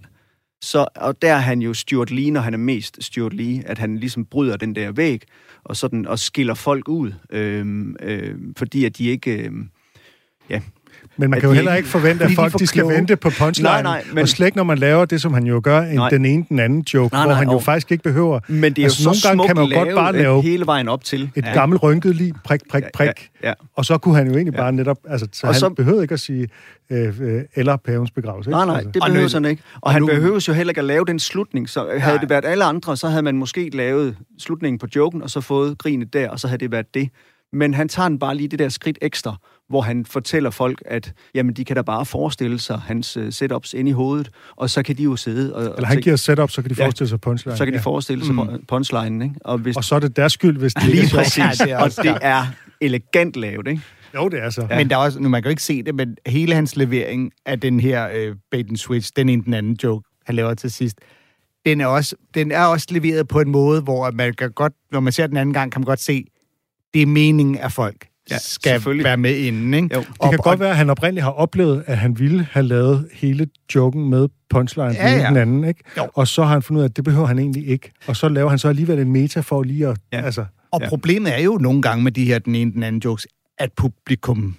så, 0.62 0.86
og 0.96 1.22
der 1.22 1.34
er 1.34 1.38
han 1.38 1.62
jo 1.62 1.74
Stuart 1.74 2.10
Lee, 2.10 2.30
når 2.30 2.40
han 2.40 2.54
er 2.54 2.58
mest 2.58 3.04
Stuart 3.04 3.32
Lee, 3.32 3.62
at 3.66 3.78
han 3.78 3.96
ligesom 3.96 4.24
bryder 4.24 4.56
den 4.56 4.74
der 4.74 4.92
væg, 4.92 5.22
og 5.64 5.76
sådan, 5.76 6.06
og 6.06 6.18
skiller 6.18 6.54
folk 6.54 6.88
ud, 6.88 7.12
øhm, 7.30 7.96
øhm, 8.00 8.54
fordi 8.56 8.84
at 8.84 8.98
de 8.98 9.04
ikke... 9.04 9.44
Øhm, 9.44 9.70
ja, 10.50 10.60
Men 11.16 11.30
man 11.30 11.36
At 11.36 11.40
kan 11.40 11.48
jo 11.50 11.54
heller 11.54 11.74
ikke- 11.74 11.88
forvente, 11.88 12.24
at 12.24 12.30
folk 12.34 12.58
de 12.58 12.66
skal 12.66 12.80
kloge. 12.82 12.94
vente 12.94 13.16
på 13.16 13.30
punchline. 13.38 13.68
Nej, 13.70 13.82
nej, 13.82 14.04
men- 14.12 14.18
Og 14.22 14.28
slet 14.28 14.46
ikke, 14.46 14.56
når 14.56 14.64
man 14.64 14.78
laver 14.78 15.04
det, 15.04 15.20
som 15.22 15.34
han 15.34 15.46
jo 15.46 15.60
gør, 15.64 15.80
en, 15.80 15.94
Nej. 15.96 16.08
den 16.10 16.24
ene 16.24 16.44
den 16.48 16.58
anden 16.58 16.84
joke, 16.94 17.14
Nej, 17.14 17.22
hvor 17.22 17.30
nej, 17.30 17.38
han 17.38 17.48
jo 17.48 17.54
og- 17.54 17.62
faktisk 17.62 17.92
ikke 17.92 18.04
behøver... 18.04 18.40
Men 18.48 18.72
det 18.72 18.82
er 18.82 18.86
Altså, 18.86 19.02
jo 19.02 19.04
nogle 19.06 19.16
så 19.20 19.28
gange 19.28 19.36
smukt 19.38 19.46
kan 19.46 19.56
man 19.56 19.66
jo 19.66 19.76
godt 19.84 19.94
bare 19.94 20.12
lave 20.12 20.42
hele 20.42 20.66
vejen 20.66 20.88
op 20.88 21.04
til. 21.04 21.30
et 21.36 21.44
ja. 21.44 21.52
gammelt 21.52 21.82
rynket 21.82 22.16
lige, 22.16 22.34
prik, 22.44 22.60
prik, 22.70 22.84
prik. 22.94 23.30
Ja, 23.42 23.48
ja. 23.48 23.54
Og 23.76 23.84
så 23.84 23.98
kunne 23.98 24.14
han 24.16 24.26
jo 24.26 24.32
egentlig 24.34 24.54
bare 24.54 24.72
netop... 24.72 24.96
Altså, 25.08 25.26
så 25.32 25.46
Og 25.46 25.52
han 25.54 25.60
så- 25.60 25.68
behøvede 25.68 26.02
ikke 26.02 26.12
at 26.14 26.20
sige, 26.20 26.48
øh, 26.90 27.20
øh, 27.20 27.42
eller 27.54 27.76
pavens 27.76 28.10
begravelse. 28.10 28.50
Ikke? 28.50 28.56
Nej, 28.56 28.66
nej, 28.66 28.74
Altså. 28.76 28.90
det 28.94 29.02
behøver 29.06 29.30
han 29.34 29.44
ikke. 29.44 29.62
Og, 29.74 29.80
og 29.82 29.92
han 29.92 30.02
nu- 30.02 30.06
behøver 30.06 30.44
jo 30.48 30.52
heller 30.52 30.70
ikke 30.70 30.78
at 30.80 30.84
lave 30.84 31.04
den 31.04 31.18
slutning. 31.18 31.68
Så 31.68 31.80
havde 31.98 32.14
Nej. 32.14 32.20
det 32.20 32.30
været 32.30 32.44
alle 32.44 32.64
andre, 32.64 32.96
så 32.96 33.08
havde 33.08 33.22
man 33.22 33.36
måske 33.36 33.70
lavet 33.72 34.16
slutningen 34.38 34.78
på 34.78 34.86
joken, 34.96 35.22
og 35.22 35.30
så 35.30 35.40
fået 35.40 35.78
grinet 35.78 36.12
der, 36.12 36.28
og 36.30 36.40
så 36.40 36.48
havde 36.48 36.58
det 36.60 36.72
været 36.72 36.94
det. 36.94 37.08
Men 37.52 37.74
han 37.74 37.88
tager 37.88 38.08
den 38.08 38.18
bare 38.18 38.34
lige 38.34 38.48
det 38.48 38.58
der 38.58 38.68
skridt 38.68 38.98
ekstra, 39.02 39.36
hvor 39.70 39.80
han 39.80 40.06
fortæller 40.06 40.50
folk, 40.50 40.82
at 40.86 41.12
jamen, 41.34 41.54
de 41.54 41.64
kan 41.64 41.76
da 41.76 41.82
bare 41.82 42.06
forestille 42.06 42.58
sig 42.58 42.78
hans 42.78 43.16
uh, 43.16 43.24
setups 43.30 43.74
ind 43.74 43.88
i 43.88 43.92
hovedet, 43.92 44.30
og 44.56 44.70
så 44.70 44.82
kan 44.82 44.96
de 44.96 45.02
jo 45.02 45.16
sidde 45.16 45.54
og, 45.54 45.62
Eller 45.62 45.74
og 45.76 45.86
han 45.86 45.94
tænke- 45.96 46.04
giver 46.04 46.16
setup, 46.16 46.50
så 46.50 46.62
kan 46.62 46.70
de 46.70 46.74
Ja. 46.78 46.84
forestille 46.84 47.08
sig 47.08 47.20
punchline. 47.20 47.56
så 47.56 47.64
kan 47.64 47.72
de 47.72 47.78
Ja. 47.78 47.82
forestille 47.82 48.24
sig 48.24 48.34
mm. 48.34 48.64
punchlinen, 48.68 49.22
ikke? 49.22 49.34
Og, 49.44 49.58
hvis, 49.58 49.76
Og 49.76 49.84
så 49.84 49.94
er 49.94 49.98
det 49.98 50.16
deres 50.16 50.32
skyld, 50.32 50.58
hvis 50.58 50.74
det 50.74 50.82
ikke 50.82 50.94
lige 50.94 51.04
er 51.20 51.24
sjovt. 51.24 51.46
præcis. 51.48 51.60
Ja, 51.60 51.64
det 51.64 51.72
er 51.72 51.78
og 51.78 51.90
det 52.04 52.18
er 52.22 52.46
elegant 52.80 53.36
lavet, 53.36 53.68
ikke? 53.68 53.82
Jo, 54.14 54.28
det 54.28 54.42
er 54.42 54.50
så. 54.50 54.66
Ja. 54.70 54.76
Men 54.76 54.90
der 54.90 54.96
er 54.96 55.00
også, 55.00 55.20
nu 55.20 55.28
man 55.28 55.42
kan 55.42 55.48
jo 55.48 55.50
ikke 55.50 55.62
se 55.62 55.82
det, 55.82 55.94
men 55.94 56.16
hele 56.26 56.54
hans 56.54 56.76
levering 56.76 57.32
af 57.46 57.60
den 57.60 57.80
her 57.80 58.08
øh, 58.14 58.36
bait 58.50 58.66
and 58.68 58.76
switch, 58.76 59.10
den 59.16 59.28
ene 59.28 59.44
den 59.44 59.54
anden 59.54 59.76
joke, 59.82 60.08
han 60.26 60.34
laver 60.34 60.54
til 60.54 60.70
sidst, 60.70 60.96
den 61.66 61.80
er, 61.80 61.86
også, 61.86 62.16
den 62.34 62.52
er 62.52 62.64
også 62.64 62.86
leveret 62.90 63.28
på 63.28 63.40
en 63.40 63.50
måde, 63.50 63.80
hvor 63.82 64.10
man 64.10 64.34
kan 64.34 64.50
godt, 64.52 64.72
når 64.92 65.00
man 65.00 65.12
ser 65.12 65.26
den 65.26 65.36
anden 65.36 65.52
gang, 65.52 65.72
kan 65.72 65.80
man 65.80 65.84
godt 65.86 66.00
se, 66.00 66.24
det 66.94 67.02
er 67.02 67.06
meningen, 67.06 67.58
at 67.58 67.72
folk 67.72 68.06
Ja, 68.30 68.38
skal 68.38 68.82
være 69.04 69.16
med 69.16 69.36
inden. 69.36 69.74
Ikke? 69.74 69.88
Jo. 69.94 70.00
Det 70.00 70.30
kan 70.30 70.38
godt 70.38 70.60
være, 70.60 70.70
at 70.70 70.76
han 70.76 70.90
oprindeligt 70.90 71.24
har 71.24 71.30
oplevet, 71.30 71.84
at 71.86 71.98
han 71.98 72.18
ville 72.18 72.46
have 72.50 72.66
lavet 72.66 73.08
hele 73.12 73.46
joken 73.74 74.10
med 74.10 74.28
punchline 74.50 74.92
Ja, 74.92 75.16
ja, 75.16 75.28
den 75.28 75.36
anden, 75.36 75.64
ikke? 75.64 75.80
Jo. 75.96 76.08
Og 76.14 76.28
så 76.28 76.42
har 76.42 76.52
han 76.52 76.62
fundet 76.62 76.80
ud 76.80 76.84
af, 76.84 76.88
at 76.88 76.96
det 76.96 77.04
behøver 77.04 77.26
han 77.26 77.38
egentlig 77.38 77.68
ikke. 77.68 77.92
Og 78.06 78.16
så 78.16 78.28
laver 78.28 78.48
han 78.48 78.58
så 78.58 78.68
alligevel 78.68 78.98
en 78.98 79.12
meta 79.12 79.40
for 79.40 79.62
lige 79.62 79.86
at... 79.88 79.96
Ja. 80.12 80.20
Altså, 80.20 80.44
Og 80.70 80.80
ja. 80.80 80.88
problemet 80.88 81.34
er 81.34 81.42
jo 81.42 81.58
nogle 81.60 81.82
gange 81.82 82.04
med 82.04 82.12
de 82.12 82.24
her 82.24 82.38
den 82.38 82.54
ene 82.54 82.72
den 82.72 82.82
anden 82.82 83.02
jokes, 83.04 83.26
at 83.58 83.70
publikum 83.76 84.56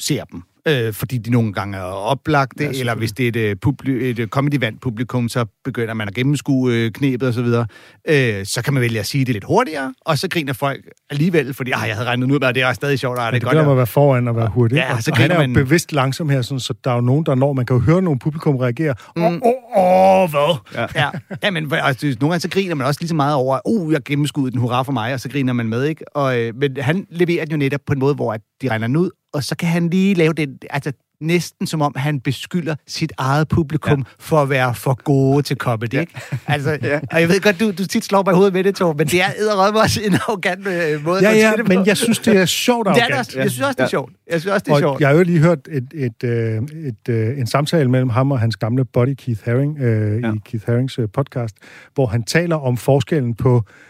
ser 0.00 0.24
dem. 0.24 0.42
Øh, 0.68 0.92
fordi 0.94 1.18
de 1.18 1.30
nogle 1.30 1.52
gange 1.52 1.78
er 1.78 1.82
oplagte, 1.82 2.64
Ja, 2.64 2.70
eller 2.70 2.94
hvis 2.94 3.12
det 3.12 3.24
er 3.24 3.28
et, 3.28 3.36
øh, 3.36 3.56
publi- 3.66 3.90
et 3.90 4.18
øh, 4.18 4.28
comedy-vant 4.28 4.80
publikum, 4.80 5.28
så 5.28 5.46
begynder 5.64 5.94
man 5.94 6.08
at 6.08 6.14
gennemskue 6.14 6.72
øh, 6.74 6.90
knebet 6.90 7.28
og 7.28 7.34
så 7.34 7.42
videre. 7.42 7.66
Øh, 8.08 8.46
så 8.46 8.62
kan 8.64 8.74
man 8.74 8.80
vælge 8.80 9.00
at 9.00 9.06
sige 9.06 9.24
det 9.24 9.32
lidt 9.34 9.44
hurtigere, 9.44 9.94
og 10.00 10.18
så 10.18 10.28
griner 10.28 10.52
folk 10.52 10.84
alligevel, 11.10 11.54
fordi 11.54 11.70
ah, 11.70 11.88
jeg 11.88 11.96
havde 11.96 12.08
regnet 12.08 12.30
ud 12.32 12.38
med, 12.38 12.48
at 12.48 12.54
det 12.54 12.62
er 12.62 12.72
stadig 12.72 12.98
sjovt, 12.98 13.18
og 13.18 13.24
det, 13.24 13.32
det 13.32 13.40
det 13.42 13.48
er 13.48 13.52
godt. 13.54 13.64
om 13.66 13.70
at- 13.70 13.76
være 13.76 13.86
foran 13.86 14.28
og 14.28 14.36
være 14.36 14.48
hurtig. 14.48 14.76
Ja, 14.76 14.94
og, 14.94 15.02
så 15.02 15.10
og 15.10 15.16
han 15.16 15.30
er 15.30 15.34
griner 15.34 15.42
jo 15.48 15.48
man- 15.54 15.64
bevidst 15.64 15.92
langsom 15.92 16.28
her, 16.28 16.42
sådan, 16.42 16.60
så 16.60 16.74
der 16.84 16.90
er 16.90 16.94
jo 16.94 17.00
nogen, 17.00 17.26
der 17.26 17.34
når... 17.34 17.52
Man 17.52 17.66
kan 17.66 17.76
jo 17.76 17.82
høre 17.82 18.02
nogle 18.02 18.18
publikum 18.18 18.56
reagere. 18.56 18.94
Åh, 19.16 19.22
Mm. 19.32 19.40
åh, 19.44 20.22
åh, 20.22 20.30
hvad? 20.30 20.56
Ja. 20.74 20.86
Ja, 20.94 21.08
ja 21.42 21.50
men 21.50 21.72
altså, 21.72 22.06
nogle 22.20 22.32
gange 22.32 22.40
så 22.40 22.48
griner 22.48 22.74
man 22.74 22.86
også 22.86 23.00
lige 23.00 23.08
så 23.08 23.14
meget 23.14 23.34
over, 23.34 23.58
uh, 23.64 23.92
jeg 23.92 24.00
gennemskuddet 24.04 24.52
den, 24.52 24.60
hurra 24.60 24.82
for 24.82 24.92
mig, 24.92 25.14
og 25.14 25.20
så 25.20 25.28
griner 25.28 25.52
man 25.52 25.68
med, 25.68 25.84
ikke? 25.84 26.16
Og, 26.16 26.38
øh, 26.40 26.54
men 26.56 26.76
han 26.80 27.06
leverer 27.10 27.44
den 27.44 27.52
jo 27.52 27.56
netop 27.58 27.80
på 27.86 27.92
en 27.92 27.98
måde, 27.98 28.14
hvor 28.14 28.32
at 28.32 28.40
de 28.62 28.70
regner 28.70 28.86
den 28.86 28.96
ud, 28.96 29.10
og 29.32 29.44
så 29.44 29.56
kan 29.56 29.68
han 29.68 29.90
lige 29.90 30.14
lave 30.14 30.32
det, 30.32 30.64
altså 30.70 30.92
næsten 31.20 31.66
som 31.66 31.82
om, 31.82 31.94
han 31.96 32.20
beskylder 32.20 32.74
sit 32.86 33.12
eget 33.18 33.48
publikum 33.48 33.98
ja. 33.98 34.04
for 34.18 34.42
at 34.42 34.50
være 34.50 34.74
for 34.74 35.02
gode 35.04 35.42
til 35.42 35.56
comedy, 35.56 35.94
ja. 35.94 36.00
ikke? 36.00 36.20
Altså, 36.46 36.78
ja. 36.82 37.00
og 37.12 37.20
jeg 37.20 37.28
ved 37.28 37.40
godt, 37.40 37.60
du, 37.60 37.70
du 37.70 37.86
tit 37.86 38.04
slår 38.04 38.22
mig 38.22 38.32
i 38.32 38.34
hovedet 38.34 38.54
med 38.54 38.64
det, 38.64 38.74
Tor, 38.74 38.92
men 38.92 39.06
det 39.06 39.22
er 39.22 39.26
edderrømme 39.38 39.80
også 39.80 40.00
en 40.04 40.14
arrogant 40.14 40.66
øh, 40.66 41.04
måde 41.04 41.22
Ja, 41.22 41.30
at 41.30 41.36
ja, 41.36 41.50
sige 41.50 41.56
det 41.56 41.68
men 41.68 41.78
på. 41.78 41.84
jeg 41.86 41.96
synes, 41.96 42.18
det 42.18 42.36
er 42.36 42.44
sjovt 42.44 42.88
det 42.88 43.02
er 43.10 43.18
også. 43.18 43.38
Jeg 43.38 43.50
synes 43.50 43.66
også, 43.66 43.76
det 43.76 43.84
er 43.84 43.88
sjovt. 43.88 44.12
Jeg 44.30 44.40
synes 44.40 44.52
også, 44.52 44.64
det 44.64 44.70
er 44.70 44.74
Og 44.74 44.80
sjovt. 44.80 45.00
jeg 45.00 45.08
har 45.08 45.14
jo 45.16 45.22
lige 45.22 45.38
hørt 45.38 45.68
et, 45.70 45.86
et, 45.94 46.24
øh, 46.24 46.62
et, 46.86 47.08
øh, 47.08 47.38
en 47.38 47.46
samtale 47.46 47.90
mellem 47.90 48.08
ham 48.08 48.32
og 48.32 48.40
hans 48.40 48.56
gamle 48.56 48.84
buddy 48.84 49.14
Keith 49.14 49.40
Haring 49.44 49.78
øh. 49.80 50.22
Ja. 50.22 50.32
i 50.32 50.36
Keith 50.44 50.66
Harings 50.66 50.98
øh, 50.98 51.08
podcast, 51.12 51.56
hvor 51.94 52.06
han 52.06 52.22
taler 52.22 52.56
om 52.56 52.76
forskellen 52.76 53.34
på 53.34 53.56
øh, 53.56 53.89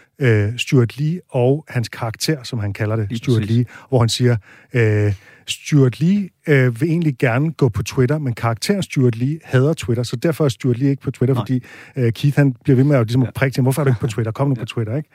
Stuart 0.57 0.97
Lee 0.97 1.19
og 1.29 1.65
hans 1.67 1.89
karakter, 1.89 2.43
som 2.43 2.59
han 2.59 2.73
kalder 2.73 2.95
det, 2.95 3.09
Lige 3.09 3.17
Stuart 3.17 3.41
præcis. 3.41 3.55
Lee, 3.55 3.65
hvor 3.89 3.99
han 3.99 4.09
siger, 4.09 4.37
øh, 4.73 5.13
Stuart 5.47 5.99
Lee 5.99 6.29
øh, 6.47 6.81
vil 6.81 6.89
egentlig 6.89 7.17
gerne 7.19 7.51
gå 7.51 7.69
på 7.69 7.83
Twitter, 7.83 8.17
men 8.17 8.33
karakteren 8.33 8.83
Stuart 8.83 9.15
Lee 9.15 9.39
hader 9.43 9.73
Twitter, 9.73 10.03
så 10.03 10.15
derfor 10.15 10.45
er 10.45 10.49
Stuart 10.49 10.77
Lee 10.77 10.89
ikke 10.89 11.01
på 11.01 11.11
Twitter, 11.11 11.35
Nej. 11.35 11.41
Fordi 11.41 11.63
øh, 11.95 12.13
Keith 12.13 12.37
han 12.37 12.55
bliver 12.63 12.75
ved 12.75 12.83
med 12.83 12.95
at, 12.95 13.07
ligesom, 13.07 13.23
at 13.23 13.33
prikke 13.33 13.55
til 13.55 13.63
hvorfor 13.63 13.81
er 13.81 13.83
du 13.83 13.89
ikke 13.89 13.99
på 13.99 14.07
Twitter? 14.15 14.31
Kom 14.31 14.47
nu 14.47 14.55
på 14.55 14.65
Twitter, 14.65 14.95
ikke? 14.95 15.09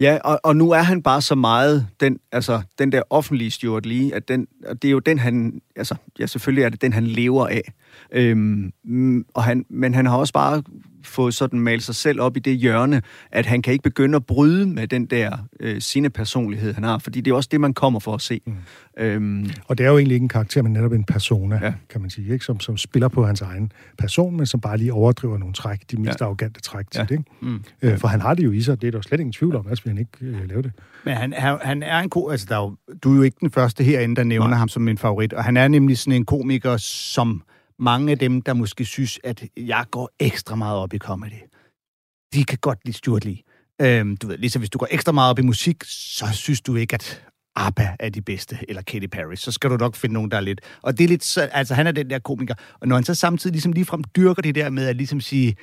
Ja, 0.00 0.18
og, 0.24 0.40
og 0.44 0.56
nu 0.56 0.70
er 0.70 0.82
han 0.82 1.02
bare 1.02 1.22
så 1.22 1.34
meget 1.34 1.86
den, 2.00 2.18
altså, 2.32 2.62
den 2.78 2.92
der 2.92 3.02
offentlige 3.10 3.50
Stuart 3.50 3.86
Lee, 3.86 4.14
at 4.14 4.28
den, 4.28 4.46
og 4.66 4.82
det 4.82 4.88
er 4.88 4.92
jo 4.92 4.98
den, 4.98 5.18
han, 5.18 5.60
altså, 5.76 5.94
ja, 6.18 6.26
selvfølgelig 6.26 6.64
er 6.64 6.68
det 6.68 6.82
den, 6.82 6.92
han 6.92 7.06
lever 7.06 7.46
af. 7.46 7.72
Øhm, 8.12 8.72
mm, 8.84 9.24
og 9.34 9.44
han, 9.44 9.64
men 9.70 9.94
han 9.94 10.06
har 10.06 10.16
også 10.16 10.32
bare 10.32 10.62
fået 11.04 11.34
sådan 11.34 11.60
malet 11.60 11.82
sig 11.82 11.94
selv 11.94 12.20
op 12.20 12.36
i 12.36 12.40
det 12.40 12.56
hjørne, 12.56 13.02
at 13.32 13.46
han 13.46 13.62
kan 13.62 13.72
ikke 13.72 13.82
begynde 13.82 14.16
at 14.16 14.26
bryde 14.26 14.66
med 14.66 14.86
den 14.88 15.06
der 15.06 15.36
øh, 15.60 15.80
sine 15.80 16.10
personlighed, 16.10 16.74
han 16.74 16.84
har, 16.84 16.98
fordi 16.98 17.20
det 17.20 17.30
er 17.30 17.34
også 17.34 17.48
det, 17.52 17.60
man 17.60 17.74
kommer 17.74 18.00
for 18.00 18.14
at 18.14 18.20
se. 18.20 18.40
Mm. 18.46 18.54
Øhm, 18.98 19.50
Og 19.64 19.78
det 19.78 19.86
er 19.86 19.90
jo 19.90 19.98
egentlig 19.98 20.14
ikke 20.14 20.24
en 20.24 20.28
karakter, 20.28 20.62
men 20.62 20.72
netop 20.72 20.92
en 20.92 21.04
persona, 21.04 21.58
ja. 21.62 21.72
Kan 21.90 22.00
man 22.00 22.10
sige, 22.10 22.32
ikke? 22.32 22.44
Som, 22.44 22.60
som 22.60 22.76
spiller 22.76 23.08
på 23.08 23.26
hans 23.26 23.40
egen 23.40 23.72
person, 23.98 24.36
men 24.36 24.46
som 24.46 24.60
bare 24.60 24.76
lige 24.78 24.92
overdriver 24.92 25.38
nogle 25.38 25.54
træk, 25.54 25.80
de 25.90 25.96
mest 25.96 26.20
ja. 26.20 26.24
Arrogante 26.24 26.60
træk 26.60 26.90
til 26.90 26.98
Ja. 26.98 27.04
det. 27.04 27.10
Ikke? 27.10 27.24
Mm. 27.40 27.62
Øh, 27.82 27.98
for 27.98 28.08
han 28.08 28.20
har 28.20 28.34
det 28.34 28.44
jo 28.44 28.52
i 28.52 28.60
sig, 28.60 28.80
det 28.82 28.86
er 28.88 28.90
der 28.92 29.00
slet 29.00 29.20
ingen 29.20 29.32
tvivl 29.32 29.56
om, 29.56 29.64
ellers 29.66 29.84
vil 29.84 29.90
han 29.90 29.98
ikke 29.98 30.10
øh, 30.20 30.48
lave 30.48 30.62
det. 30.62 30.72
Men 31.04 31.14
han, 31.14 31.32
han, 31.36 31.58
han 31.62 31.82
er 31.82 31.98
en 31.98 32.10
ko... 32.10 32.28
Altså, 32.28 32.46
der 32.48 32.56
er 32.56 32.60
jo, 32.60 32.76
du 33.04 33.12
er 33.12 33.16
jo 33.16 33.22
ikke 33.22 33.36
den 33.40 33.50
første 33.50 33.84
herinde, 33.84 34.16
der 34.16 34.24
nævner 34.24 34.48
Nej. 34.48 34.58
ham 34.58 34.68
som 34.68 34.82
min 34.82 34.98
favorit. 34.98 35.32
Og 35.32 35.44
han 35.44 35.56
er 35.56 35.68
nemlig 35.68 35.98
sådan 35.98 36.12
en 36.12 36.24
komiker, 36.24 36.76
som 36.76 37.42
mange 37.80 38.12
af 38.12 38.18
dem, 38.18 38.42
der 38.42 38.52
måske 38.54 38.84
synes, 38.84 39.20
at 39.24 39.44
jeg 39.56 39.84
går 39.90 40.10
ekstra 40.18 40.54
meget 40.54 40.78
op 40.78 40.94
i 40.94 40.98
comedy, 40.98 41.42
de 42.34 42.44
kan 42.44 42.58
godt 42.60 42.78
lide 42.84 42.96
Stuart 42.96 43.24
Lee. 43.24 43.38
Øhm, 43.82 44.16
du 44.16 44.26
ved, 44.26 44.38
ligesom 44.38 44.60
hvis 44.60 44.70
du 44.70 44.78
går 44.78 44.88
ekstra 44.90 45.12
meget 45.12 45.30
op 45.30 45.38
i 45.38 45.42
musik, 45.42 45.76
så 45.84 46.26
synes 46.32 46.60
du 46.60 46.76
ikke, 46.76 46.94
at 46.94 47.22
ABBA 47.56 47.96
er 48.00 48.08
de 48.08 48.22
bedste, 48.22 48.58
eller 48.68 48.82
Katy 48.82 49.06
Perry, 49.06 49.34
så 49.34 49.52
skal 49.52 49.70
du 49.70 49.76
nok 49.76 49.96
finde 49.96 50.12
nogen, 50.12 50.30
der 50.30 50.36
er 50.36 50.40
lidt... 50.40 50.60
Og 50.82 50.98
det 50.98 51.04
er 51.04 51.08
lidt 51.08 51.24
så, 51.24 51.40
altså 51.40 51.74
han 51.74 51.86
er 51.86 51.92
den 51.92 52.10
der 52.10 52.18
komiker, 52.18 52.54
og 52.80 52.88
når 52.88 52.96
han 52.96 53.04
så 53.04 53.14
samtidig 53.14 53.52
ligesom 53.52 53.72
ligefrem 53.72 54.04
dyrker 54.04 54.42
det 54.42 54.54
der 54.54 54.70
med 54.70 54.86
at 54.86 54.96
ligesom 54.96 55.20
sige, 55.20 55.56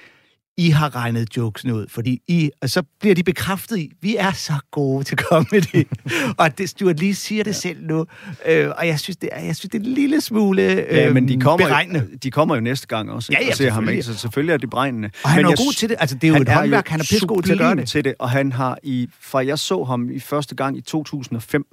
i 0.59 0.69
har 0.69 0.95
regnet 0.95 1.37
jokesene 1.37 1.75
ud, 1.75 1.85
fordi 1.89 2.21
I, 2.27 2.49
og 2.61 2.69
så 2.69 2.83
bliver 2.99 3.15
de 3.15 3.23
bekræftet 3.23 3.77
i, 3.77 3.91
vi 4.01 4.15
er 4.15 4.31
så 4.31 4.53
gode 4.71 5.03
til 5.03 5.17
comedy. 5.17 5.87
og 6.39 6.57
det, 6.57 6.69
Stuart 6.69 6.99
lige 6.99 7.15
siger 7.15 7.43
det 7.43 7.51
ja. 7.51 7.59
selv 7.59 7.87
nu, 7.87 8.05
øh, 8.45 8.69
og 8.77 8.87
jeg 8.87 8.99
synes, 8.99 9.17
det 9.17 9.29
er, 9.31 9.41
jeg 9.41 9.55
synes, 9.55 9.71
det 9.71 9.81
er 9.81 9.85
en 9.85 9.93
lille 9.93 10.21
smule 10.21 10.63
øh, 10.63 10.97
ja, 10.97 11.13
men 11.13 11.27
de 11.27 11.39
kommer, 11.39 11.67
beregnende. 11.67 11.99
jo, 11.99 12.17
de 12.23 12.31
kommer 12.31 12.55
jo 12.55 12.61
næste 12.61 12.87
gang 12.87 13.11
også, 13.11 13.33
Ja, 13.33 13.43
ja, 13.43 13.49
og 13.49 13.55
ser 13.57 13.71
ham, 13.71 13.89
ikke? 13.89 14.03
Så 14.03 14.13
selvfølgelig 14.13 14.53
er 14.53 14.57
det 14.57 14.69
beregnende. 14.69 15.09
Og 15.23 15.29
han 15.29 15.37
men 15.37 15.45
er 15.45 15.49
jeg 15.49 15.57
god 15.57 15.73
til 15.73 15.89
det. 15.89 15.97
Altså, 15.99 16.15
det 16.15 16.23
er 16.23 16.27
jo 16.27 16.41
et 16.41 16.49
håndværk, 16.49 16.87
han 16.87 16.99
er 16.99 17.03
pissegod 17.03 17.41
til 17.41 17.51
at 17.51 17.57
gøre 17.57 17.75
det. 17.75 17.87
til 17.87 18.03
det, 18.03 18.13
og 18.19 18.29
han 18.29 18.51
har 18.51 18.77
i, 18.83 19.09
fra 19.21 19.45
jeg 19.45 19.59
så 19.59 19.83
ham 19.83 20.09
i 20.09 20.19
første 20.19 20.55
gang 20.55 20.77
i 20.77 20.81
2005, 20.81 21.65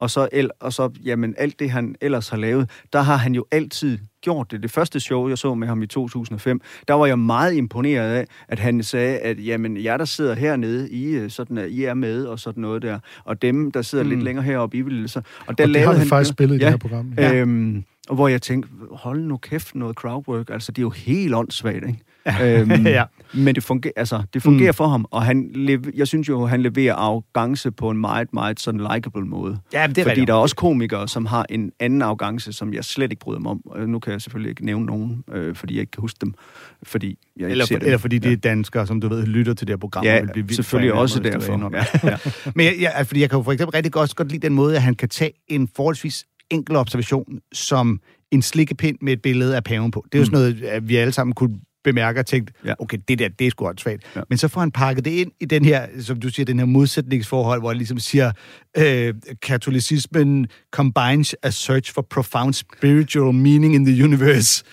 og 0.00 0.10
så, 0.10 0.28
el, 0.32 0.50
og 0.60 0.72
så 0.72 0.90
jamen, 1.04 1.34
alt 1.38 1.58
det, 1.58 1.70
han 1.70 1.94
ellers 2.00 2.28
har 2.28 2.36
lavet, 2.36 2.70
der 2.92 3.00
har 3.00 3.16
han 3.16 3.34
jo 3.34 3.44
altid 3.50 3.98
gjort 4.20 4.50
det. 4.50 4.62
Det 4.62 4.70
første 4.70 5.00
show, 5.00 5.28
jeg 5.28 5.38
så 5.38 5.54
med 5.54 5.68
ham 5.68 5.82
i 5.82 5.86
2005, 5.86 6.60
der 6.88 6.94
var 6.94 7.06
jeg 7.06 7.18
meget 7.18 7.54
imponeret 7.54 8.10
af, 8.10 8.26
at 8.48 8.58
han 8.58 8.82
sagde, 8.82 9.18
at 9.18 9.46
jamen, 9.46 9.82
jeg 9.82 9.98
der 9.98 10.04
sidder 10.04 10.34
hernede, 10.34 10.90
I, 10.90 11.10
øh, 11.10 11.30
sådan, 11.30 11.58
at 11.58 11.70
I 11.70 11.84
er 11.84 11.94
med, 11.94 12.24
og 12.24 12.38
sådan 12.38 12.60
noget 12.60 12.82
der, 12.82 12.98
og 13.24 13.42
dem, 13.42 13.70
der 13.70 13.82
sidder 13.82 14.04
mm. 14.04 14.10
lidt 14.10 14.22
længere 14.22 14.44
heroppe, 14.44 14.76
I 14.76 14.80
vil 14.80 15.08
så... 15.08 15.18
Og, 15.46 15.58
der 15.58 15.64
Og 15.64 15.68
det 15.68 15.80
har 15.80 15.92
han 15.92 16.06
faktisk 16.06 16.30
spillet 16.30 16.56
i 16.56 16.58
det 16.58 16.68
her 16.68 16.76
program. 16.76 17.12
Ja. 17.18 17.34
Øhm, 17.34 17.84
og 18.08 18.14
hvor 18.14 18.28
jeg 18.28 18.42
tænkte, 18.42 18.70
hold 18.90 19.20
nu 19.20 19.36
kæft 19.36 19.74
noget 19.74 19.96
crowdwork, 19.96 20.50
altså 20.50 20.72
det 20.72 20.78
er 20.78 20.82
jo 20.82 20.90
helt 20.90 21.34
åndssvagt, 21.34 21.86
ikke? 21.86 21.98
Øhm, 22.42 22.86
Ja. 22.86 23.04
Men 23.34 23.54
det 23.54 23.62
fungerer, 23.64 23.92
altså, 23.96 24.22
det 24.34 24.42
fungerer 24.42 24.72
mm. 24.72 24.74
for 24.74 24.86
ham, 24.88 25.06
og 25.10 25.22
han 25.22 25.50
lev- 25.54 25.90
jeg 25.96 26.06
synes 26.08 26.28
jo, 26.28 26.46
han 26.46 26.62
leverer 26.62 26.94
arrogance 26.94 27.70
på 27.70 27.90
en 27.90 27.98
meget, 27.98 28.28
meget 28.32 28.60
sådan 28.60 28.80
likable 28.94 29.22
måde. 29.26 29.58
Ja, 29.72 29.86
det 29.86 29.98
er 29.98 30.02
Fordi 30.02 30.10
rigtigt. 30.10 30.26
der 30.28 30.34
er 30.34 30.38
også 30.38 30.56
komikere, 30.56 31.08
som 31.08 31.26
har 31.26 31.46
en 31.50 31.72
anden 31.80 32.02
arrogance, 32.02 32.52
som 32.52 32.74
jeg 32.74 32.84
slet 32.84 33.10
ikke 33.12 33.20
bryder 33.20 33.40
mig 33.40 33.50
om. 33.50 33.60
Og 33.66 33.88
nu 33.88 33.98
kan 33.98 34.12
jeg 34.12 34.20
selvfølgelig 34.22 34.50
ikke 34.50 34.64
nævne 34.66 34.86
nogen, 34.86 35.24
øh, 35.34 35.54
fordi 35.54 35.74
jeg 35.74 35.80
ikke 35.80 35.90
kan 35.90 36.00
huske 36.00 36.18
dem, 36.20 36.34
fordi 36.82 37.06
jeg 37.36 37.44
ikke 37.44 37.50
Eller, 37.50 37.64
ser 37.64 37.74
for, 37.74 37.78
dem. 37.78 37.86
eller 37.86 37.98
fordi 37.98 38.18
det 38.18 38.32
er 38.32 38.36
danskere, 38.36 38.86
som 38.86 39.00
du 39.00 39.08
ved, 39.08 39.26
lytter 39.26 39.54
til 39.54 39.66
det 39.66 39.72
her 39.72 39.78
program. 39.78 40.00
og 40.00 40.06
Ja, 40.06 40.20
vil 40.34 40.44
blive 40.44 40.56
selvfølgelig 40.56 40.94
af 40.94 41.00
også 41.00 41.20
derfor. 41.20 41.52
er 41.52 41.68
det. 41.68 42.04
Ja. 42.04 42.16
Men 42.54 42.66
jeg, 42.66 42.74
jeg, 42.80 42.92
altså, 42.94 43.08
fordi 43.08 43.20
jeg 43.20 43.30
kan 43.30 43.38
jo 43.38 43.42
for 43.42 43.52
eksempel 43.52 43.72
rigtig 43.72 43.92
godt, 43.92 44.16
godt 44.16 44.32
lide 44.32 44.46
den 44.46 44.54
måde, 44.54 44.76
at 44.76 44.82
han 44.82 44.94
kan 44.94 45.08
tage 45.08 45.32
en 45.48 45.68
forholdsvis 45.76 46.24
enkel 46.50 46.76
observation, 46.76 47.38
som 47.52 48.00
en 48.30 48.42
slikkepind 48.42 48.96
med 49.02 49.12
et 49.12 49.22
billede 49.22 49.56
af 49.56 49.64
paven 49.64 49.90
på. 49.90 50.04
Det 50.12 50.14
er 50.14 50.18
jo 50.18 50.24
sådan 50.24 50.38
noget, 50.38 50.62
at 50.62 50.88
vi 50.88 50.96
alle 50.96 51.12
sammen 51.12 51.34
kunne 51.34 51.58
bemærke 51.92 52.20
og 52.20 52.26
tænke, 52.26 52.52
Ja. 52.64 52.74
okay, 52.78 52.98
det 53.08 53.18
der, 53.18 53.28
det 53.28 53.46
er 53.46 53.50
sgu 53.50 53.72
svagt. 53.78 54.02
Ja. 54.16 54.20
Men 54.28 54.38
så 54.38 54.48
får 54.48 54.60
han 54.60 54.70
pakket 54.70 55.04
det 55.04 55.10
ind 55.10 55.32
i 55.40 55.44
den 55.44 55.64
her, 55.64 55.86
som 56.00 56.20
du 56.20 56.28
siger, 56.28 56.46
den 56.46 56.58
her 56.58 56.66
modsætningsforhold, 56.66 57.60
hvor 57.60 57.68
han 57.68 57.76
ligesom 57.76 57.98
siger, 57.98 58.32
øh, 58.76 59.14
katolicismen 59.42 60.46
combines 60.70 61.36
a 61.42 61.50
search 61.50 61.94
for 61.94 62.02
profound 62.02 62.52
spiritual 62.54 63.34
meaning 63.34 63.74
in 63.74 63.84
the 63.84 64.04
universe 64.04 64.64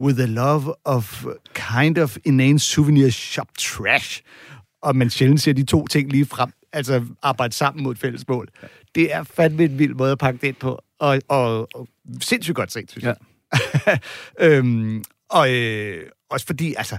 with 0.00 0.16
the 0.18 0.26
love 0.26 0.74
of 0.84 1.24
kind 1.54 1.98
of 1.98 2.16
inane 2.24 2.58
souvenir 2.58 3.10
shop 3.10 3.48
trash. 3.58 4.22
Og 4.82 4.96
man 4.96 5.10
sjældent 5.10 5.40
ser 5.40 5.52
de 5.52 5.62
to 5.64 5.86
ting 5.86 6.10
lige 6.12 6.26
frem, 6.26 6.50
altså 6.72 7.04
arbejde 7.22 7.54
sammen 7.54 7.82
mod 7.84 7.92
et 7.92 7.98
fælles 7.98 8.28
mål. 8.28 8.48
Ja. 8.62 8.66
Det 8.94 9.14
er 9.14 9.22
fandme 9.22 9.64
en 9.64 9.78
vild 9.78 9.94
måde 9.94 10.12
at 10.12 10.18
pakke 10.18 10.38
det 10.40 10.48
ind 10.48 10.56
på, 10.56 10.80
og, 11.00 11.20
og, 11.28 11.68
og 11.74 11.88
sindssygt 12.20 12.56
godt 12.56 12.72
set, 12.72 12.90
synes 12.90 13.04
jeg. 13.04 13.16
øhm, 14.40 15.04
og 15.32 15.52
øh, 15.54 16.02
også 16.30 16.46
fordi, 16.46 16.74
altså, 16.78 16.98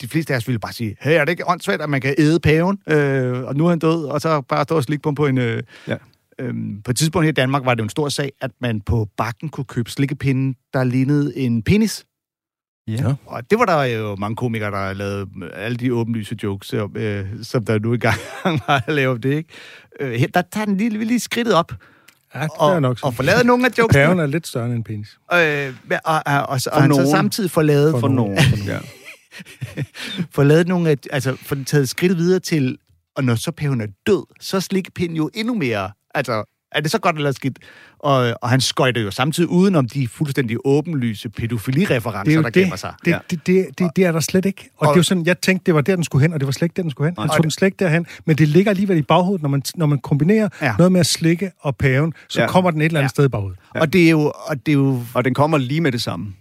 de 0.00 0.08
fleste 0.08 0.32
af 0.32 0.36
os 0.36 0.48
ville 0.48 0.58
bare 0.58 0.72
sige, 0.72 0.96
hey, 1.00 1.12
er 1.12 1.24
det 1.24 1.32
ikke 1.32 1.48
åndssvagt, 1.48 1.82
at 1.82 1.90
man 1.90 2.00
kan 2.00 2.14
æde 2.18 2.40
paven, 2.40 2.78
øh, 2.88 3.42
og 3.44 3.56
nu 3.56 3.64
er 3.64 3.70
han 3.70 3.78
død, 3.78 4.04
og 4.04 4.20
så 4.20 4.40
bare 4.40 4.64
stå 4.64 4.76
og 4.76 4.82
slikke 4.82 5.12
på, 5.14 5.26
en... 5.26 5.38
Øh, 5.38 5.62
Ja. 5.88 5.96
øhm, 6.38 6.82
på 6.82 6.90
et 6.90 6.96
tidspunkt 6.96 7.24
her 7.24 7.28
i 7.30 7.32
Danmark 7.32 7.64
var 7.64 7.74
det 7.74 7.78
jo 7.78 7.84
en 7.84 7.88
stor 7.90 8.08
sag, 8.08 8.32
at 8.40 8.50
man 8.60 8.80
på 8.80 9.08
bakken 9.16 9.48
kunne 9.48 9.64
købe 9.64 9.90
slikkepinde, 9.90 10.58
der 10.72 10.84
lignede 10.84 11.36
en 11.38 11.62
penis. 11.62 12.04
Ja. 12.88 13.14
Og 13.26 13.50
det 13.50 13.58
var 13.58 13.64
der 13.64 13.82
jo 13.84 14.16
mange 14.16 14.36
komikere, 14.36 14.70
der 14.70 14.92
lavede 14.92 15.26
alle 15.54 15.76
de 15.76 15.94
åbenlyse 15.94 16.36
jokes, 16.42 16.72
om, 16.72 16.96
øh, 16.96 17.26
som 17.42 17.64
der 17.64 17.78
nu 17.78 17.94
i 17.94 17.98
gang 17.98 18.16
var 18.66 18.84
at 18.86 18.94
lave 18.94 19.12
om 19.12 19.20
det, 19.20 19.34
ikke? 19.34 19.50
Øh, 20.00 20.12
her, 20.12 20.26
der 20.26 20.42
tager 20.52 20.64
den 20.64 20.76
lige, 20.76 20.90
lige 21.04 21.20
skridtet 21.20 21.54
op, 21.54 21.72
Ja, 22.36 22.42
det 22.42 22.50
og, 22.54 22.72
er 22.74 22.80
nok 22.80 22.98
og 23.02 23.14
får 23.14 23.22
lavet 23.22 23.46
nogle 23.46 23.66
af 23.66 23.70
jokesene. 23.78 24.04
Paven 24.04 24.18
er 24.18 24.26
lidt 24.26 24.46
større 24.46 24.66
end 24.66 24.74
en 24.74 24.84
penis. 24.84 25.18
Øh, 25.32 25.74
og, 25.90 26.00
og, 26.04 26.22
og, 26.26 26.46
og, 26.48 26.60
For 26.62 26.70
og 26.70 26.82
han 26.82 26.90
så 26.90 26.96
nogen. 26.96 27.10
samtidig 27.10 27.50
får 27.50 27.62
lavet, 27.62 27.90
For 27.90 28.00
For 28.00 28.08
nogen. 28.08 28.34
nogen. 28.34 28.66
Ja. 28.72 28.78
får 30.30 30.44
lavet 30.44 30.68
nogle 30.68 30.90
af, 30.90 30.96
altså 31.10 31.36
får 31.42 31.56
taget 31.66 31.88
skridt 31.88 32.16
videre 32.18 32.40
til, 32.40 32.78
og 33.16 33.24
når 33.24 33.34
så 33.34 33.50
paven 33.50 33.80
er 33.80 33.86
død, 34.06 34.22
så 34.40 34.56
er 34.56 34.60
slikkepinden 34.60 35.16
jo 35.16 35.30
endnu 35.34 35.54
mere, 35.54 35.90
altså 36.14 36.44
er 36.72 36.80
det 36.80 36.90
så 36.90 36.98
godt 36.98 37.16
eller 37.16 37.32
skidt? 37.32 37.58
Og, 37.98 38.34
og 38.42 38.48
han 38.50 38.60
skøjter 38.60 39.00
jo 39.00 39.10
samtidig 39.10 39.48
udenom 39.50 39.88
de 39.88 40.08
fuldstændig 40.08 40.56
åbenlyse 40.64 41.28
pædofilireferencer, 41.28 42.42
der 42.42 42.50
gemmer 42.50 42.76
sig. 42.76 42.94
Det, 43.04 43.18
det, 43.30 43.46
det, 43.46 43.66
det, 43.78 43.90
det 43.96 44.04
er 44.04 44.12
der 44.12 44.20
slet 44.20 44.44
ikke. 44.46 44.70
Og, 44.76 44.88
Og- 44.88 44.94
det 44.94 44.96
er 44.96 44.98
jo 44.98 45.02
sådan, 45.02 45.26
jeg 45.26 45.38
tænkte, 45.40 45.66
det 45.66 45.74
var 45.74 45.80
der, 45.80 45.94
den 45.94 46.04
skulle 46.04 46.22
hen, 46.22 46.32
og 46.32 46.40
det 46.40 46.46
var 46.46 46.52
slet 46.52 46.66
ikke 46.66 46.74
der, 46.76 46.82
den 46.82 46.90
skulle 46.90 47.10
hen. 47.10 47.16
Han 47.18 47.28
tog 47.28 47.42
den 47.42 47.50
slet 47.50 47.66
ikke 47.66 47.76
derhen, 47.84 48.06
men 48.24 48.36
det 48.38 48.48
ligger 48.48 48.70
alligevel 48.70 48.98
i 48.98 49.02
baghovedet, 49.02 49.42
når 49.42 49.48
man, 49.48 49.62
når 49.74 49.86
man 49.86 49.98
kombinerer 49.98 50.48
Ja. 50.60 50.66
ja. 50.66 50.74
noget 50.78 50.92
med 50.92 51.00
at 51.00 51.06
slikke 51.06 51.50
og 51.60 51.76
paven, 51.76 52.12
så 52.28 52.38
Ja. 52.40 52.44
ja. 52.44 52.50
kommer 52.52 52.70
den 52.70 52.80
et 52.80 52.84
eller 52.84 53.00
andet 53.00 53.02
Ja. 53.02 53.04
ja. 53.04 53.08
sted 53.08 53.24
i 53.24 53.28
baghovedet. 53.28 53.58
Og 53.74 53.92
det 53.92 54.06
er 54.06 54.10
jo, 54.10 54.32
og 54.46 54.66
det 54.66 54.72
er 54.72 54.76
jo, 54.76 55.02
Og 55.14 55.24
den 55.24 55.34
kommer 55.34 55.58
lige 55.58 55.80
med 55.80 55.92
det 55.92 56.02
samme. 56.02 56.34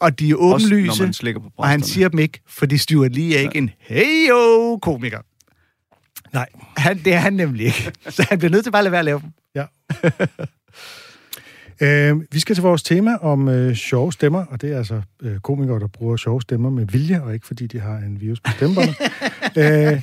og 0.00 0.18
de 0.18 0.30
er 0.30 0.34
Også 0.36 0.66
åbenlyse, 0.66 1.02
når 1.22 1.32
man 1.32 1.42
på 1.42 1.52
og 1.56 1.68
han 1.68 1.82
siger 1.82 2.08
dem 2.08 2.18
ikke, 2.18 2.40
fordi 2.48 2.76
Stuart 2.78 3.12
Lee 3.14 3.36
er 3.36 3.40
ikke 3.40 3.58
en 3.58 3.70
heyo 3.80 4.78
komiker. 4.82 5.18
Nej. 6.32 6.46
Han, 6.76 6.98
det 7.04 7.14
er 7.14 7.18
han 7.18 7.32
nemlig 7.32 7.66
ikke. 7.66 7.92
Så 8.10 8.26
han 8.28 8.38
bliver 8.38 8.50
nødt 8.50 8.64
til 8.64 8.70
bare 8.70 8.80
at 8.80 8.84
lade 8.84 8.92
være 8.92 8.98
at 8.98 9.04
lave 9.04 9.20
dem. 9.20 9.28
Øh, 11.80 12.16
vi 12.32 12.40
skal 12.40 12.56
til 12.56 12.62
vores 12.62 12.82
tema 12.82 13.16
om 13.16 13.48
øh, 13.48 13.74
sjove 13.74 14.12
stemmer, 14.12 14.44
og 14.44 14.60
det 14.60 14.72
er 14.72 14.78
altså 14.78 15.02
øh, 15.22 15.38
komikere, 15.38 15.80
der 15.80 15.86
bruger 15.86 16.16
sjove 16.16 16.42
stemmer 16.42 16.70
med 16.70 16.86
vilje, 16.86 17.22
og 17.22 17.34
ikke 17.34 17.46
fordi 17.46 17.66
de 17.66 17.80
har 17.80 17.96
en 17.96 18.20
virus 18.20 18.40
på 18.40 18.50
stemmerne. 18.50 18.92
øh, 19.92 20.02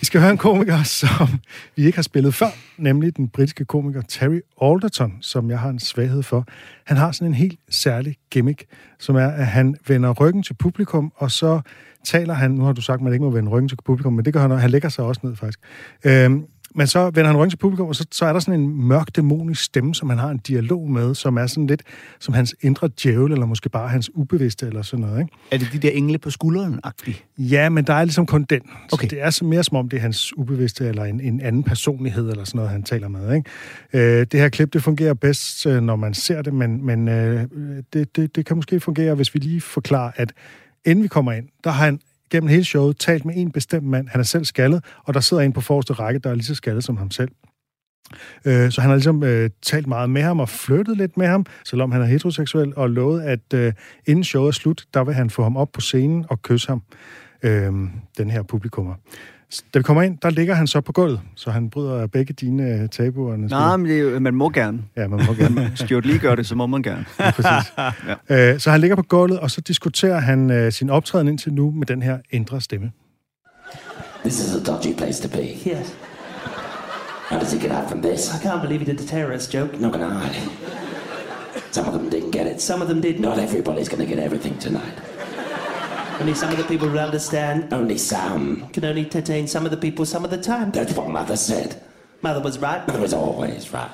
vi 0.00 0.06
skal 0.06 0.20
høre 0.20 0.30
en 0.30 0.38
komiker, 0.38 0.82
som 0.82 1.28
vi 1.76 1.86
ikke 1.86 1.98
har 1.98 2.02
spillet 2.02 2.34
før, 2.34 2.46
nemlig 2.78 3.16
den 3.16 3.28
britiske 3.28 3.64
komiker 3.64 4.02
Terry 4.02 4.40
Alderton, 4.62 5.18
som 5.20 5.50
jeg 5.50 5.58
har 5.58 5.70
en 5.70 5.78
svaghed 5.78 6.22
for. 6.22 6.46
Han 6.84 6.96
har 6.96 7.12
sådan 7.12 7.28
en 7.28 7.34
helt 7.34 7.58
særlig 7.70 8.16
gimmick, 8.30 8.64
som 8.98 9.16
er, 9.16 9.26
at 9.26 9.46
han 9.46 9.76
vender 9.86 10.12
ryggen 10.12 10.42
til 10.42 10.54
publikum, 10.54 11.12
og 11.16 11.30
så 11.30 11.60
taler 12.04 12.34
han, 12.34 12.50
nu 12.50 12.64
har 12.64 12.72
du 12.72 12.80
sagt, 12.80 12.98
at 12.98 13.04
man 13.04 13.12
ikke 13.12 13.24
må 13.24 13.30
vende 13.30 13.50
ryggen 13.50 13.68
til 13.68 13.78
publikum, 13.84 14.12
men 14.12 14.24
det 14.24 14.32
gør 14.32 14.40
han, 14.40 14.52
og 14.52 14.60
han 14.60 14.70
lægger 14.70 14.88
sig 14.88 15.04
også 15.04 15.20
ned 15.24 15.36
faktisk. 15.36 15.58
Øhm, 16.04 16.44
Men 16.74 16.86
så 16.86 17.04
vender 17.04 17.26
han 17.26 17.36
ryggen 17.36 17.50
til 17.50 17.56
publikum, 17.56 17.88
og 17.88 17.96
så, 17.96 18.06
så 18.10 18.24
er 18.24 18.32
der 18.32 18.40
sådan 18.40 18.60
en 18.60 18.86
mørk, 18.88 19.16
dæmonisk 19.16 19.62
stemme, 19.62 19.94
som 19.94 20.10
han 20.10 20.18
har 20.18 20.30
en 20.30 20.38
dialog 20.38 20.90
med, 20.90 21.14
som 21.14 21.36
er 21.36 21.46
sådan 21.46 21.66
lidt 21.66 21.82
som 22.20 22.34
hans 22.34 22.54
indre 22.60 22.88
djævel, 23.02 23.32
eller 23.32 23.46
måske 23.46 23.68
bare 23.68 23.88
hans 23.88 24.10
ubevidste, 24.14 24.66
eller 24.66 24.82
sådan 24.82 25.06
noget, 25.06 25.20
ikke? 25.20 25.32
Er 25.50 25.58
det 25.58 25.68
de 25.72 25.78
der 25.78 25.90
engle 25.90 26.18
på 26.18 26.30
skulderen 26.30 26.80
-agtige? 26.86 27.34
Ja, 27.38 27.68
men 27.68 27.84
der 27.84 27.94
er 27.94 28.04
ligesom 28.04 28.26
kun 28.26 28.42
den. 28.42 28.60
Okay. 28.92 29.08
Så 29.08 29.10
det 29.10 29.22
er 29.22 29.30
så 29.30 29.44
mere 29.44 29.64
som 29.64 29.76
om, 29.76 29.88
det 29.88 29.96
er 29.96 30.00
hans 30.00 30.36
ubevidste, 30.36 30.88
eller 30.88 31.04
en, 31.04 31.20
en 31.20 31.40
anden 31.40 31.62
personlighed, 31.62 32.30
eller 32.30 32.44
sådan 32.44 32.58
noget, 32.58 32.70
han 32.70 32.82
taler 32.82 33.08
med, 33.08 33.34
ikke? 33.34 33.50
Øh, 34.20 34.26
det 34.32 34.40
her 34.40 34.48
klip, 34.48 34.72
det 34.72 34.82
fungerer 34.82 35.14
bedst, 35.14 35.66
øh, 35.66 35.82
når 35.82 35.96
man 35.96 36.14
ser 36.14 36.42
det, 36.42 36.54
men, 36.54 36.86
men 36.86 37.08
øh, 37.08 37.46
det, 37.92 38.16
det, 38.16 38.36
det 38.36 38.46
kan 38.46 38.56
måske 38.56 38.80
fungere, 38.80 39.14
hvis 39.14 39.34
vi 39.34 39.38
lige 39.38 39.60
forklarer, 39.60 40.10
at 40.16 40.32
inden 40.84 41.02
vi 41.02 41.08
kommer 41.08 41.32
ind, 41.32 41.48
der 41.64 41.70
har 41.70 41.84
han 41.84 42.00
gennem 42.30 42.48
hele 42.48 42.64
showet 42.64 42.96
talt 42.96 43.24
med 43.24 43.34
en 43.36 43.52
bestemt 43.52 43.86
mand. 43.86 44.08
Han 44.08 44.20
er 44.20 44.24
selv 44.24 44.44
skaldet, 44.44 44.84
og 45.04 45.14
der 45.14 45.20
sidder 45.20 45.42
en 45.42 45.52
på 45.52 45.60
forreste 45.60 45.92
række, 45.92 46.20
der 46.20 46.30
er 46.30 46.34
lige 46.34 46.44
så 46.44 46.54
skaldet 46.54 46.84
som 46.84 46.96
ham 46.96 47.10
selv. 47.10 47.30
Øh, 48.44 48.70
så 48.70 48.80
han 48.80 48.90
har 48.90 48.96
ligesom 48.96 49.22
øh, 49.22 49.50
talt 49.62 49.86
meget 49.86 50.10
med 50.10 50.22
ham 50.22 50.40
og 50.40 50.48
flyttet 50.48 50.96
lidt 50.96 51.16
med 51.16 51.26
ham, 51.26 51.46
selvom 51.64 51.92
han 51.92 52.02
er 52.02 52.06
heteroseksuel, 52.06 52.72
og 52.76 52.90
lovet, 52.90 53.22
at 53.22 53.54
øh, 53.54 53.72
inden 54.06 54.24
showet 54.24 54.48
er 54.48 54.52
slut, 54.52 54.84
der 54.94 55.04
vil 55.04 55.14
han 55.14 55.30
få 55.30 55.42
ham 55.42 55.56
op 55.56 55.72
på 55.72 55.80
scenen 55.80 56.24
og 56.28 56.42
kysse 56.42 56.68
ham, 56.68 56.82
øh, 57.42 57.72
den 58.18 58.30
her 58.30 58.42
publikummer. 58.42 58.94
Da 59.74 59.78
vi 59.78 59.82
kommer 59.82 60.02
ind, 60.02 60.18
der 60.22 60.30
ligger 60.30 60.54
han 60.54 60.66
så 60.66 60.80
på 60.80 60.92
gulvet, 60.92 61.20
så 61.36 61.50
han 61.50 61.70
bryder 61.70 62.06
begge 62.06 62.34
dine 62.34 62.62
øh, 62.62 62.88
tabuer. 62.88 63.36
Nej, 63.36 63.76
men 63.76 63.86
det, 63.90 64.14
er 64.14 64.18
man 64.18 64.34
må 64.34 64.50
gerne. 64.50 64.82
Ja, 64.96 65.08
man 65.08 65.26
må 65.26 65.32
gerne. 65.32 65.72
Stuart 65.84 66.06
lige 66.06 66.18
gør 66.18 66.34
det, 66.34 66.46
så 66.46 66.54
må 66.54 66.66
man 66.66 66.82
gerne. 66.82 67.04
Præcis. 67.18 67.72
ja. 68.28 68.52
øh, 68.52 68.60
så 68.60 68.70
han 68.70 68.80
ligger 68.80 68.96
på 68.96 69.02
gulvet, 69.02 69.38
og 69.38 69.50
så 69.50 69.60
diskuterer 69.60 70.18
han 70.18 70.50
øh, 70.50 70.72
sin 70.72 70.90
optræden 70.90 71.28
indtil 71.28 71.52
nu 71.52 71.70
med 71.70 71.86
den 71.86 72.02
her 72.02 72.18
indre 72.30 72.60
stemme. 72.60 72.92
This 74.24 74.38
is 74.40 74.54
a 74.54 74.72
dodgy 74.72 74.96
place 74.96 75.28
to 75.28 75.36
be. 75.36 75.42
Yes. 75.42 75.96
How 77.30 77.38
does 77.38 77.52
he 77.52 77.58
get 77.58 77.70
out 77.70 77.88
from 77.88 78.02
this? 78.02 78.34
I 78.34 78.38
can't 78.46 78.60
believe 78.60 78.80
he 78.80 78.92
did 78.92 78.98
the 78.98 79.06
terrorist 79.06 79.54
joke. 79.54 79.80
Not 79.80 79.92
gonna 79.92 80.08
hide. 80.08 80.50
Some 81.70 81.86
of 81.88 81.94
them 81.94 82.10
didn't 82.10 82.32
get 82.32 82.46
it. 82.46 82.60
Some 82.60 82.82
of 82.82 82.88
them 82.88 83.00
did 83.00 83.20
Not 83.20 83.36
not. 83.36 83.44
everybody's 83.48 83.88
gonna 83.88 84.06
get 84.06 84.18
everything 84.18 84.58
tonight. 84.58 84.96
Only 86.20 86.34
some 86.34 86.50
of 86.50 86.58
the 86.58 86.64
people 86.64 86.86
will 86.86 86.98
understand. 86.98 87.72
Only 87.72 87.96
some. 87.96 88.68
Can 88.74 88.84
only 88.84 89.04
entertain 89.04 89.48
some 89.48 89.64
of 89.64 89.70
the 89.70 89.76
people 89.78 90.04
some 90.04 90.22
of 90.22 90.30
the 90.30 90.36
time. 90.36 90.70
That's 90.70 90.92
what 90.92 91.08
Mother 91.08 91.34
said. 91.34 91.82
Mother 92.20 92.42
was 92.42 92.58
right. 92.58 92.86
Mother 92.86 93.00
was 93.00 93.14
always 93.14 93.72
right. 93.72 93.90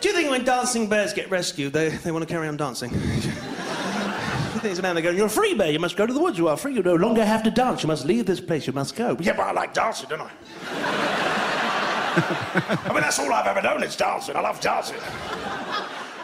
Do 0.00 0.08
you 0.08 0.14
think 0.14 0.28
when 0.28 0.44
dancing 0.44 0.88
bears 0.88 1.12
get 1.12 1.30
rescued, 1.30 1.72
they, 1.72 1.90
they 1.90 2.10
want 2.10 2.26
to 2.26 2.32
carry 2.32 2.48
on 2.48 2.56
dancing? 2.56 2.90
You 4.54 4.60
think 4.60 4.72
it's 4.74 4.82
now 4.82 4.92
they 4.92 5.02
go, 5.02 5.10
you're 5.10 5.26
a 5.26 5.28
free 5.28 5.52
bear, 5.54 5.72
you 5.72 5.80
must 5.80 5.96
go 5.96 6.06
to 6.06 6.12
the 6.12 6.20
woods, 6.20 6.38
you 6.38 6.46
are 6.46 6.56
free, 6.56 6.74
you 6.74 6.82
no 6.82 6.94
longer 6.94 7.24
have 7.24 7.42
to 7.42 7.50
dance, 7.50 7.82
you 7.82 7.88
must 7.88 8.06
leave 8.06 8.24
this 8.24 8.40
place, 8.40 8.68
you 8.68 8.72
must 8.72 8.94
go. 8.94 9.16
Yeah, 9.20 9.32
but 9.32 9.48
I 9.48 9.52
like 9.52 9.74
dancing, 9.74 10.08
don't 10.08 10.22
I? 10.22 11.43
I 12.86 12.90
mean, 12.92 13.00
that's 13.00 13.18
all 13.18 13.32
I've 13.32 13.46
ever 13.46 13.60
known, 13.62 13.82
is 13.82 13.96
dancing. 13.96 14.36
I 14.36 14.40
love 14.40 14.60
dancing. 14.60 14.96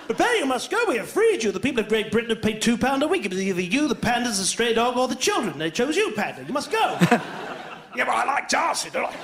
But 0.07 0.18
Bear, 0.18 0.36
you 0.36 0.47
must 0.47 0.70
go. 0.70 0.84
We 0.88 0.97
have 0.97 1.09
freed 1.09 1.43
you. 1.43 1.53
The 1.53 1.61
people 1.61 1.82
of 1.82 1.88
Great 1.88 2.11
Britain 2.11 2.30
have 2.30 2.43
paid 2.43 2.61
two 2.62 2.76
pound 2.76 3.03
a 3.03 3.09
week. 3.09 3.24
It 3.24 3.30
was 3.30 3.41
either 3.41 3.61
you, 3.61 3.88
the 3.88 3.95
pandas, 3.97 4.38
the 4.38 4.45
stray 4.45 4.74
dog, 4.74 4.97
or 4.97 5.09
the 5.09 5.14
children. 5.14 5.59
They 5.59 5.70
chose 5.70 5.97
you, 5.97 6.12
panda. 6.12 6.45
You 6.45 6.53
must 6.53 6.70
go. 6.70 6.78
yeah, 7.11 8.05
but 8.05 8.09
I 8.09 8.24
like 8.24 8.49
dancing, 8.49 8.93
don't 8.93 9.07
I? 9.07 9.14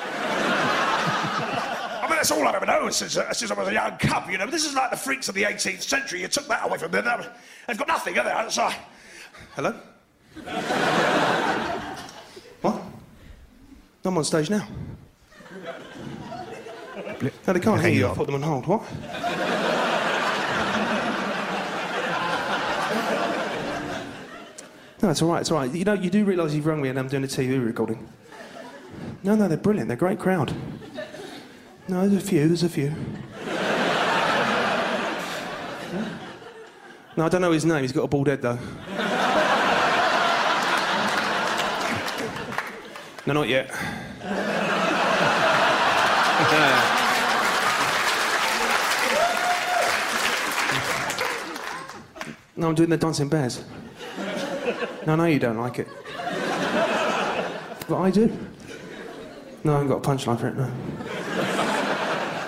I 2.02 2.08
mean, 2.08 2.16
that's 2.16 2.30
all 2.30 2.46
I've 2.46 2.54
ever 2.54 2.66
known 2.66 2.92
since, 2.92 3.16
uh, 3.16 3.32
since 3.32 3.50
I 3.50 3.54
was 3.54 3.68
a 3.68 3.72
young 3.72 3.96
cub, 3.98 4.30
you 4.30 4.38
know. 4.38 4.46
This 4.46 4.64
is 4.64 4.74
like 4.74 4.90
the 4.90 4.96
freaks 4.96 5.28
of 5.28 5.34
the 5.34 5.42
18th 5.42 5.82
century. 5.82 6.20
You 6.20 6.28
took 6.28 6.46
that 6.46 6.64
away 6.64 6.78
from 6.78 6.92
them. 6.92 7.04
They've- 7.04 7.30
They've 7.66 7.76
got 7.78 7.88
nothing, 7.88 8.14
have 8.14 8.24
they? 8.26 8.46
It's 8.46 8.56
like... 8.56 8.76
Hello? 9.56 9.74
what? 12.60 12.82
I'm 14.04 14.16
on 14.18 14.24
stage 14.24 14.50
now. 14.50 14.68
No, 16.96 17.52
they 17.52 17.60
can't 17.60 17.80
hear 17.80 17.90
you. 17.90 18.08
I 18.08 18.14
put 18.14 18.26
them 18.26 18.36
on 18.36 18.42
hold. 18.42 18.66
What? 18.66 18.82
No, 25.02 25.10
it's 25.10 25.20
all 25.20 25.30
right. 25.30 25.40
It's 25.40 25.50
all 25.50 25.58
right. 25.58 25.72
You 25.72 25.84
know, 25.84 25.92
you 25.92 26.08
do 26.08 26.24
realise 26.24 26.54
you've 26.54 26.66
rung 26.66 26.80
me 26.80 26.88
and 26.88 26.98
I'm 26.98 27.08
doing 27.08 27.24
a 27.24 27.26
TV 27.26 27.64
recording. 27.64 28.08
No, 29.22 29.34
no, 29.34 29.46
they're 29.46 29.58
brilliant. 29.58 29.88
They're 29.88 29.96
a 29.96 29.98
great 29.98 30.18
crowd. 30.18 30.54
No, 31.86 32.08
there's 32.08 32.22
a 32.22 32.26
few. 32.26 32.48
There's 32.48 32.62
a 32.62 32.68
few. 32.68 32.94
No, 37.16 37.24
I 37.24 37.28
don't 37.28 37.40
know 37.40 37.52
his 37.52 37.64
name. 37.64 37.82
He's 37.82 37.92
got 37.92 38.02
a 38.02 38.08
bald 38.08 38.26
head 38.26 38.42
though. 38.42 38.58
no, 43.26 43.34
not 43.34 43.48
yet. 43.48 43.70
No, 52.58 52.68
I'm 52.68 52.74
doing 52.74 52.88
the 52.88 52.96
dancing 52.96 53.28
bears. 53.28 53.62
No, 55.06 55.14
no, 55.14 55.26
you 55.26 55.38
don't 55.38 55.58
like 55.58 55.78
it. 55.78 55.86
But 57.88 58.00
I 58.00 58.10
do. 58.10 58.36
No, 59.62 59.74
I 59.74 59.82
haven't 59.82 59.88
got 59.88 59.98
a 59.98 60.08
punchline 60.08 60.40
for 60.40 60.48
it, 60.48 60.56
no. 60.56 60.70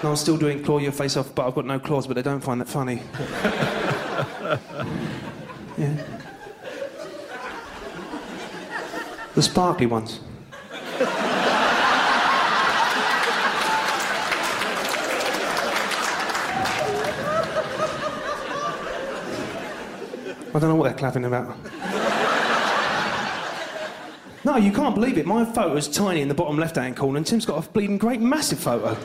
No, 0.02 0.10
I'm 0.10 0.16
still 0.16 0.36
doing 0.36 0.62
claw 0.62 0.78
your 0.78 0.92
face 0.92 1.16
off, 1.16 1.34
but 1.34 1.46
I've 1.46 1.54
got 1.54 1.66
no 1.66 1.78
claws, 1.78 2.06
but 2.06 2.14
they 2.14 2.22
don't 2.22 2.40
find 2.40 2.60
that 2.60 2.68
funny. 2.68 3.02
yeah. 5.78 6.04
The 9.34 9.42
sparkly 9.42 9.86
ones. 9.86 10.20
I 20.58 20.60
don't 20.60 20.70
know 20.70 20.74
what 20.74 20.88
they're 20.88 20.98
clapping 20.98 21.24
about. 21.24 21.56
No, 24.44 24.56
you 24.56 24.72
can't 24.72 24.92
believe 24.92 25.16
it. 25.16 25.24
My 25.24 25.44
photo's 25.44 25.86
tiny 25.86 26.20
in 26.20 26.26
the 26.26 26.34
bottom 26.34 26.58
left-hand 26.58 26.96
corner, 26.96 27.18
and 27.18 27.24
Tim's 27.24 27.46
got 27.46 27.64
a 27.64 27.68
bleeding 27.70 27.96
great 27.96 28.20
massive 28.20 28.58
photo. 28.58 28.96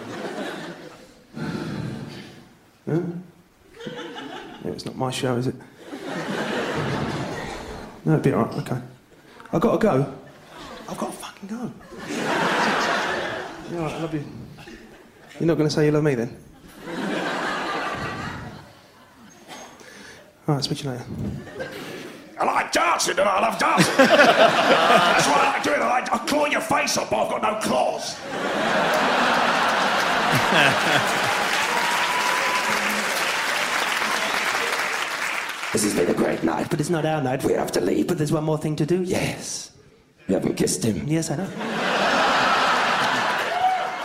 Huh? 2.89 3.01
Yeah, 4.65 4.71
it's 4.71 4.87
not 4.87 4.95
my 4.95 5.11
show, 5.11 5.35
is 5.35 5.45
it? 5.45 5.53
No, 8.03 8.13
it'd 8.13 8.23
be 8.23 8.33
all 8.33 8.45
right. 8.45 8.57
Okay. 8.57 8.81
I've 9.51 9.61
got 9.61 9.73
to 9.73 9.77
go. 9.77 10.11
I've 10.89 10.97
got 10.97 11.11
to 11.11 11.17
fucking 11.17 11.49
go. 11.49 11.71
Yeah, 12.09 13.77
all 13.77 13.83
right, 13.83 13.93
I 13.93 14.01
love 14.01 14.13
you. 14.15 14.25
You're 15.39 15.47
not 15.47 15.57
going 15.57 15.69
to 15.69 15.75
say 15.75 15.85
you 15.85 15.91
love 15.91 16.03
me 16.03 16.15
then? 16.15 16.35
All 20.47 20.55
right, 20.55 20.63
speak 20.63 20.79
to 20.79 20.83
you 20.85 20.89
later. 20.91 21.05
I 22.39 22.45
like 22.45 22.71
dancing, 22.73 23.17
and 23.17 23.29
I 23.29 23.39
love 23.39 23.57
dancing. 23.59 23.93
That's 23.97 25.27
what 25.27 25.37
I 25.39 25.53
like 25.53 25.63
doing. 25.63 25.81
I 25.81 25.87
like 25.87 26.11
I 26.13 26.17
claw 26.25 26.45
your 26.47 26.61
face 26.61 26.97
up, 26.97 27.09
but 27.09 27.17
I've 27.25 27.29
got 27.29 27.41
no 27.43 27.59
claws. 27.61 28.17
This 35.71 35.83
has 35.83 35.95
been 35.95 36.07
a 36.09 36.13
great 36.13 36.43
night, 36.43 36.67
But 36.69 36.79
it's 36.79 36.91
not 36.91 37.03
our 37.03 37.19
night. 37.23 37.43
we 37.43 37.53
have 37.53 37.71
to 37.71 37.81
leave. 37.81 38.07
But 38.07 38.19
there's 38.19 38.31
one 38.31 38.43
more 38.43 38.59
thing 38.59 38.75
to 38.75 38.85
do. 38.85 39.01
Yes. 39.01 39.71
You 40.27 40.35
haven't 40.35 40.53
kissed 40.55 40.83
him. 40.85 41.07
Yes, 41.07 41.31
I 41.31 41.37
know. 41.37 41.47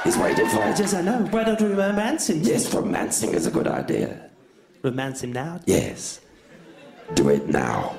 He's 0.03 0.17
waiting 0.17 0.49
for 0.49 0.63
it. 0.65 0.79
Yes, 0.79 0.95
I 0.95 1.03
know. 1.03 1.19
Why 1.31 1.45
don't 1.45 1.61
we 1.61 1.69
romance 1.75 2.31
him? 2.31 2.41
Yes, 2.43 2.73
romancing 2.73 3.35
is 3.35 3.47
a 3.47 3.51
good 3.51 3.67
idea. 3.69 4.31
Romance 4.83 5.23
him 5.23 5.33
now. 5.33 5.61
Yes. 5.67 6.21
Do 7.17 7.31
it 7.31 7.49
now. 7.49 7.99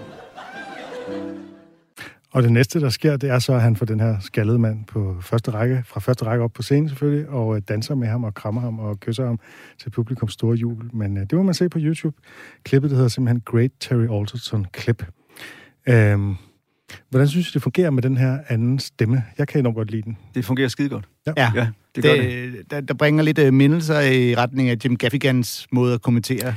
Og 2.32 2.44
det 2.44 2.52
næste, 2.52 2.80
der 2.80 2.90
sker, 2.90 3.18
det 3.18 3.30
er 3.30 3.40
så, 3.40 3.54
at 3.54 3.62
han 3.62 3.76
får 3.76 3.86
den 3.86 4.00
her 4.00 4.20
skaldede 4.20 4.60
mand 4.60 4.86
på 4.86 5.18
første 5.22 5.52
række, 5.52 5.84
fra 5.86 6.00
første 6.00 6.26
række 6.26 6.44
op 6.44 6.54
på 6.54 6.62
scenen 6.62 6.90
selvfølgelig, 6.90 7.30
og 7.30 7.56
øh, 7.56 7.62
danser 7.68 7.96
med 7.96 8.08
ham 8.08 8.24
og 8.24 8.34
krammer 8.34 8.62
ham 8.62 8.80
og 8.80 9.00
kysser 9.00 9.26
ham 9.26 9.40
til 9.82 9.90
publikums 9.90 10.34
store 10.34 10.56
jul. 10.56 10.90
Men 10.94 11.18
øh, 11.18 11.24
det 11.24 11.34
må 11.34 11.44
man 11.44 11.54
se 11.54 11.70
på 11.70 11.80
YouTube. 11.82 12.18
Klippet, 12.64 12.90
det 12.90 12.98
hedder 12.98 13.10
simpelthen 13.10 13.42
Great 13.46 13.72
Terry 13.80 14.20
Alderton 14.20 14.66
Clip. 14.80 15.06
Øhm, 15.90 16.36
hvordan 17.10 17.28
synes 17.28 17.50
I, 17.50 17.54
det 17.54 17.62
fungerer 17.62 17.90
med 17.90 18.04
den 18.04 18.18
her 18.18 18.40
anden 18.48 18.80
stemme? 18.80 19.24
Jeg 19.38 19.48
kan 19.48 19.60
enormt 19.60 19.76
godt 19.76 19.92
lide 19.92 20.02
den. 20.02 20.18
Det 20.36 20.46
fungerer 20.46 20.68
skide 20.68 20.90
godt. 20.90 21.06
Ja, 21.28 21.52
Ja, 21.56 21.68
det 21.96 22.04
gør 22.04 22.14
det. 22.14 22.72
Der, 22.72 22.82
der 22.82 22.94
bringer 22.94 23.24
lidt 23.24 23.40
uh, 23.40 23.54
mindelser 23.54 24.00
i 24.00 24.36
retning 24.36 24.70
af 24.70 24.78
Jim 24.86 24.98
Gaffigans 24.98 25.68
måde 25.72 25.94
at 25.94 26.02
kommentere. 26.02 26.56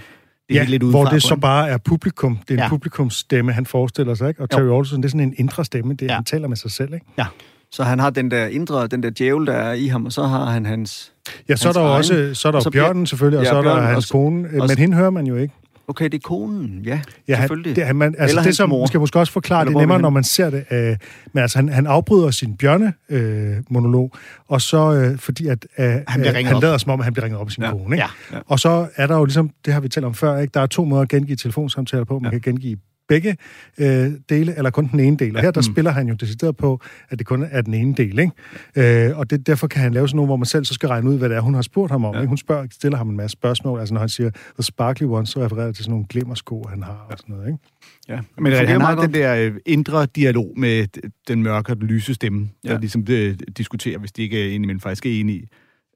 Det 0.48 0.56
er 0.56 0.62
ja, 0.62 0.68
lidt 0.68 0.82
hvor 0.82 1.04
det 1.04 1.22
så 1.22 1.36
bare 1.36 1.68
er 1.68 1.78
publikum. 1.78 2.38
Det 2.48 2.50
er 2.50 2.54
en 2.54 2.58
Ja. 2.60 2.68
publikumsstemme, 2.68 3.52
han 3.52 3.66
forestiller 3.66 4.14
sig, 4.14 4.28
ikke? 4.28 4.42
Og. 4.42 4.50
Terry 4.50 4.60
Alderton, 4.62 4.98
det 4.98 5.04
er 5.04 5.08
sådan 5.08 5.20
en 5.28 5.34
indre 5.36 5.64
stemme. 5.64 5.94
Det 5.94 6.02
er, 6.02 6.06
Ja. 6.06 6.14
Han 6.14 6.24
taler 6.24 6.48
med 6.48 6.56
sig 6.56 6.70
selv, 6.70 6.94
ikke? 6.94 7.06
Ja. 7.18 7.26
Så 7.70 7.84
han 7.84 7.98
har 7.98 8.10
den 8.10 8.30
der 8.30 8.46
indre, 8.46 8.86
den 8.86 9.02
der 9.02 9.10
djævel, 9.10 9.46
der 9.46 9.52
er 9.52 9.72
i 9.72 9.86
ham, 9.86 10.06
og 10.06 10.12
så 10.12 10.22
har 10.26 10.44
han 10.50 10.66
hans... 10.66 11.12
Ja, 11.48 11.56
så 11.56 11.68
er 11.68 11.72
Hans 11.72 11.76
der 11.76 11.82
egen. 11.82 11.98
også 11.98 12.40
så 12.40 12.48
er 12.48 12.52
der 12.52 12.56
Og 12.58 12.62
så 12.62 12.70
bjørnen 12.70 13.06
selvfølgelig, 13.06 13.38
og 13.38 13.44
Ja, 13.44 13.50
så 13.50 13.56
er 13.56 13.62
der 13.62 13.80
hans 13.80 14.10
og- 14.10 14.12
kone. 14.12 14.48
og- 14.60 14.66
Men 14.68 14.78
hende 14.78 14.96
hører 14.96 15.10
man 15.10 15.26
jo 15.26 15.36
ikke. 15.36 15.54
Okay, 15.88 16.04
det 16.04 16.14
er 16.14 16.18
konen, 16.18 16.80
ja. 16.84 17.00
Ja, 17.28 17.36
selvfølgelig. 17.36 17.76
det, 17.76 17.86
han, 17.86 17.96
man, 17.96 18.14
altså 18.18 18.32
Eller 18.32 18.42
det, 18.42 18.56
som 18.56 18.68
mor. 18.68 18.86
skal 18.86 19.00
måske 19.00 19.18
også 19.18 19.32
forklare, 19.32 19.60
Eller 19.60 19.70
det 19.70 19.74
er 19.76 19.78
er 19.78 19.82
nemmere, 19.82 20.00
når 20.00 20.10
man 20.10 20.24
ser 20.24 20.50
det. 20.50 20.64
Øh, 20.70 20.96
men 21.32 21.42
altså, 21.42 21.58
han, 21.58 21.68
han 21.68 21.86
afbryder 21.86 22.30
sin 22.30 22.56
bjørne-monolog, 22.56 23.56
øh, 23.56 23.62
monolog, 23.70 24.12
og 24.48 24.60
så 24.60 24.92
øh, 24.94 25.18
fordi, 25.18 25.46
at 25.46 25.66
øh, 25.78 25.84
Han 25.86 26.02
bliver 26.06 26.18
øh, 26.18 26.26
ringet 26.36 26.46
han 26.46 26.56
op. 26.56 26.62
lader 26.62 26.78
som 26.78 26.90
om, 26.90 27.00
at 27.00 27.04
han 27.04 27.12
bliver 27.12 27.24
ringet 27.24 27.40
op 27.40 27.46
af 27.46 27.52
sin 27.52 27.62
Ja. 27.64 27.70
kone. 27.70 27.96
Ikke? 27.96 28.06
Ja. 28.32 28.38
Og 28.46 28.60
så 28.60 28.86
er 28.96 29.06
der 29.06 29.16
jo 29.16 29.24
ligesom, 29.24 29.50
det 29.64 29.72
har 29.74 29.80
vi 29.80 29.88
talt 29.88 30.06
om 30.06 30.14
før, 30.14 30.38
ikke? 30.38 30.50
der 30.54 30.60
er 30.60 30.66
to 30.66 30.84
måder 30.84 31.02
at 31.02 31.08
gengive 31.08 31.36
telefonsamtaler 31.36 32.04
på. 32.04 32.18
Man 32.18 32.32
Ja. 32.32 32.38
kan 32.38 32.52
gengive 32.52 32.76
begge 33.08 33.36
øh, 33.78 34.10
dele, 34.28 34.56
eller 34.56 34.70
kun 34.70 34.88
den 34.92 35.00
ene 35.00 35.16
del. 35.16 35.36
Og 35.36 35.42
her 35.42 35.50
der 35.50 35.60
Mm. 35.68 35.72
spiller 35.74 35.90
han 35.90 36.08
jo 36.08 36.14
decideret 36.14 36.56
på, 36.56 36.80
at 37.10 37.18
det 37.18 37.26
kun 37.26 37.42
er 37.50 37.62
den 37.62 37.74
ene 37.74 37.94
del. 37.94 38.18
Ikke? 38.18 39.08
Øh, 39.10 39.18
og 39.18 39.30
det, 39.30 39.46
derfor 39.46 39.66
kan 39.66 39.82
han 39.82 39.92
lave 39.94 40.08
sådan 40.08 40.16
nogle, 40.16 40.28
hvor 40.28 40.36
man 40.36 40.46
selv 40.46 40.64
så 40.64 40.74
skal 40.74 40.88
regne 40.88 41.10
ud, 41.10 41.18
hvad 41.18 41.28
det 41.28 41.36
er, 41.36 41.40
hun 41.40 41.54
har 41.54 41.62
spurgt 41.62 41.90
ham 41.92 42.04
om. 42.04 42.14
Ja. 42.14 42.20
Ikke? 42.20 42.28
Hun 42.28 42.36
spørger, 42.38 42.66
stiller 42.70 42.98
ham 42.98 43.08
en 43.08 43.16
masse 43.16 43.32
spørgsmål. 43.32 43.78
Altså 43.80 43.94
når 43.94 44.00
han 44.00 44.08
siger, 44.08 44.30
the 44.30 44.62
sparkly 44.62 45.04
one, 45.04 45.26
så 45.26 45.44
refererer 45.44 45.66
det 45.66 45.74
til 45.76 45.84
sådan 45.84 45.90
nogle 45.90 46.06
glimmersko, 46.08 46.66
han 46.70 46.82
har 46.82 47.06
og 47.10 47.18
sådan 47.18 47.34
noget. 47.34 47.46
Ikke? 47.48 47.58
Ja. 48.08 48.20
Men 48.38 48.46
Det 48.46 48.58
han 48.58 48.66
fungerer 48.66 48.86
har 48.86 48.94
meget 48.96 49.08
den 49.14 49.20
der 49.20 49.36
øh, 49.36 49.52
indre 49.66 50.06
dialog 50.06 50.52
med 50.56 50.86
den 51.28 51.42
mørke 51.42 51.72
og 51.72 51.76
den 51.80 51.86
lyse 51.86 52.14
stemme, 52.14 52.48
der 52.64 52.72
Ja. 52.72 52.78
ligesom 52.78 53.04
øh, 53.10 53.36
diskuterer, 53.56 53.98
hvis 53.98 54.12
de 54.12 54.22
ikke 54.22 54.40
er 54.48 54.54
indimellem 54.54 54.80
faktisk 54.80 55.06
er 55.06 55.10
enige. 55.10 55.46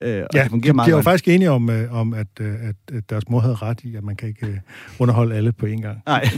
Øh, 0.02 0.22
og 0.22 0.28
Ja, 0.34 0.38
det 0.38 0.44
de, 0.44 0.50
fungerer 0.50 0.72
de 0.72 0.76
meget 0.76 0.92
er 0.92 0.96
jo 0.96 1.02
faktisk 1.02 1.28
enige 1.28 1.50
om, 1.50 1.70
øh, 1.70 1.94
om 1.94 2.14
at, 2.14 2.26
øh, 2.40 2.54
at, 2.68 2.96
at 2.96 3.10
deres 3.10 3.28
mor 3.28 3.40
havde 3.40 3.54
ret 3.54 3.80
i, 3.84 3.96
at 3.96 4.04
man 4.04 4.16
kan 4.16 4.28
ikke 4.28 4.46
øh, 4.46 4.56
underholde 4.98 5.36
alle 5.36 5.52
på 5.52 5.66
én 5.66 5.80
gang. 5.80 5.98
Nej. 6.06 6.28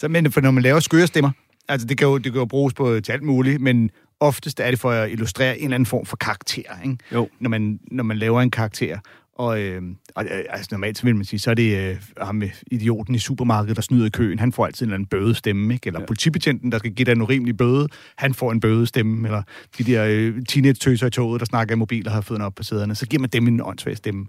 så, 0.00 0.08
men 0.08 0.32
for 0.32 0.40
når 0.40 0.50
man 0.50 0.62
laver 0.62 0.80
skøre 0.80 1.06
stemmer, 1.06 1.30
altså 1.68 1.86
det 1.86 1.98
kan 1.98 2.06
jo, 2.06 2.18
det 2.18 2.32
kan 2.32 2.40
jo 2.40 2.44
bruges 2.44 2.74
på, 2.74 3.00
til 3.00 3.12
alt 3.12 3.22
muligt, 3.22 3.60
men 3.60 3.90
oftest 4.20 4.60
er 4.60 4.70
det 4.70 4.80
for 4.80 4.90
at 4.90 5.10
illustrere 5.10 5.58
en 5.58 5.64
eller 5.64 5.74
anden 5.74 5.86
form 5.86 6.06
for 6.06 6.16
karakter, 6.16 6.62
ikke? 6.84 6.96
Jo. 7.12 7.28
Når, 7.40 7.50
man, 7.50 7.80
når 7.90 8.04
man 8.04 8.16
laver 8.18 8.40
en 8.42 8.50
karakter. 8.50 8.98
Og, 9.38 9.60
øh, 9.60 9.82
og 10.14 10.24
øh, 10.24 10.44
altså 10.50 10.68
normalt 10.70 10.98
så 10.98 11.04
vil 11.04 11.16
man 11.16 11.24
sige, 11.24 11.40
så 11.40 11.50
er 11.50 11.54
det 11.54 11.90
øh, 11.90 11.96
ham 12.20 12.34
med 12.34 12.50
idioten 12.66 13.14
i 13.14 13.18
supermarkedet, 13.18 13.76
der 13.76 13.82
snyder 13.82 14.06
i 14.06 14.10
køen. 14.10 14.38
Han 14.38 14.52
får 14.52 14.66
altid 14.66 14.86
en 14.86 14.88
eller 14.88 14.94
anden 14.94 15.06
bødestemme, 15.06 15.74
ikke? 15.74 15.86
Eller 15.86 16.00
ja. 16.00 16.06
politibetjenten, 16.06 16.72
der 16.72 16.78
skal 16.78 16.92
give 16.92 17.04
dig 17.04 17.12
en 17.12 17.22
urimelig 17.22 17.56
bøde. 17.56 17.88
Han 18.16 18.34
får 18.34 18.52
en 18.52 18.60
bødestemme. 18.60 19.28
Eller 19.28 19.42
de 19.78 19.84
der 19.84 20.04
øh, 20.08 20.42
teenage-tøser 20.48 21.06
i 21.06 21.10
toget, 21.10 21.40
der 21.40 21.46
snakker 21.46 21.74
i 21.74 21.78
mobil 21.78 22.06
og 22.06 22.14
har 22.14 22.20
fødderne 22.20 22.44
op 22.46 22.54
på 22.54 22.62
sæderne. 22.62 22.94
Så 22.94 23.06
giver 23.06 23.20
man 23.20 23.30
dem 23.30 23.46
en 23.46 23.60
åndssvag 23.60 23.96
stemme. 23.96 24.26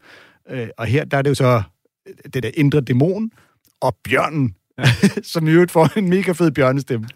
Øh, 0.49 0.67
og 0.77 0.85
her, 0.85 1.05
der 1.05 1.17
er 1.17 1.21
det 1.21 1.29
jo 1.29 1.35
så 1.35 1.61
øh, 2.07 2.13
det 2.33 2.43
der 2.43 2.51
indre 2.53 2.81
dæmon 2.81 3.31
og 3.81 3.97
bjørnen, 4.03 4.55
ja. 4.77 4.83
som 5.33 5.47
i 5.47 5.51
øvrigt 5.51 5.71
får 5.71 5.97
en 5.97 6.09
mega 6.09 6.31
fed 6.31 6.51
bjørnestemme. 6.51 7.07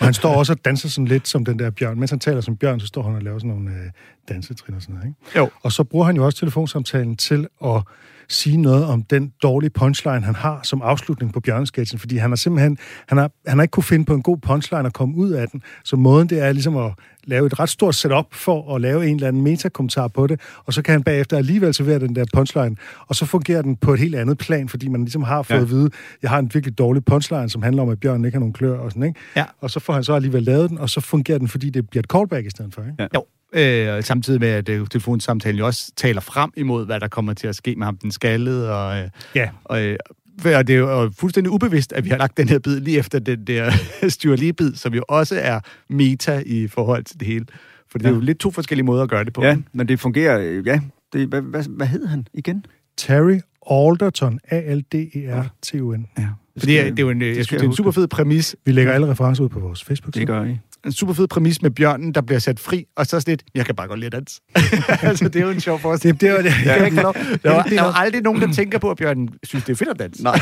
Og 0.00 0.06
han 0.06 0.14
står 0.14 0.34
også 0.34 0.52
og 0.52 0.64
danser 0.64 0.88
sådan 0.88 1.08
lidt 1.08 1.28
som 1.28 1.44
den 1.44 1.58
der 1.58 1.70
bjørn. 1.70 1.98
Mens 1.98 2.10
han 2.10 2.20
taler 2.20 2.40
som 2.40 2.56
bjørn, 2.56 2.80
så 2.80 2.86
står 2.86 3.02
han 3.02 3.14
og 3.14 3.22
laver 3.22 3.38
sådan 3.38 3.50
nogle 3.50 3.70
øh, 3.70 3.90
dansetrin 4.28 4.74
og 4.74 4.82
sådan 4.82 4.94
noget. 4.94 5.08
Ikke? 5.08 5.38
Jo. 5.38 5.50
Og 5.62 5.72
så 5.72 5.84
bruger 5.84 6.06
han 6.06 6.16
jo 6.16 6.24
også 6.24 6.38
telefonsamtalen 6.38 7.16
til 7.16 7.48
at 7.64 7.82
sige 8.30 8.56
noget 8.56 8.84
om 8.84 9.02
den 9.02 9.32
dårlige 9.42 9.70
punchline, 9.70 10.20
han 10.20 10.34
har 10.34 10.60
som 10.62 10.82
afslutning 10.82 11.32
på 11.32 11.40
bjørnesketchen, 11.40 11.98
fordi 11.98 12.16
han 12.16 12.30
har 12.30 12.36
simpelthen, 12.36 12.78
han 13.08 13.18
har, 13.18 13.30
han 13.46 13.58
har 13.58 13.62
ikke 13.62 13.72
kunne 13.72 13.84
finde 13.84 14.04
på 14.04 14.14
en 14.14 14.22
god 14.22 14.38
punchline 14.38 14.84
og 14.84 14.92
komme 14.92 15.16
ud 15.16 15.30
af 15.30 15.48
den. 15.48 15.62
Så 15.84 15.96
måden, 15.96 16.28
det 16.28 16.42
er 16.42 16.52
ligesom 16.52 16.76
at 16.76 16.92
lave 17.24 17.46
et 17.46 17.60
ret 17.60 17.68
stort 17.68 17.94
setup 17.94 18.24
for 18.32 18.74
at 18.74 18.80
lave 18.80 19.06
en 19.08 19.14
eller 19.14 19.28
anden 19.28 19.42
metakommentar 19.42 20.08
på 20.08 20.26
det, 20.26 20.40
og 20.64 20.72
så 20.72 20.82
kan 20.82 20.92
han 20.92 21.02
bagefter 21.02 21.36
alligevel 21.36 21.74
servere 21.74 21.98
den 21.98 22.14
der 22.16 22.24
punchline, 22.34 22.76
og 23.08 23.14
så 23.14 23.26
fungerer 23.26 23.62
den 23.62 23.76
på 23.76 23.92
et 23.94 24.00
helt 24.00 24.14
andet 24.14 24.38
plan, 24.38 24.68
fordi 24.68 24.88
man 24.88 25.00
ligesom 25.00 25.22
har 25.22 25.42
fået 25.42 25.56
Ja. 25.56 25.62
at 25.62 25.70
vide, 25.70 25.90
jeg 26.22 26.30
har 26.30 26.38
en 26.38 26.50
virkelig 26.54 26.78
dårlig 26.78 27.04
punchline, 27.04 27.48
som 27.50 27.62
handler 27.62 27.82
om, 27.82 27.88
at 27.88 28.00
bjørnen 28.00 28.24
ikke 28.24 28.34
har 28.36 28.40
nogen 28.40 28.52
klør 28.52 28.78
og 28.78 28.90
sådan, 28.90 29.02
ikke? 29.08 29.20
Ja. 29.36 29.44
Og 29.60 29.70
så 29.70 29.80
får 29.80 29.92
han 29.92 30.04
så 30.04 30.14
alligevel 30.14 30.42
lavet 30.42 30.70
den, 30.70 30.78
og 30.78 30.90
så 30.90 31.00
fungerer 31.00 31.38
den, 31.38 31.48
fordi 31.48 31.70
det 31.70 31.90
bliver 31.90 32.02
et 32.02 32.10
callback 32.10 32.46
i 32.46 32.50
stedet 32.50 32.74
for, 32.74 32.82
ikke? 32.82 32.94
Ja. 32.98 33.06
Jo. 33.14 33.24
Øh, 33.52 34.02
samtidig 34.04 34.40
med, 34.40 34.48
at 34.48 34.68
øh, 34.68 34.86
telefonsamtalen 34.86 35.58
jo 35.58 35.66
også 35.66 35.92
taler 35.96 36.20
frem 36.20 36.50
imod, 36.56 36.86
hvad 36.86 37.00
der 37.00 37.08
kommer 37.08 37.34
til 37.34 37.46
at 37.46 37.56
ske 37.56 37.74
med 37.76 37.84
ham, 37.84 37.96
den 37.96 38.12
skaldede. 38.12 38.74
Og, 38.74 38.98
øh, 38.98 39.08
Ja. 39.34 39.50
og, 39.64 39.82
øh, 39.82 39.96
og 40.44 40.66
det 40.66 40.74
er 40.74 40.78
jo 40.78 41.10
fuldstændig 41.18 41.50
ubevidst, 41.52 41.92
at 41.92 42.04
vi 42.04 42.10
har 42.10 42.16
lagt 42.16 42.36
den 42.36 42.48
her 42.48 42.58
bid 42.58 42.80
lige 42.80 42.98
efter 42.98 43.18
den 43.18 43.44
der 43.46 43.72
Stuart 44.08 44.38
Lee-bid, 44.40 44.74
som 44.74 44.94
jo 44.94 45.04
også 45.08 45.38
er 45.40 45.60
meta 45.88 46.42
i 46.46 46.66
forhold 46.68 47.04
til 47.04 47.20
det 47.20 47.28
hele. 47.28 47.46
For 47.90 47.98
det 47.98 48.06
er 48.06 48.10
jo 48.10 48.20
lidt 48.20 48.38
to 48.38 48.50
forskellige 48.50 48.86
måder 48.86 49.02
at 49.02 49.08
gøre 49.10 49.24
det 49.24 49.32
på. 49.32 49.44
Ja, 49.44 49.56
men 49.72 49.88
det 49.88 50.00
fungerer, 50.00 50.38
øh, 50.40 50.66
ja. 50.66 50.80
Det, 51.12 51.28
hvad, 51.28 51.40
hvad, 51.42 51.64
hvad 51.68 51.86
hed 51.86 52.06
han 52.06 52.26
igen? 52.34 52.64
Terry 52.96 53.38
Alderton, 53.70 54.40
E 54.50 54.54
A-L-D-E-R-T-O-N. 54.54 56.06
Ja. 56.18 56.28
Fordi 56.58 56.72
det, 56.76 56.84
det 56.84 56.98
er 56.98 57.02
jo 57.02 57.10
en, 57.10 57.22
øh, 57.22 57.28
jeg 57.28 57.34
synes, 57.34 57.48
det 57.48 57.60
er 57.60 57.64
en 57.70 57.76
super 57.76 57.90
fed 57.90 58.08
præmis. 58.08 58.56
Vi 58.64 58.72
lægger 58.72 58.92
alle 58.92 59.10
referencer 59.10 59.44
ud 59.44 59.48
på 59.48 59.60
vores 59.60 59.84
facebook 59.84 60.14
Det 60.14 60.26
gør 60.26 60.44
I. 60.44 60.58
En 60.86 60.92
super 60.92 61.12
fed 61.12 61.28
præmis 61.28 61.62
med 61.62 61.70
bjørnen, 61.70 62.14
der 62.14 62.20
bliver 62.20 62.38
sat 62.38 62.60
fri, 62.60 62.84
og 62.96 63.06
så 63.06 63.20
sådan 63.20 63.32
lidt, 63.32 63.42
jeg 63.54 63.66
kan 63.66 63.74
bare 63.74 63.88
godt 63.88 64.00
lide 64.00 64.06
at 64.06 64.12
danse. 64.12 64.40
altså, 65.08 65.28
det 65.28 65.36
er 65.36 65.44
jo 65.44 65.50
en 65.50 65.60
sjov 65.60 65.78
forestilling. 65.78 66.20
Det, 66.20 66.28
det 66.28 66.36
var 66.36 66.42
det. 66.42 66.66
Jeg 66.66 66.76
kan 66.76 66.86
ikke 66.86 67.02
lov. 67.02 67.14
Der 67.14 67.54
var, 67.54 67.62
der 67.62 67.82
var 67.82 67.92
aldrig 67.92 68.22
nogen, 68.22 68.40
der 68.40 68.52
tænker 68.52 68.78
på, 68.78 68.90
at 68.90 68.96
bjørnen 68.96 69.28
synes, 69.42 69.64
det 69.64 69.72
er 69.72 69.76
fedt 69.76 69.90
at 69.90 69.98
danse. 69.98 70.22
Nej. 70.22 70.40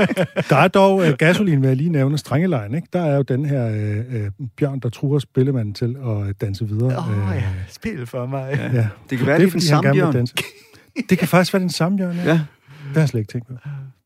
Der 0.50 0.56
er 0.56 0.68
dog 0.68 0.96
uh, 0.96 1.08
gasolin, 1.18 1.62
vil 1.62 1.68
jeg 1.68 1.76
lige 1.76 1.90
nævne, 1.90 2.18
strengelejen, 2.18 2.74
ikke? 2.74 2.88
Der 2.92 3.02
er 3.02 3.16
jo 3.16 3.22
den 3.22 3.44
her 3.44 3.66
uh, 3.66 4.14
uh, 4.40 4.48
bjørn, 4.56 4.80
der 4.80 4.88
truer 4.88 5.18
spillemanden 5.18 5.74
til 5.74 5.96
at 6.00 6.06
uh, 6.06 6.28
danse 6.40 6.68
videre. 6.68 6.96
Åh 6.98 7.08
oh, 7.08 7.30
Øh, 7.30 7.36
ja, 7.36 7.42
spil 7.68 8.06
for 8.06 8.26
mig. 8.26 8.54
Ja. 8.56 8.80
ja. 8.80 8.88
Det 9.10 9.18
kan 9.18 9.26
være, 9.26 9.38
det 9.38 9.42
er 9.42 9.50
den 9.50 9.50
fordi, 9.50 9.66
han 9.66 9.82
samme 9.82 9.92
bjørn. 9.92 10.26
Det 11.10 11.18
kan 11.18 11.28
faktisk 11.28 11.52
være 11.52 11.60
den 11.62 11.70
samme 11.70 11.98
bjørn, 11.98 12.16
ja. 12.16 12.22
Ja. 12.24 12.32
Det 12.32 12.40
har 12.94 13.00
jeg 13.00 13.08
slet 13.08 13.20
ikke 13.20 13.32
tænkt 13.32 13.48
på. 13.48 13.54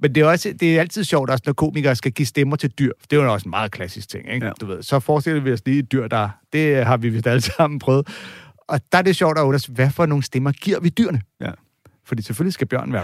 Men 0.04 0.14
det 0.14 0.20
er, 0.20 0.26
også, 0.26 0.54
det 0.60 0.76
er 0.76 0.80
altid 0.80 1.04
sjovt, 1.04 1.30
også, 1.30 1.42
når 1.46 1.52
komikere 1.52 1.96
skal 1.96 2.12
give 2.12 2.26
stemmer 2.26 2.56
til 2.56 2.70
dyr. 2.70 2.92
Det 3.10 3.18
er 3.18 3.22
jo 3.22 3.32
også 3.32 3.44
en 3.44 3.50
meget 3.50 3.72
klassisk 3.72 4.08
ting, 4.08 4.32
ikke? 4.32 4.46
Ja. 4.46 4.52
Du 4.60 4.66
ved. 4.66 4.82
Så 4.82 5.00
forestiller 5.00 5.40
vi 5.40 5.52
os 5.52 5.62
lige 5.66 5.78
et 5.78 5.92
dyr, 5.92 6.08
der... 6.08 6.28
Det 6.52 6.86
har 6.86 6.96
vi 6.96 7.08
vist 7.08 7.26
alle 7.26 7.40
sammen 7.40 7.78
prøvet. 7.78 8.08
Og 8.68 8.80
der 8.92 8.98
er 8.98 9.02
det 9.02 9.16
sjovt 9.16 9.38
at 9.38 9.42
undersøge, 9.42 9.74
hvad 9.74 9.90
for 9.90 10.06
nogle 10.06 10.24
stemmer 10.24 10.52
giver 10.52 10.80
vi 10.80 10.88
dyrene? 10.88 11.20
Ja. 11.40 11.50
Fordi 12.06 12.22
selvfølgelig 12.22 12.52
skal 12.54 12.66
bjørnen 12.66 12.92
være... 12.92 13.02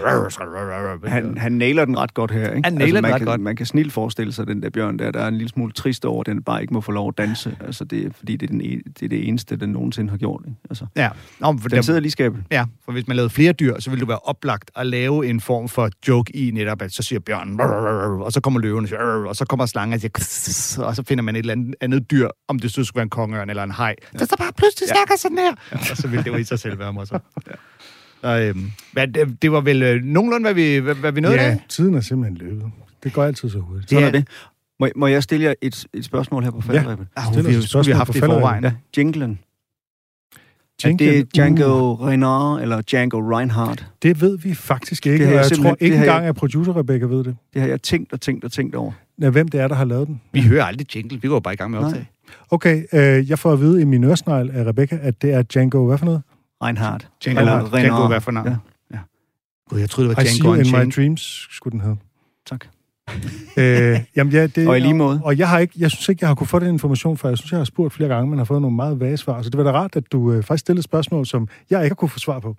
Han, 1.11 1.39
han 1.39 1.53
nailer 1.53 1.85
den 1.85 1.99
ret 1.99 2.15
godt 2.15 2.31
her, 2.31 2.41
ikke? 2.41 2.51
Altså, 2.57 2.65
Han 2.65 2.75
nailer 2.75 2.95
den 3.01 3.03
man 3.03 3.13
ret 3.13 3.19
kan, 3.21 3.27
godt. 3.27 3.41
Man 3.41 3.57
kan 3.57 3.67
snilt 3.67 3.93
forestille 3.93 4.33
sig, 4.33 4.47
den 4.47 4.63
der 4.63 4.71
bjørn 4.71 4.99
der, 4.99 5.11
der 5.11 5.21
er 5.21 5.29
en 5.29 5.35
lille 5.35 5.49
smule 5.49 5.73
trist 5.73 6.05
over, 6.05 6.21
at 6.21 6.27
den 6.27 6.43
bare 6.43 6.61
ikke 6.63 6.75
må 6.75 6.81
få 6.81 6.93
lov 6.93 7.09
at 7.09 7.19
danse. 7.19 7.57
Altså, 7.67 7.85
det 7.85 8.07
er, 8.07 8.11
fordi 8.13 8.37
det 8.37 8.47
er, 8.51 8.53
den, 8.53 8.61
e- 8.61 8.93
det 8.99 9.03
er 9.03 9.09
det 9.09 9.29
eneste, 9.29 9.57
den 9.57 9.69
nogensinde 9.71 10.11
har 10.11 10.17
gjort, 10.17 10.43
ikke? 10.47 10.59
Altså, 10.71 10.87
Ja. 10.97 11.09
Nå, 11.39 11.59
for 11.61 11.69
den 11.69 11.83
sidder 11.83 12.01
lige 12.01 12.13
skabet. 12.13 12.43
Ja, 12.51 12.65
for 12.85 12.93
hvis 12.93 13.07
man 13.09 13.17
lavede 13.17 13.31
flere 13.31 13.53
dyr, 13.53 13.79
så 13.81 13.91
ville 13.91 14.01
det 14.01 14.09
være 14.09 14.19
oplagt 14.19 14.71
at 14.77 14.87
lave 14.87 15.27
en 15.27 15.41
form 15.41 15.69
for 15.69 15.91
joke 16.09 16.37
i 16.37 16.51
netop, 16.51 16.83
at 16.83 16.93
så 16.93 17.03
siger 17.03 17.21
bjørnen, 17.21 17.61
og 17.61 18.33
så 18.33 18.41
kommer 18.41 18.61
løven, 18.61 18.89
og, 19.27 19.37
så 19.37 19.45
kommer 19.49 19.67
slangen 19.67 19.95
og 19.95 20.01
siger, 20.21 20.85
og 20.85 20.97
så 20.97 21.03
finder 21.09 21.23
man 21.25 21.37
et 21.37 21.39
eller 21.39 21.53
andet, 21.53 21.75
andet 21.81 22.11
dyr, 22.11 22.29
om 22.49 22.59
det 22.59 22.71
så 22.73 22.85
skulle 22.85 22.97
være 22.97 23.03
en 23.03 23.11
kongeørn 23.11 23.51
eller 23.51 23.63
en 23.63 23.71
haj, 23.71 23.95
der 24.19 24.25
så 24.25 24.35
bare 24.39 24.53
pludselig 24.57 24.89
snakker 24.89 25.15
sådan 25.19 25.39
her. 25.39 25.53
Og 25.91 25.97
så 25.97 26.09
ville 26.09 26.25
det 26.25 26.31
jo 26.31 26.37
i 26.37 26.45
sig 26.45 26.59
selv 26.59 26.79
være 26.79 26.93
morsomt. 26.93 27.23
Og, 28.23 28.43
øhm, 28.47 28.71
men 28.95 29.15
det, 29.15 29.43
det 29.43 29.53
var 29.53 29.61
vel 29.61 29.83
øh, 29.83 30.03
nogenlunde, 30.05 30.45
hvad 30.45 30.55
vi, 30.55 30.77
hvad, 30.77 30.95
hvad 30.95 31.13
vi 31.13 31.21
nåede 31.21 31.37
Ja, 31.37 31.51
af. 31.51 31.65
tiden 31.69 31.95
er 31.95 32.01
simpelthen 32.01 32.37
løbet. 32.49 32.65
Det 33.05 33.13
går 33.13 33.25
altid 33.25 33.51
så 33.51 33.59
hurtigt. 33.59 33.91
Sådan 33.91 34.03
Ja. 34.03 34.09
er 34.09 34.13
det. 34.13 34.29
Må, 34.81 34.89
må 34.97 35.07
jeg 35.07 35.23
stille 35.23 35.45
jer 35.47 35.55
et, 35.61 35.85
et 35.95 36.05
spørgsmål 36.05 36.43
her 36.45 36.51
på 36.51 36.61
faldrebet? 36.61 37.07
Ah, 37.17 37.25
Stiller 37.33 37.51
vi, 37.51 37.57
vi, 37.57 37.63
vi 37.63 37.91
have 37.91 37.95
haft 37.97 38.09
det 38.09 38.17
i 38.17 38.21
forvejen. 38.21 38.65
Ja, 38.65 38.73
jinglen. 38.97 39.39
Er 40.85 40.89
Jinglen, 40.89 41.13
det 41.15 41.35
Django 41.37 41.93
uh, 41.93 42.07
Reinhardt 42.07 42.63
eller 42.63 42.81
Django 42.81 43.37
Reinhardt? 43.37 43.87
Det 44.03 44.21
ved 44.21 44.39
vi 44.39 44.55
faktisk 44.55 45.07
ikke, 45.07 45.19
Det 45.19 45.27
har 45.27 45.33
og 45.35 45.43
jeg 45.43 45.51
jeg 45.51 45.59
tror 45.59 45.77
ikke 45.81 45.97
har 45.97 46.05
jeg- 46.05 46.15
engang, 46.15 46.27
at 46.29 46.35
producer 46.35 46.77
Rebecca 46.77 47.07
ved 47.07 47.25
det. 47.25 47.37
Det 47.55 47.63
har 47.63 47.69
jeg 47.69 47.83
tænkt 47.83 48.13
og 48.13 48.21
tænkt 48.21 48.45
og 48.45 48.53
tænkt 48.53 48.75
over. 48.75 48.93
Ja, 49.21 49.31
hvem 49.31 49.49
det 49.49 49.61
er, 49.61 49.69
der 49.69 49.75
har 49.75 49.85
lavet 49.85 50.07
den. 50.09 50.21
Vi 50.33 50.41
hører 50.43 50.65
aldrig 50.65 50.97
jingle, 50.97 51.21
vi 51.23 51.29
går 51.29 51.41
bare 51.41 51.55
i 51.55 51.57
gang 51.57 51.71
med 51.71 51.79
at 51.79 51.85
optage. 51.85 52.09
Okay, 52.51 52.85
øh, 52.93 53.31
jeg 53.31 53.39
får 53.39 53.53
at 53.53 53.61
vide 53.61 53.81
i 53.81 53.85
min 53.85 54.05
øresnegl 54.05 54.51
af 54.51 54.65
Rebecca, 54.67 54.99
at 55.03 55.23
det 55.23 55.33
er 55.33 55.43
Django, 55.43 55.87
hvad 55.87 55.99
for 55.99 56.05
noget? 56.05 56.23
Reinhardt. 56.63 57.09
Django, 57.25 57.41
Eller 57.41 57.53
Django, 57.55 57.77
Reinhardt. 57.77 58.09
hvad 58.13 58.21
for 58.21 58.31
navn? 58.31 58.47
Ja. 58.49 58.57
Ja. 58.95 58.99
Gud, 59.71 59.79
jeg 59.81 59.91
troede, 59.91 60.09
det 60.11 60.17
var 60.17 60.23
I 60.23 60.27
See 60.27 60.43
Django 60.43 60.55
You 60.55 60.81
in 60.81 60.87
My. 60.89 60.93
Dreams, 60.97 61.47
skulle 61.51 61.73
den 61.73 61.81
hedde. 61.81 61.97
Tak. 62.47 62.67
Øh, 63.57 64.01
jamen, 64.17 64.33
ja, 64.33 64.47
det, 64.47 64.69
Og 64.69 64.77
i 64.77 64.81
lige 64.81 64.95
måde. 64.95 65.21
Og 65.25 65.39
jeg, 65.39 65.49
har 65.49 65.59
ikke, 65.59 65.75
jeg 65.79 65.91
synes 65.91 66.09
ikke, 66.09 66.19
jeg 66.23 66.29
har 66.29 66.35
kunne 66.35 66.47
få 66.47 66.59
den 66.59 66.69
information, 66.69 67.17
for 67.17 67.29
jeg 67.29 67.39
synes, 67.39 67.53
jeg 67.53 67.59
har 67.61 67.65
spurgt 67.65 67.95
flere 67.95 68.09
gange, 68.09 68.31
men 68.31 68.39
har 68.39 68.45
fået 68.45 68.63
nogle 68.63 68.77
meget 68.77 69.01
vage 69.01 69.17
svar. 69.17 69.43
Så 69.43 69.51
det 69.51 69.59
var 69.59 69.65
da 69.65 69.73
rart, 69.73 69.97
at 69.97 70.13
du 70.13 70.33
øh, 70.33 70.43
faktisk 70.43 70.61
stillede 70.61 70.83
spørgsmål, 70.83 71.27
som 71.27 71.49
jeg 71.71 71.85
ikke 71.85 71.91
har 71.91 71.95
kunne 71.95 72.09
få 72.09 72.19
svar 72.19 72.39
på. 72.41 72.57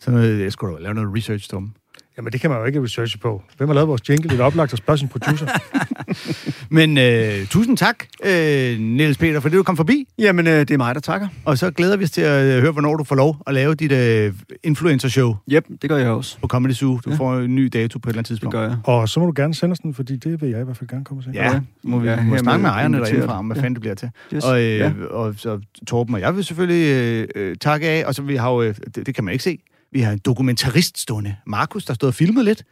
Så 0.00 0.10
noget, 0.10 0.40
jeg 0.40 0.52
skulle 0.52 0.76
da 0.76 0.82
lave 0.82 0.94
noget 0.94 1.16
research, 1.16 1.50
Tom. 1.50 1.74
Jamen, 2.16 2.32
det 2.32 2.40
kan 2.40 2.50
man 2.50 2.58
jo 2.58 2.64
ikke 2.64 2.82
researche 2.82 3.18
på. 3.18 3.42
Hvem 3.56 3.68
har 3.68 3.74
lavet 3.74 3.88
vores 3.88 4.08
jingle? 4.08 4.30
Det 4.30 4.40
er 4.40 4.44
oplagt 4.44 4.72
at 4.72 4.78
spørge 4.78 4.98
sin 4.98 5.08
producer. 5.08 5.46
Men 6.70 6.98
øh, 6.98 7.46
tusind 7.46 7.76
tak, 7.76 8.04
øh, 8.24 8.78
Niels 8.80 9.18
Peter, 9.18 9.40
for 9.40 9.48
det, 9.48 9.58
du 9.58 9.62
kom 9.62 9.76
forbi. 9.76 10.08
Jamen, 10.18 10.46
øh, 10.46 10.52
det 10.60 10.70
er 10.70 10.76
mig, 10.76 10.94
der 10.94 11.00
takker. 11.00 11.28
Og 11.44 11.58
så 11.58 11.70
glæder 11.70 11.96
vi 11.96 12.04
os 12.04 12.10
til 12.10 12.20
at 12.20 12.56
øh, 12.56 12.60
høre, 12.62 12.72
hvornår 12.72 12.96
du 12.96 13.04
får 13.04 13.14
lov 13.16 13.36
at 13.46 13.54
lave 13.54 13.74
dit 13.74 13.92
øh, 13.92 14.32
influencer-show 14.64 15.36
Yep, 15.52 15.64
det 15.82 15.90
gør 15.90 15.96
jeg 15.96 16.08
også. 16.10 16.38
på 16.40 16.46
Comedy 16.48 16.72
Zoo. 16.72 17.00
Du 17.04 17.10
ja. 17.10 17.16
Får 17.16 17.36
en 17.38 17.54
ny 17.54 17.70
dato 17.72 17.98
på 17.98 18.08
et 18.08 18.12
eller 18.12 18.18
andet 18.18 18.18
Det 18.18 18.26
tidspunkt. 18.26 18.52
gør 18.54 18.62
jeg. 18.62 18.76
og 18.84 19.08
så 19.08 19.20
må 19.20 19.26
du 19.26 19.32
gerne 19.36 19.54
sende 19.54 19.72
os 19.72 19.78
den, 19.78 19.94
fordi 19.94 20.16
det 20.16 20.40
vil 20.42 20.50
jeg 20.50 20.60
i 20.60 20.64
hvert 20.64 20.76
fald 20.76 20.88
gerne 20.90 21.04
komme 21.04 21.20
og 21.20 21.24
se. 21.24 21.30
Ja, 21.34 21.52
Ja, 21.52 21.60
må 21.82 21.98
vi 21.98 22.08
ja, 22.08 22.22
må 22.22 22.38
snakke 22.38 22.62
med 22.62 22.70
ejerne 22.70 22.98
derindefra, 22.98 23.38
om 23.38 23.46
hvad 23.46 23.56
Ja. 23.56 23.62
fanden 23.62 23.74
det 23.74 23.80
bliver 23.80 23.94
til. 23.94 24.10
Yes. 24.34 24.44
Og, 24.44 24.60
øh, 24.62 24.78
ja. 24.78 24.92
og 25.10 25.34
så 25.36 25.60
Torben 25.86 26.14
og 26.14 26.20
jeg 26.20 26.36
vil 26.36 26.44
selvfølgelig 26.44 26.86
øh, 26.92 27.28
øh, 27.34 27.56
takke 27.60 27.88
af, 27.88 28.04
og 28.06 28.14
så 28.14 28.22
vi 28.22 28.36
har 28.36 28.50
jo, 28.50 28.62
øh, 28.62 28.74
det, 28.94 29.06
det 29.06 29.14
kan 29.14 29.24
man 29.24 29.32
ikke 29.32 29.44
se, 29.44 29.58
vi 29.92 30.00
har 30.00 30.12
en 30.12 30.18
dokumentarist 30.18 30.98
stående, 31.00 31.36
Markus, 31.46 31.84
der 31.84 31.94
stod 31.94 32.08
og 32.08 32.14
filmet 32.14 32.44
lidt. 32.44 32.62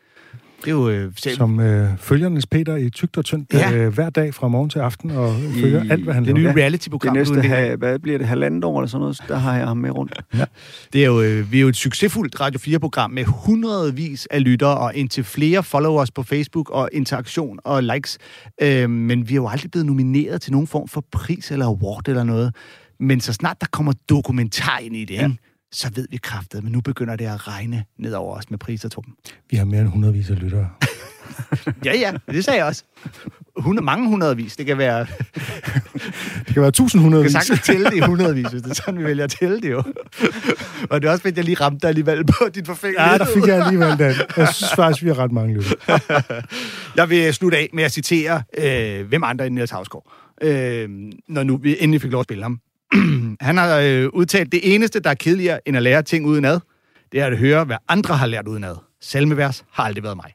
Det 0.65 0.67
er 0.67 0.71
jo 0.71 0.89
øh, 0.89 1.13
selv... 1.17 1.37
som 1.37 1.61
øh, 1.61 1.89
følger 1.99 2.29
Niels 2.29 2.47
Peter 2.47 2.77
i 2.77 2.91
tygt 2.91 3.17
og 3.19 3.25
tyndt 3.25 3.55
Ja. 3.55 3.73
øh, 3.75 3.95
hver 3.95 4.11
dag 4.11 4.35
fra 4.35 4.49
morgen 4.49 4.71
til 4.71 4.79
aften, 4.79 5.11
og 5.11 5.35
følger 5.61 5.85
alt, 5.91 6.05
hvad 6.05 6.15
han 6.15 6.25
det 6.25 6.35
laver. 6.39 6.53
nye 6.53 6.61
reality-program. 6.63 7.15
Det 7.17 7.29
næste, 7.29 7.49
ha, 7.49 7.75
hvad 7.77 7.99
bliver 7.99 8.19
det, 8.19 8.27
halvandet 8.27 8.65
år 8.65 8.81
eller 8.81 8.89
sådan 8.89 9.01
noget, 9.01 9.21
der 9.29 9.37
har 9.37 9.57
jeg 9.57 9.67
ham 9.67 9.77
med 9.77 9.91
rundt. 9.91 10.21
Det 10.93 11.03
er 11.03 11.07
jo, 11.07 11.23
øh, 11.23 11.53
vi 11.53 11.57
er 11.57 11.63
jo 11.63 11.69
et 11.69 11.77
succesfuldt 11.77 12.41
Radio 12.41 12.77
4-program 12.77 13.11
med 13.11 13.25
hundredvis 13.25 14.27
af 14.31 14.45
lyttere 14.45 14.79
og 14.79 14.95
indtil 14.95 15.25
flere 15.25 15.63
followers 15.63 16.11
på 16.11 16.23
Facebook 16.23 16.71
og 16.71 16.89
interaktion 16.93 17.59
og 17.65 17.83
likes. 17.83 18.19
Øh, 18.63 18.91
men 18.91 19.29
vi 19.29 19.33
er 19.33 19.37
jo 19.37 19.49
aldrig 19.49 19.71
blevet 19.71 19.87
nomineret 19.87 20.43
til 20.43 20.53
nogen 20.53 20.67
form 20.67 20.89
for 20.89 21.05
pris 21.13 21.51
eller 21.51 21.67
award 21.67 22.09
eller 22.09 22.25
noget. 22.25 22.55
Men 23.01 23.21
så 23.21 23.33
snart 23.33 23.61
der 23.61 23.67
kommer 23.71 23.93
dokumentar 24.09 24.79
ind 24.79 24.97
i 24.97 25.05
det, 25.05 25.15
ja. 25.15 25.31
Så 25.73 25.91
ved 25.95 26.07
vi 26.11 26.17
kraftet, 26.17 26.63
men 26.65 26.73
nu 26.73 26.81
begynder 26.81 27.17
det 27.17 27.25
at 27.27 27.49
regne 27.49 27.85
ned 27.99 28.13
over 28.13 28.37
os 28.37 28.51
med 28.51 28.59
priser, 28.59 28.89
Torben. 28.89 29.13
Vi 29.51 29.57
har 29.57 29.65
mere 29.65 29.81
end 29.81 29.89
hundredvis 29.89 30.31
af 30.31 30.41
lyttere. 30.41 30.69
Ja, 31.85 31.97
ja, 31.99 32.13
det 32.31 32.45
sagde 32.45 32.59
jeg 32.59 32.67
også. 32.67 32.85
Hundre, 33.57 33.83
mange 33.83 34.09
hundredvis. 34.09 34.57
Det 34.57 34.67
kan 34.67 34.79
være... 34.79 35.07
Det 36.47 36.55
kan 36.55 36.63
være 36.63 36.71
Du 36.71 36.83
tusindhundredvis. 36.83 37.33
kan 37.33 37.43
sagtens 37.43 37.67
tælle 37.67 37.85
det 37.87 37.97
i 37.97 38.01
hundredvis, 38.01 38.47
hvis 38.47 38.63
det 38.63 38.71
er 38.71 38.75
sådan, 38.75 38.99
vi 38.99 39.05
vælger 39.05 39.25
at 39.25 39.31
tælle 39.41 39.61
det 39.61 39.71
jo. 39.71 39.83
Og 40.91 41.03
det 41.03 41.09
er 41.09 41.13
også 41.13 41.23
fedt, 41.23 41.33
at 41.33 41.37
jeg 41.37 41.45
lige 41.45 41.55
ramte 41.55 41.79
dig 41.83 41.89
alligevel 41.89 42.25
på 42.27 42.49
din 42.55 42.67
forfængelighed. 42.67 43.13
Ja, 43.13 43.19
der 43.19 43.27
fik 43.35 43.47
jeg 43.47 43.65
alligevel 43.67 43.99
den. 43.99 44.15
Jeg 44.37 44.49
synes 44.55 44.73
faktisk, 44.77 45.03
vi 45.05 45.09
har 45.09 45.19
ret 45.19 45.33
mange 45.33 45.55
lyttere. 45.55 46.01
Jeg 46.97 47.11
vil 47.11 47.35
slutte 47.35 47.59
af 47.59 47.71
med 47.73 47.85
at 47.85 47.93
citere, 47.93 48.43
øh, 48.59 49.07
hvem 49.09 49.25
andre 49.25 49.47
end 49.47 49.55
Niels 49.55 49.71
Havsgaard, 49.71 50.13
øh, 50.43 50.89
når 51.29 51.43
nu 51.43 51.57
vi 51.57 51.77
endelig 51.81 52.01
fik 52.03 52.11
lov 52.11 52.21
at 52.21 52.25
spille 52.27 52.43
ham. 52.43 52.61
Han 53.41 53.57
har 53.57 53.79
øh, 53.79 54.09
udtalt, 54.13 54.53
det 54.53 54.75
eneste, 54.75 55.01
der 55.01 55.11
er 55.11 55.15
kedeligere 55.15 55.69
end 55.69 55.77
at 55.77 55.83
lære 55.83 56.03
ting 56.03 56.27
udenad, 56.27 56.61
det 57.13 57.21
er 57.21 57.27
at 57.27 57.39
høre, 57.39 57.65
hvad 57.65 57.77
andre 57.89 58.17
har 58.17 58.27
lært 58.27 58.49
udenad. 58.49 58.77
Salmevers 59.01 59.65
har 59.73 59.85
aldrig 59.85 60.05
været 60.05 60.17
mig. 60.17 60.33